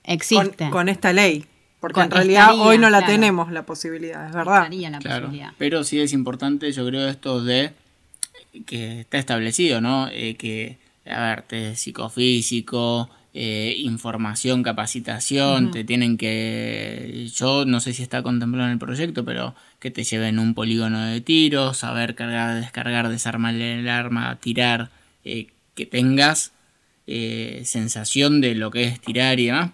Existe. 0.04 0.66
Con, 0.66 0.72
con 0.72 0.90
esta 0.90 1.14
ley. 1.14 1.46
Porque 1.80 1.96
Con- 1.96 2.04
en 2.06 2.12
realidad 2.12 2.44
estaría, 2.52 2.64
hoy 2.64 2.78
no 2.78 2.90
la 2.90 3.00
claro. 3.00 3.14
tenemos 3.14 3.52
la 3.52 3.66
posibilidad, 3.66 4.26
es 4.28 4.34
verdad. 4.34 4.64
Estaría 4.64 4.90
la 4.90 5.00
Claro, 5.00 5.26
posibilidad. 5.26 5.54
pero 5.58 5.84
sí 5.84 6.00
es 6.00 6.14
importante, 6.14 6.72
yo 6.72 6.86
creo, 6.88 7.10
esto 7.10 7.44
de 7.44 7.74
que 8.66 9.02
está 9.02 9.18
establecido, 9.18 9.82
¿no? 9.82 10.08
Eh, 10.10 10.36
que, 10.36 10.78
a 11.06 11.22
ver, 11.28 11.42
test 11.42 11.82
psicofísico, 11.82 13.10
eh, 13.34 13.76
información, 13.80 14.64
capacitación, 14.64 15.72
te 15.72 15.84
tienen 15.84 16.18
que, 16.18 17.28
yo 17.34 17.66
no 17.66 17.82
sé 17.82 17.92
si 17.92 18.02
está 18.04 18.22
contemplado 18.24 18.68
en 18.68 18.74
el 18.74 18.80
proyecto, 18.80 19.26
pero 19.26 19.54
que 19.80 19.92
te 19.92 20.06
lleven 20.06 20.40
un 20.40 20.54
polígono 20.54 21.04
de 21.04 21.20
tiro, 21.20 21.74
saber 21.74 22.16
cargar, 22.16 22.62
descargar, 22.62 23.10
desarmar 23.10 23.56
el 23.56 23.90
arma, 23.90 24.38
tirar, 24.40 24.90
eh, 25.26 25.48
que 25.76 25.86
tengas 25.86 26.53
eh, 27.08 27.62
sensación 27.66 28.42
de 28.42 28.56
lo 28.56 28.72
que 28.72 28.84
es 28.86 29.00
tirar 29.02 29.40
y 29.40 29.48
demás. 29.48 29.72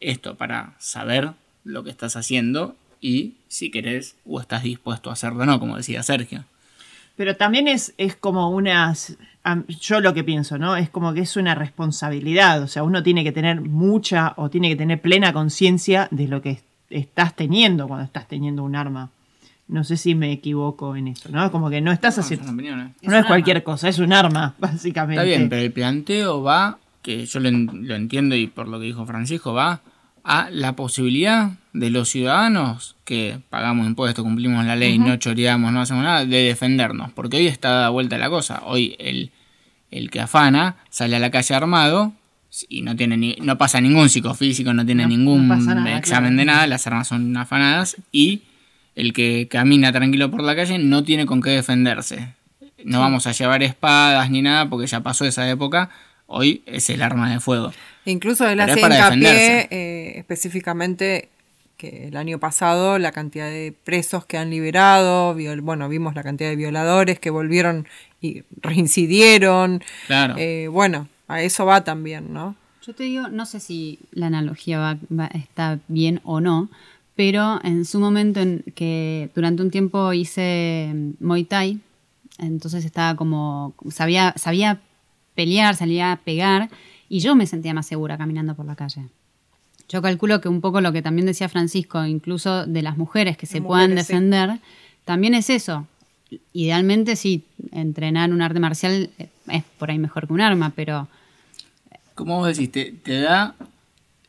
Esto 0.00 0.36
para 0.36 0.74
saber 0.78 1.32
lo 1.64 1.82
que 1.84 1.90
estás 1.90 2.16
haciendo 2.16 2.76
y 3.00 3.34
si 3.48 3.70
querés 3.70 4.16
o 4.26 4.40
estás 4.40 4.62
dispuesto 4.62 5.10
a 5.10 5.14
hacerlo 5.14 5.42
o 5.42 5.46
no, 5.46 5.58
como 5.60 5.76
decía 5.76 6.02
Sergio. 6.02 6.44
Pero 7.16 7.36
también 7.36 7.66
es, 7.66 7.94
es 7.98 8.14
como 8.14 8.48
una, 8.50 8.94
am- 9.42 9.66
yo 9.66 10.00
lo 10.00 10.14
que 10.14 10.22
pienso, 10.22 10.56
¿no? 10.56 10.76
Es 10.76 10.88
como 10.88 11.12
que 11.14 11.20
es 11.22 11.36
una 11.36 11.56
responsabilidad, 11.56 12.62
o 12.62 12.68
sea, 12.68 12.84
uno 12.84 13.02
tiene 13.02 13.24
que 13.24 13.32
tener 13.32 13.60
mucha 13.60 14.34
o 14.36 14.50
tiene 14.50 14.68
que 14.68 14.76
tener 14.76 15.00
plena 15.00 15.32
conciencia 15.32 16.06
de 16.12 16.28
lo 16.28 16.40
que 16.42 16.50
es- 16.50 16.62
estás 16.90 17.34
teniendo 17.34 17.88
cuando 17.88 18.04
estás 18.04 18.28
teniendo 18.28 18.62
un 18.62 18.76
arma. 18.76 19.10
No 19.68 19.84
sé 19.84 19.96
si 19.98 20.14
me 20.14 20.32
equivoco 20.32 20.96
en 20.96 21.08
eso, 21.08 21.28
¿no? 21.30 21.50
Como 21.52 21.68
que 21.68 21.80
no 21.80 21.92
estás 21.92 22.16
No, 22.16 22.22
haciendo... 22.22 22.50
opiniones. 22.50 22.92
No 23.02 23.16
es, 23.16 23.26
cualquier 23.26 23.62
cosa, 23.62 23.88
es 23.88 23.98
un 23.98 24.12
arma, 24.12 24.54
básicamente. 24.58 25.20
Está 25.22 25.24
bien, 25.24 25.48
pero 25.50 25.60
el 25.62 25.72
planteo 25.72 26.42
va, 26.42 26.78
que 27.02 27.26
yo 27.26 27.38
lo, 27.40 27.48
en- 27.48 27.86
lo 27.86 27.94
entiendo 27.94 28.34
y 28.34 28.46
por 28.46 28.66
lo 28.68 28.78
que 28.80 28.86
dijo 28.86 29.04
Francisco, 29.04 29.52
va 29.52 29.80
a 30.24 30.48
la 30.50 30.74
posibilidad 30.74 31.52
de 31.74 31.90
los 31.90 32.08
ciudadanos 32.08 32.96
que 33.04 33.40
pagamos 33.50 33.86
impuestos, 33.86 34.24
cumplimos 34.24 34.64
la 34.64 34.74
ley, 34.76 34.98
no 34.98 35.16
choreamos, 35.16 35.72
no 35.72 35.80
hacemos 35.80 36.02
nada, 36.02 36.24
de 36.24 36.42
defendernos. 36.44 37.12
Porque 37.12 37.36
hoy 37.36 37.46
está 37.46 37.70
dada 37.70 37.88
vuelta 37.90 38.16
la 38.18 38.28
cosa. 38.30 38.62
Hoy 38.64 38.96
el, 38.98 39.30
el 39.90 40.10
que 40.10 40.20
afana 40.20 40.76
sale 40.90 41.16
a 41.16 41.18
la 41.18 41.30
calle 41.30 41.54
armado 41.54 42.12
y 42.68 42.82
no 42.82 42.96
tiene 42.96 43.16
ni- 43.16 43.36
no 43.42 43.56
pasa 43.58 43.80
ningún 43.80 44.08
psicofísico, 44.08 44.72
no 44.74 44.84
tiene 44.84 45.02
No- 45.04 45.08
ningún 45.10 45.46
no 45.48 45.54
pasa 45.56 45.74
nada, 45.74 45.96
examen 45.98 46.30
claro. 46.34 46.36
de 46.38 46.44
nada, 46.46 46.66
las 46.66 46.86
armas 46.86 47.08
son 47.08 47.36
afanadas 47.36 47.96
y 48.12 48.42
el 49.00 49.12
que 49.12 49.48
camina 49.48 49.92
tranquilo 49.92 50.30
por 50.30 50.42
la 50.42 50.54
calle 50.56 50.78
no 50.78 51.04
tiene 51.04 51.24
con 51.26 51.40
qué 51.42 51.50
defenderse. 51.50 52.34
No 52.84 52.98
Sí. 52.98 53.02
vamos 53.02 53.26
a 53.26 53.32
llevar 53.32 53.62
espadas 53.62 54.30
ni 54.30 54.42
nada 54.42 54.68
porque 54.68 54.86
ya 54.86 55.00
pasó 55.00 55.24
esa 55.24 55.48
época. 55.48 55.90
Hoy 56.26 56.62
es 56.66 56.90
el 56.90 57.02
arma 57.02 57.30
de 57.32 57.40
fuego. 57.40 57.72
Incluso 58.04 58.48
él 58.48 58.60
hace 58.60 58.78
hincapié 58.80 59.68
eh, 59.70 60.18
específicamente 60.18 61.28
que 61.76 62.08
el 62.08 62.16
año 62.16 62.38
pasado 62.38 62.98
la 62.98 63.12
cantidad 63.12 63.46
de 63.48 63.72
presos 63.84 64.26
que 64.26 64.36
han 64.36 64.50
liberado, 64.50 65.34
viol- 65.34 65.60
bueno, 65.60 65.88
vimos 65.88 66.14
la 66.14 66.22
cantidad 66.24 66.50
de 66.50 66.56
violadores 66.56 67.18
que 67.20 67.30
volvieron 67.30 67.86
y 68.20 68.42
reincidieron. 68.60 69.82
Claro. 70.06 70.34
Eh, 70.38 70.68
bueno, 70.68 71.08
a 71.28 71.42
eso 71.42 71.66
va 71.66 71.84
también, 71.84 72.32
¿no? 72.32 72.56
Yo 72.86 72.94
te 72.94 73.04
digo, 73.04 73.28
no 73.28 73.44
sé 73.46 73.60
si 73.60 73.98
la 74.12 74.26
analogía 74.26 74.78
va, 74.78 74.96
va- 75.16 75.30
está 75.34 75.78
bien 75.88 76.20
o 76.24 76.40
no, 76.40 76.68
pero 77.18 77.58
en 77.64 77.84
su 77.84 77.98
momento, 77.98 78.38
en 78.38 78.62
que 78.76 79.28
durante 79.34 79.60
un 79.60 79.72
tiempo 79.72 80.12
hice 80.12 80.92
mm, 80.94 81.10
Muay 81.18 81.42
Thai, 81.42 81.80
entonces 82.38 82.84
estaba 82.84 83.16
como, 83.16 83.74
sabía, 83.90 84.34
sabía 84.36 84.80
pelear, 85.34 85.74
salía 85.74 86.12
a 86.12 86.16
pegar, 86.18 86.70
y 87.08 87.18
yo 87.18 87.34
me 87.34 87.48
sentía 87.48 87.74
más 87.74 87.86
segura 87.86 88.16
caminando 88.16 88.54
por 88.54 88.66
la 88.66 88.76
calle. 88.76 89.08
Yo 89.88 90.00
calculo 90.00 90.40
que 90.40 90.48
un 90.48 90.60
poco 90.60 90.80
lo 90.80 90.92
que 90.92 91.02
también 91.02 91.26
decía 91.26 91.48
Francisco, 91.48 92.04
incluso 92.06 92.66
de 92.66 92.82
las 92.82 92.96
mujeres 92.96 93.36
que 93.36 93.46
se 93.46 93.60
puedan 93.60 93.90
Mujeres, 93.90 94.06
sí. 94.06 94.12
defender, 94.12 94.60
también 95.04 95.34
es 95.34 95.50
eso. 95.50 95.88
Idealmente 96.52 97.16
sí, 97.16 97.42
entrenar 97.72 98.30
un 98.32 98.42
arte 98.42 98.60
marcial 98.60 99.10
eh, 99.18 99.28
es 99.48 99.64
por 99.76 99.90
ahí 99.90 99.98
mejor 99.98 100.28
que 100.28 100.34
un 100.34 100.40
arma, 100.40 100.72
pero 100.76 101.08
Como 102.14 102.38
vos 102.38 102.46
decís, 102.46 102.70
te, 102.70 102.92
te 102.92 103.22
da 103.22 103.56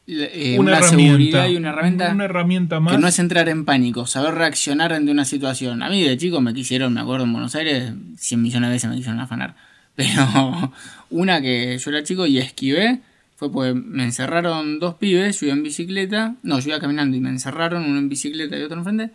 eh, 0.10 0.58
Una 0.60 0.78
una, 0.78 0.84
seguridad 0.84 1.48
y 1.48 1.56
una 1.56 1.70
herramienta 1.70 2.12
Una 2.12 2.26
herramienta 2.26 2.80
más. 2.80 2.94
que 2.94 3.00
no 3.00 3.08
es 3.08 3.20
entrar 3.20 3.48
en 3.50 3.66
pánico, 3.66 4.06
saber 4.08 4.34
reaccionar 4.34 4.94
ante 4.94 5.12
una 5.12 5.26
situación. 5.26 5.84
A 5.84 5.90
mí 5.90 6.04
de 6.04 6.18
chico 6.18 6.42
me 6.42 6.54
quisieron, 6.54 6.94
me 6.94 7.02
acuerdo 7.02 7.26
en 7.26 7.34
Buenos 7.34 7.56
Aires, 7.56 7.94
100 8.18 8.42
millones 8.42 8.70
de 8.70 8.74
veces 8.74 8.90
me 8.90 8.96
quisieron 8.96 9.20
afanar. 9.20 9.56
Pero 9.96 10.74
una 11.10 11.42
que 11.42 11.78
yo 11.78 11.92
era 11.92 12.04
chico 12.04 12.26
y 12.26 12.38
esquivé 12.38 13.02
fue 13.36 13.52
porque 13.52 13.74
me 13.74 14.04
encerraron 14.04 14.80
dos 14.80 14.96
pibes, 14.96 15.40
yo 15.40 15.48
iba 15.48 15.56
en 15.56 15.64
bicicleta, 15.64 16.36
no, 16.44 16.60
yo 16.60 16.70
iba 16.70 16.80
caminando 16.80 17.16
y 17.16 17.22
me 17.22 17.30
encerraron, 17.30 17.86
uno 17.86 17.98
en 17.98 18.10
bicicleta 18.10 18.58
y 18.58 18.64
otro 18.64 18.78
enfrente, 18.78 19.12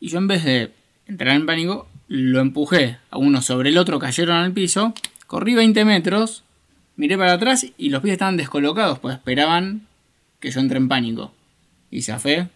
y 0.00 0.08
yo 0.08 0.18
en 0.18 0.26
vez 0.26 0.44
de 0.44 0.72
entrar 1.06 1.34
en 1.34 1.44
pánico, 1.44 1.88
lo 2.08 2.40
empujé 2.40 2.96
a 3.10 3.18
uno 3.18 3.42
sobre 3.42 3.68
el 3.68 3.76
otro, 3.76 3.98
cayeron 3.98 4.36
al 4.36 4.52
piso, 4.52 4.94
corrí 5.26 5.54
20 5.54 5.84
metros, 5.84 6.44
miré 6.96 7.18
para 7.18 7.34
atrás 7.34 7.66
y 7.76 7.90
los 7.90 8.00
pibes 8.00 8.14
estaban 8.14 8.38
descolocados, 8.38 8.98
pues 9.00 9.16
esperaban 9.16 9.87
que 10.40 10.50
yo 10.50 10.60
entre 10.60 10.78
en 10.78 10.88
pánico. 10.88 11.32
Y 11.90 12.02
zafé 12.02 12.48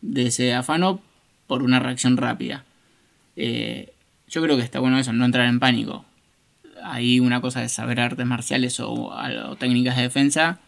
de 0.00 0.26
ese 0.26 0.54
afano 0.54 1.00
por 1.46 1.62
una 1.62 1.78
reacción 1.78 2.16
rápida. 2.16 2.64
Eh, 3.36 3.92
yo 4.28 4.42
creo 4.42 4.56
que 4.56 4.62
está 4.62 4.80
bueno 4.80 4.98
eso, 4.98 5.12
no 5.12 5.24
entrar 5.24 5.46
en 5.48 5.60
pánico. 5.60 6.04
Ahí 6.84 7.20
una 7.20 7.40
cosa 7.40 7.62
es 7.64 7.72
saber 7.72 8.00
artes 8.00 8.26
marciales 8.26 8.80
o, 8.80 8.90
o 8.90 9.56
técnicas 9.56 9.96
de 9.96 10.02
defensa 10.02 10.60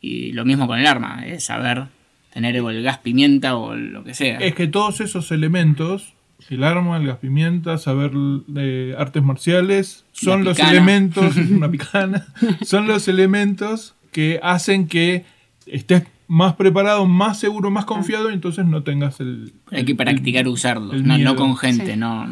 y 0.00 0.32
lo 0.32 0.44
mismo 0.44 0.66
con 0.66 0.78
el 0.78 0.86
arma, 0.86 1.24
es 1.26 1.44
saber 1.44 1.86
tener 2.32 2.56
el 2.56 2.82
gas 2.82 2.98
pimienta 2.98 3.56
o 3.56 3.74
lo 3.74 4.04
que 4.04 4.14
sea. 4.14 4.38
Es 4.38 4.54
que 4.54 4.66
todos 4.66 5.00
esos 5.00 5.30
elementos, 5.32 6.12
el 6.50 6.64
arma, 6.64 6.98
el 6.98 7.06
gas 7.06 7.18
pimienta, 7.18 7.78
saber 7.78 8.12
de 8.12 8.94
artes 8.98 9.22
marciales, 9.22 10.04
son 10.12 10.44
los 10.44 10.58
elementos, 10.58 11.36
una 11.50 11.70
picana, 11.70 12.26
son 12.62 12.86
los 12.86 13.08
elementos 13.08 13.94
que 14.12 14.38
hacen 14.42 14.86
que 14.86 15.24
estés 15.66 16.04
más 16.28 16.54
preparado, 16.54 17.06
más 17.06 17.38
seguro, 17.38 17.70
más 17.70 17.84
confiado 17.84 18.30
y 18.30 18.34
entonces 18.34 18.64
no 18.66 18.82
tengas 18.82 19.20
el... 19.20 19.52
Hay 19.70 19.84
que 19.84 19.94
practicar 19.94 20.48
usarlos, 20.48 20.94
el 20.94 21.06
no, 21.06 21.18
no 21.18 21.36
con 21.36 21.56
gente, 21.56 21.92
Sí. 21.92 21.96
no. 21.96 22.26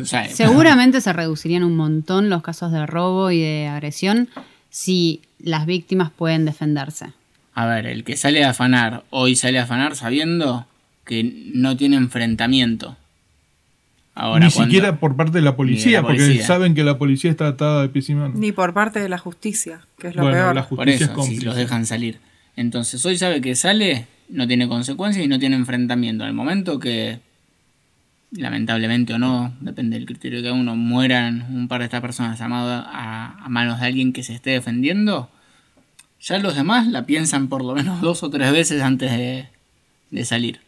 o 0.00 0.04
sea, 0.04 0.28
seguramente 0.28 1.00
se 1.00 1.12
reducirían 1.12 1.64
un 1.64 1.76
montón 1.76 2.30
los 2.30 2.42
casos 2.42 2.70
de 2.72 2.86
robo 2.86 3.30
y 3.32 3.40
de 3.40 3.66
agresión 3.66 4.28
si 4.70 5.22
las 5.40 5.66
víctimas 5.66 6.10
pueden 6.10 6.44
defenderse. 6.44 7.12
A 7.54 7.66
ver, 7.66 7.86
el 7.86 8.04
que 8.04 8.16
sale 8.16 8.44
a 8.44 8.50
afanar 8.50 9.02
hoy 9.10 9.34
sale 9.36 9.58
a 9.58 9.64
afanar 9.64 9.96
sabiendo 9.96 10.66
que 11.04 11.50
no 11.54 11.76
tiene 11.76 11.96
enfrentamiento. 11.96 12.96
Ahora, 14.14 14.44
Ni 14.46 14.52
cuando- 14.52 14.70
siquiera 14.70 14.96
por 15.00 15.16
parte 15.16 15.32
de 15.38 15.42
la 15.42 15.56
policía, 15.56 15.86
Ni 15.86 15.90
de 15.92 15.96
la 15.98 16.02
porque 16.02 16.22
policía. 16.22 16.46
saben 16.46 16.74
que 16.74 16.84
la 16.84 16.98
policía 16.98 17.30
está 17.30 17.48
atada 17.48 17.82
de 17.82 17.88
pies 17.88 18.08
y 18.10 18.14
manos. 18.14 18.36
Ni 18.38 18.52
por 18.52 18.72
parte 18.74 19.00
de 19.00 19.08
la 19.08 19.18
justicia, 19.18 19.80
que 19.98 20.08
es 20.08 20.14
lo 20.16 20.22
Bueno, 20.22 20.36
peor. 20.38 20.54
la 20.54 20.68
Por 20.68 20.88
es 20.88 21.00
eso, 21.00 21.22
si 21.22 21.40
los 21.40 21.56
dejan 21.56 21.86
salir. 21.86 22.18
Entonces, 22.56 23.04
hoy 23.06 23.16
sabe 23.16 23.40
que 23.40 23.54
sale, 23.54 24.06
no 24.28 24.46
tiene 24.46 24.68
consecuencias 24.68 25.24
y 25.24 25.28
no 25.28 25.38
tiene 25.38 25.56
enfrentamiento. 25.56 26.24
Al 26.24 26.34
momento 26.34 26.78
que, 26.78 27.20
lamentablemente 28.30 29.14
o 29.14 29.18
no, 29.18 29.54
depende 29.60 29.96
del 29.96 30.06
criterio 30.06 30.38
de 30.38 30.44
cada 30.44 30.54
uno, 30.54 30.76
mueran 30.76 31.46
un 31.54 31.68
par 31.68 31.80
de 31.80 31.86
estas 31.86 32.00
personas 32.00 32.40
amadas 32.40 32.84
a, 32.88 33.46
manos 33.48 33.80
de 33.80 33.86
alguien 33.86 34.12
que 34.12 34.22
se 34.22 34.34
esté 34.34 34.50
defendiendo, 34.50 35.30
ya 36.20 36.38
los 36.38 36.54
demás 36.54 36.86
la 36.86 37.04
piensan 37.04 37.48
por 37.48 37.64
lo 37.64 37.74
menos 37.74 38.00
dos 38.02 38.22
o 38.22 38.30
tres 38.30 38.52
veces 38.52 38.82
antes 38.82 39.10
de, 39.10 40.24
salir. 40.24 40.60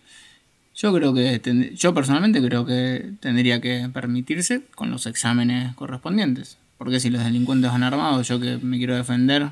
Yo 0.75 0.93
creo 0.93 1.15
que, 1.15 1.73
yo 1.77 1.95
personalmente 1.95 2.43
creo 2.43 2.67
que 2.67 3.13
tendría 3.21 3.61
que 3.61 3.89
permitirse 3.93 4.63
con 4.75 4.91
los 4.91 5.07
exámenes 5.07 5.75
correspondientes. 5.75 6.59
Porque 6.79 6.99
si 6.99 7.09
los 7.11 7.23
delincuentes 7.23 7.71
van 7.71 7.85
armados, 7.85 8.27
yo 8.27 8.41
que 8.41 8.59
me 8.59 8.79
quiero 8.79 8.97
defender 8.97 9.51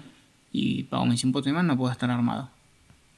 y 0.52 0.84
pago 0.84 1.06
mis 1.06 1.24
impuestos 1.24 1.50
y 1.50 1.54
más, 1.54 1.64
no 1.64 1.76
puedo 1.76 1.90
estar 1.90 2.10
armado. 2.10 2.50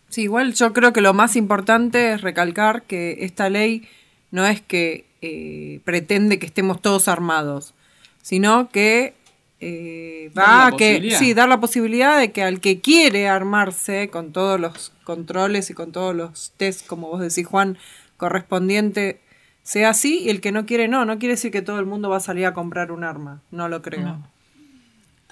Sí, 0.09 0.23
igual 0.23 0.55
yo 0.55 0.73
creo 0.73 0.93
que 0.93 1.01
lo 1.01 1.13
más 1.13 1.35
importante 1.35 2.13
es 2.13 2.21
recalcar 2.21 2.83
que 2.83 3.19
esta 3.21 3.51
ley 3.51 3.89
no 4.31 4.47
es 4.47 4.61
que 4.61 5.07
eh, 5.23 5.81
pretende 5.85 6.39
que 6.39 6.47
estemos 6.47 6.81
todos 6.81 7.09
armados, 7.09 7.75
sino 8.23 8.69
que 8.69 9.15
eh, 9.61 10.31
va 10.37 10.67
a 10.67 10.73
que 10.73 11.17
sí, 11.19 11.35
dar 11.35 11.49
la 11.49 11.61
posibilidad 11.61 12.19
de 12.19 12.31
que 12.33 12.43
al 12.43 12.61
que 12.61 12.81
quiere 12.81 13.29
armarse 13.29 14.09
con 14.11 14.33
todos 14.33 14.61
los 14.61 14.93
controles 15.05 15.71
y 15.71 15.75
con 15.75 15.91
todos 15.91 16.15
los 16.15 16.53
test, 16.57 16.87
como 16.87 17.09
vos 17.09 17.21
decís 17.21 17.47
Juan, 17.47 17.79
correspondiente 18.17 19.21
sea 19.63 19.91
así 19.91 20.21
y 20.21 20.29
el 20.29 20.41
que 20.41 20.53
no 20.53 20.67
quiere 20.67 20.87
no, 20.87 21.05
no 21.05 21.19
quiere 21.19 21.35
decir 21.35 21.51
que 21.51 21.63
todo 21.63 21.79
el 21.81 21.87
mundo 21.87 22.11
va 22.11 22.19
a 22.19 22.21
salir 22.21 22.47
a 22.47 22.55
comprar 22.55 22.93
un 22.93 23.03
arma, 23.03 23.41
no 23.51 23.69
lo 23.69 23.83
creo. 23.83 24.03
No. 24.03 24.34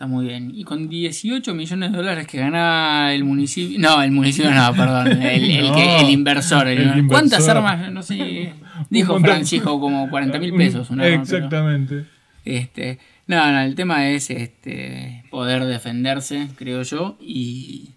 Está 0.03 0.09
muy 0.12 0.27
bien. 0.27 0.51
Y 0.53 0.65
con 0.65 0.89
18 0.89 1.55
millones 1.55 1.93
de 1.93 1.97
dólares 1.97 2.27
que 2.27 2.39
gana 2.41 3.15
el 3.15 3.23
municipio. 3.23 3.79
No, 3.79 4.03
el 4.03 4.11
municipio 4.11 4.51
no, 4.51 4.74
perdón. 4.74 5.12
El, 5.23 5.49
el 5.49 5.69
No, 5.69 5.77
que, 5.77 6.01
el 6.01 6.11
inversor. 6.11 6.66
el- 6.66 6.79
el 6.81 7.07
¿Cuántas 7.07 7.39
inversor. 7.39 7.57
armas? 7.59 7.93
No 7.93 8.03
sé. 8.03 8.53
Dijo 8.91 9.12
montón. 9.12 9.31
Francisco 9.31 9.79
como 9.79 10.11
40 10.11 10.41
mil 10.41 10.55
pesos. 10.57 10.91
Una 10.91 11.05
arma, 11.05 11.23
pero- 11.24 11.37
Exactamente. 11.37 12.05
Este, 12.45 12.99
no, 13.29 13.53
no, 13.53 13.61
el 13.61 13.77
tema 13.77 14.09
es 14.09 14.29
este 14.31 15.23
poder 15.31 15.66
defenderse, 15.66 16.49
creo 16.57 16.83
yo, 16.83 17.16
y, 17.20 17.91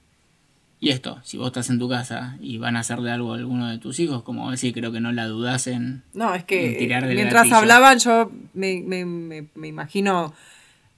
y 0.80 0.90
esto, 0.90 1.18
si 1.24 1.38
vos 1.38 1.48
estás 1.48 1.72
en 1.72 1.80
tu 1.80 1.90
casa 1.90 2.38
y 2.40 2.60
van 2.60 2.76
a 2.78 2.82
hacerle 2.82 3.10
algo 3.10 3.34
a 3.34 3.38
alguno 3.38 3.68
de 3.68 3.80
tus 3.80 4.00
hijos, 4.00 4.22
como 4.22 4.52
decir, 4.52 4.76
creo 4.76 4.92
que 4.92 5.00
no 5.00 5.12
la 5.12 5.26
dudas 5.26 5.66
en, 5.66 6.04
No, 6.14 6.36
es 6.36 6.42
en 6.42 6.46
que 6.46 6.76
tirar 6.78 7.08
del 7.08 7.16
mientras 7.16 7.42
gatillo. 7.50 7.56
hablaban 7.58 7.98
yo 7.98 8.32
me, 8.54 8.84
me- 8.86 9.06
me- 9.06 9.48
me 9.56 9.68
imagino 9.70 10.36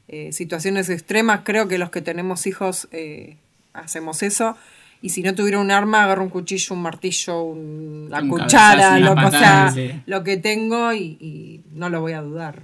eh, 0.08 0.32
situaciones 0.32 0.90
extremas. 0.90 1.42
Creo 1.44 1.68
que 1.68 1.78
los 1.78 1.90
que 1.90 2.02
tenemos 2.02 2.48
hijos 2.48 2.88
eh, 2.92 3.38
hacemos 3.74 4.24
eso. 4.24 4.56
Y 5.02 5.10
si 5.10 5.22
no 5.22 5.36
tuviera 5.36 5.60
un 5.60 5.70
arma, 5.70 6.04
agarro 6.04 6.24
un 6.24 6.30
cuchillo, 6.30 6.74
un 6.76 6.82
martillo, 6.82 7.44
un- 7.44 8.08
la 8.10 8.20
Un 8.22 8.30
cuchara, 8.30 8.98
lo, 9.00 9.12
una 9.12 9.28
o 9.28 9.32
sea, 9.32 9.40
patada, 9.40 9.72
sí. 9.72 9.92
lo 10.08 10.24
que 10.24 10.38
tengo 10.38 10.92
y, 10.94 11.18
y 11.20 11.62
no 11.74 11.90
lo 11.90 12.02
voy 12.02 12.14
a 12.14 12.22
dudar. 12.22 12.64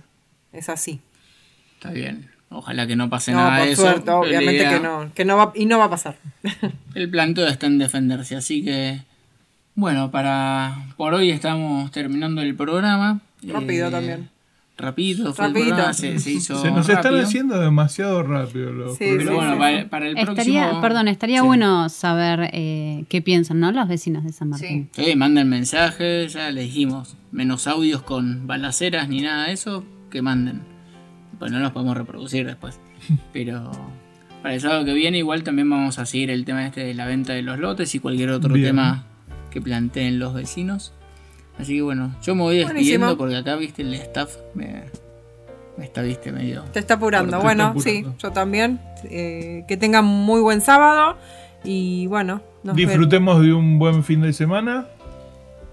Es 0.51 0.67
así. 0.69 0.99
Está 1.75 1.91
bien, 1.91 2.29
ojalá 2.49 2.87
que 2.87 2.95
no 2.95 3.09
pase 3.09 3.33
No, 3.33 3.37
nada 3.37 3.59
por 3.59 3.67
de 3.67 3.75
suerte, 3.75 4.11
obviamente 4.11 4.55
idea- 4.55 4.69
que 4.73 4.79
no, 4.79 5.11
que 5.13 5.25
no 5.25 5.37
va, 5.37 5.51
y 5.53 5.65
no 5.65 5.77
va 5.77 5.85
a 5.85 5.89
pasar. 5.91 6.15
El 6.95 7.09
planteo 7.09 7.45
está 7.47 7.67
en 7.67 7.77
defenderse, 7.77 8.35
así 8.35 8.63
que 8.63 9.01
bueno, 9.75 10.09
para 10.11 10.75
por 10.97 11.13
hoy 11.13 11.29
estamos 11.31 11.91
terminando 11.91 12.41
el 12.41 12.55
programa. 12.55 13.21
Rápido 13.43 13.89
Eh, 13.89 13.91
también. 13.91 14.29
Rapidito, 14.75 15.33
Rapidito. 15.33 15.67
programa, 15.75 15.93
se, 15.93 16.17
se 16.19 16.31
hizo 16.31 16.59
Se 16.59 16.71
nos 16.71 16.89
están 16.89 17.03
rápido. 17.03 17.21
haciendo 17.21 17.59
demasiado 17.59 18.23
rápido 18.23 18.71
los 18.71 18.97
Sí. 18.97 19.05
Pero 19.17 19.35
bueno, 19.35 19.57
para, 19.57 19.87
para 19.87 20.07
el 20.07 20.17
Estaría, 20.17 20.61
próximo... 20.63 20.81
perdón, 20.81 21.07
estaría 21.07 21.41
Sí. 21.41 21.45
bueno 21.45 21.89
saber 21.89 22.49
eh, 22.53 23.05
qué 23.07 23.21
piensan, 23.21 23.59
¿no? 23.59 23.71
Los 23.71 23.87
vecinos 23.87 24.23
de 24.23 24.31
San 24.33 24.49
Martín. 24.49 24.89
Sí, 24.93 25.15
manden 25.15 25.47
mensajes, 25.47 26.33
ya 26.33 26.49
les 26.51 26.65
dijimos. 26.65 27.15
Menos 27.31 27.67
audios 27.67 28.01
con 28.01 28.47
balaceras 28.47 29.09
ni 29.09 29.21
nada 29.21 29.45
de 29.47 29.53
eso, 29.53 29.85
que 30.09 30.21
manden. 30.23 30.61
Pues 31.37 31.51
no 31.51 31.59
los 31.59 31.71
podemos 31.71 31.95
reproducir 31.95 32.45
después. 32.47 32.79
Pero 33.33 33.71
para 34.41 34.55
el 34.55 34.61
sábado 34.61 34.85
que 34.85 34.93
viene 34.93 35.19
igual 35.19 35.43
también 35.43 35.69
vamos 35.69 35.99
a 35.99 36.05
seguir 36.07 36.31
el 36.31 36.45
tema 36.45 36.65
este 36.65 36.83
de 36.83 36.93
la 36.95 37.05
venta 37.05 37.33
de 37.33 37.43
los 37.43 37.59
lotes 37.59 37.93
y 37.93 37.99
cualquier 37.99 38.31
otro 38.31 38.53
Bien. 38.55 38.67
tema 38.69 39.05
que 39.51 39.61
planteen 39.61 40.17
los 40.19 40.33
vecinos. 40.33 40.93
Así 41.59 41.75
que 41.75 41.81
bueno, 41.81 42.15
yo 42.21 42.35
me 42.35 42.41
voy 42.41 42.57
despidiendo 42.57 43.07
Buenísimo. 43.07 43.17
porque 43.17 43.35
acá, 43.37 43.55
viste, 43.55 43.83
el 43.83 43.93
staff 43.93 44.37
me, 44.55 44.85
me 45.77 45.85
está, 45.85 46.01
viste, 46.01 46.31
medio... 46.31 46.63
Te 46.71 46.79
está 46.79 46.95
apurando. 46.95 47.39
Bueno, 47.41 47.73
está 47.77 47.89
sí, 47.89 48.05
yo 48.19 48.31
también. 48.31 48.79
Eh, 49.05 49.63
que 49.67 49.77
tengan 49.77 50.05
muy 50.05 50.41
buen 50.41 50.61
sábado. 50.61 51.17
Y 51.63 52.07
bueno, 52.07 52.41
nos 52.63 52.75
vemos. 52.75 52.89
Disfrutemos 52.89 53.41
de 53.41 53.53
un 53.53 53.79
buen 53.79 54.03
fin 54.03 54.21
de 54.21 54.33
semana. 54.33 54.87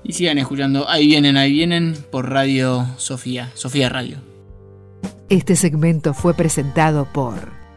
Y 0.03 0.15
sigan 0.15 0.39
escuchando 0.39 0.89
Ahí 0.89 1.07
vienen, 1.07 1.37
ahí 1.37 1.53
vienen 1.53 1.95
por 2.11 2.31
Radio 2.31 2.87
Sofía, 2.97 3.51
Sofía 3.55 3.89
Radio. 3.89 4.17
Este 5.29 5.57
segmento 5.57 6.15
fue 6.15 6.35
presentado 6.35 7.07
por 7.13 7.60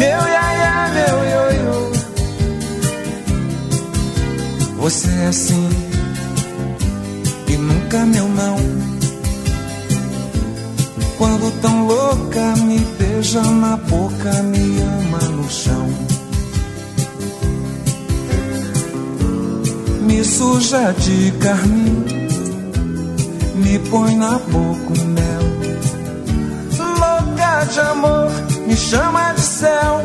meu 0.00 0.20
iaia, 0.34 0.74
meu 0.96 1.16
ioiô. 1.32 1.78
Você 4.78 5.10
é 5.10 5.26
assim 5.26 5.68
e 7.48 7.56
nunca 7.56 7.98
meu 8.06 8.26
não. 8.28 8.56
Quando 11.18 11.60
tão 11.60 11.86
louca 11.86 12.56
me 12.64 12.78
beija 12.98 13.42
na 13.42 13.76
boca, 13.76 14.32
me 14.44 14.80
ama 14.80 15.18
no 15.36 15.50
chão. 15.50 15.86
Me 20.06 20.24
suja 20.24 20.92
de 20.92 21.30
carmim, 21.42 22.04
me 23.62 23.78
põe 23.90 24.16
na 24.16 24.38
boca 24.38 24.92
o 24.98 25.04
mel. 25.16 25.44
Louca 27.02 27.64
de 27.66 27.80
amor, 27.80 28.30
me 28.70 28.76
chama 28.76 29.32
de 29.32 29.40
céu. 29.40 30.00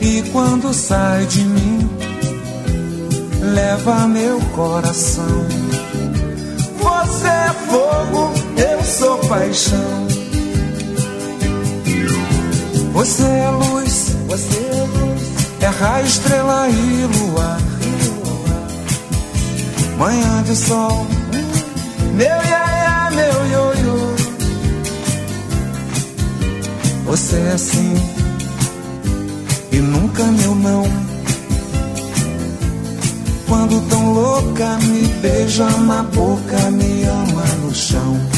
E 0.00 0.22
quando 0.32 0.72
sai 0.72 1.26
de 1.26 1.44
mim, 1.44 1.90
leva 3.42 4.08
meu 4.08 4.40
coração. 4.56 5.46
Você 6.80 7.26
é 7.26 7.52
fogo, 7.68 8.32
eu 8.56 8.82
sou 8.84 9.18
paixão. 9.28 10.08
Você 12.94 13.22
é 13.22 13.50
luz, 13.50 14.16
você 14.26 14.56
é 14.56 14.86
luz, 14.96 15.22
é 15.60 15.66
raio, 15.66 16.06
estrela 16.06 16.68
e 16.70 17.06
luar. 17.18 17.60
Manhã 19.98 20.42
de 20.44 20.56
sol, 20.56 21.06
meu 22.14 22.26
iaia, 22.26 22.67
Você 27.08 27.36
é 27.36 27.52
assim 27.52 27.94
e 29.72 29.76
nunca 29.78 30.24
meu 30.24 30.54
não. 30.54 30.82
Quando 33.48 33.80
tão 33.88 34.12
louca 34.12 34.76
me 34.76 35.08
beija 35.22 35.70
na 35.70 36.02
boca, 36.02 36.70
me 36.70 37.04
ama 37.04 37.44
no 37.62 37.74
chão. 37.74 38.37